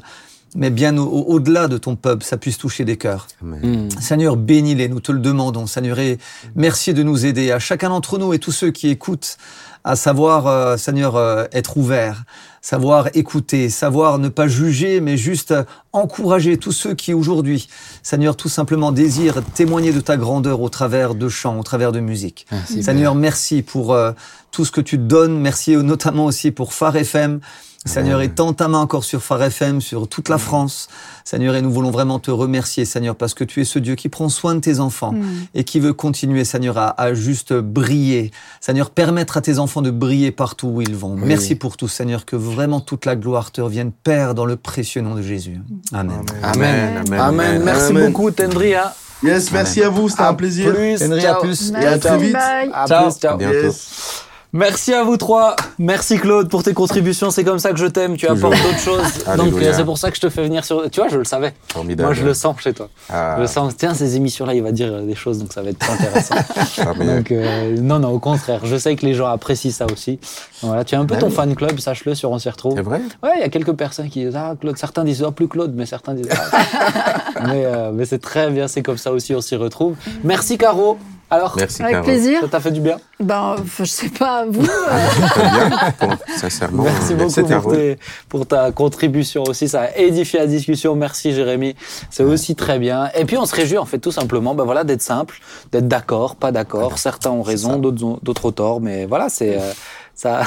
[0.54, 3.26] mais bien au- au- au-delà de ton peuple, ça puisse toucher des cœurs.
[3.40, 3.86] Amen.
[3.86, 3.90] Mm.
[4.02, 5.66] Seigneur, bénis-les, nous te le demandons.
[5.66, 6.18] Seigneur, et
[6.54, 9.38] merci de nous aider, à chacun d'entre nous et tous ceux qui écoutent,
[9.84, 12.24] à savoir, euh, Seigneur, euh, être ouvert,
[12.60, 15.54] savoir écouter, savoir ne pas juger, mais juste
[15.92, 17.68] encourager tous ceux qui aujourd'hui,
[18.02, 22.00] Seigneur, tout simplement désirent témoigner de ta grandeur au travers de chants, au travers de
[22.00, 22.46] musique.
[22.52, 22.82] Merci.
[22.82, 24.12] Seigneur, merci pour euh,
[24.50, 25.38] tout ce que tu donnes.
[25.38, 27.40] Merci euh, notamment aussi pour Phare FM.
[27.86, 30.88] Seigneur, étends ta main encore sur Phare FM, sur toute la France.
[31.24, 34.10] Seigneur, et nous voulons vraiment te remercier, Seigneur, parce que tu es ce Dieu qui
[34.10, 35.24] prend soin de tes enfants Mm.
[35.54, 38.32] et qui veut continuer, Seigneur, à, à juste briller.
[38.60, 41.14] Seigneur, permettre à tes enfants de briller partout où ils vont.
[41.14, 41.22] Oui.
[41.24, 45.00] Merci pour tout, Seigneur, que vraiment toute la gloire te revienne, Père, dans le précieux
[45.00, 45.58] nom de Jésus.
[45.94, 46.20] Amen.
[46.42, 47.02] Amen.
[47.08, 47.20] Amen.
[47.20, 47.62] Amen.
[47.64, 48.06] Merci Amen.
[48.12, 48.74] beaucoup Tendry.
[48.74, 48.90] Hein.
[49.22, 50.74] Yes, merci à vous, c'était un plaisir.
[50.74, 51.02] Plus.
[51.02, 51.70] Henry, à plus.
[51.72, 52.32] Et à très vite.
[52.34, 52.70] bye.
[52.74, 53.04] À Ciao.
[53.10, 53.18] plus.
[53.20, 53.34] Ciao.
[53.34, 53.54] À bientôt.
[53.66, 54.24] Yes.
[54.52, 55.54] Merci à vous trois.
[55.78, 57.30] Merci Claude pour tes contributions.
[57.30, 58.16] C'est comme ça que je t'aime.
[58.16, 58.52] Tu Toujours.
[58.52, 59.24] apportes d'autres choses.
[59.36, 59.72] Donc Alléluia.
[59.74, 60.90] c'est pour ça que je te fais venir sur.
[60.90, 61.54] Tu vois, je le savais.
[61.68, 62.06] Formidable.
[62.08, 62.88] Moi, je le sens chez toi.
[63.08, 63.76] Ah, Je le sens.
[63.76, 66.34] Tiens, ces émissions-là, il va dire euh, des choses, donc ça va être intéressant.
[66.80, 68.60] ah, mais- donc euh, non, non, au contraire.
[68.64, 70.18] Je sais que les gens apprécient ça aussi.
[70.62, 72.74] Voilà, tu as un peu Ah ton fan club, sache-le, sur On s'y retrouve.
[72.74, 73.00] C'est vrai?
[73.22, 74.76] Ouais, il y a quelques personnes qui disent ah Claude.
[74.76, 76.28] Certains disent oh plus Claude, mais certains disent.
[76.32, 77.44] Ah.
[77.46, 78.66] mais euh, mais c'est très bien.
[78.66, 79.94] C'est comme ça aussi, on s'y retrouve.
[80.24, 80.98] Merci Caro.
[81.32, 82.40] Alors, Merci, Avec plaisir.
[82.40, 82.96] ça t'a fait du bien.
[83.20, 84.64] Ben, je sais pas, vous.
[84.66, 85.70] Très bien,
[86.00, 86.82] bon, sincèrement.
[86.82, 87.74] Merci euh, beaucoup pour, Caro.
[87.74, 87.98] tes-
[88.28, 89.68] pour ta contribution aussi.
[89.68, 90.96] Ça a édifié la discussion.
[90.96, 91.76] Merci Jérémy.
[92.10, 93.10] C'est aussi très bien.
[93.14, 95.38] Et puis on se réjouit en fait tout simplement ben voilà, d'être simple,
[95.70, 96.98] d'être d'accord, pas d'accord.
[96.98, 98.80] Certains ont raison, d'autres ont, d'autres ont tort.
[98.80, 99.72] Mais voilà, c'est euh,
[100.20, 100.42] ça.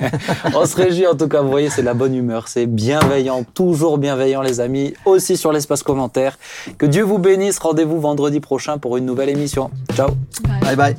[0.54, 1.40] on se réjouit en tout cas.
[1.40, 2.48] Vous voyez, c'est de la bonne humeur.
[2.48, 4.94] C'est bienveillant, toujours bienveillant les amis.
[5.04, 6.38] Aussi sur l'espace commentaire.
[6.78, 7.58] Que Dieu vous bénisse.
[7.58, 9.70] Rendez-vous vendredi prochain pour une nouvelle émission.
[9.94, 10.10] Ciao.
[10.62, 10.96] Bye bye.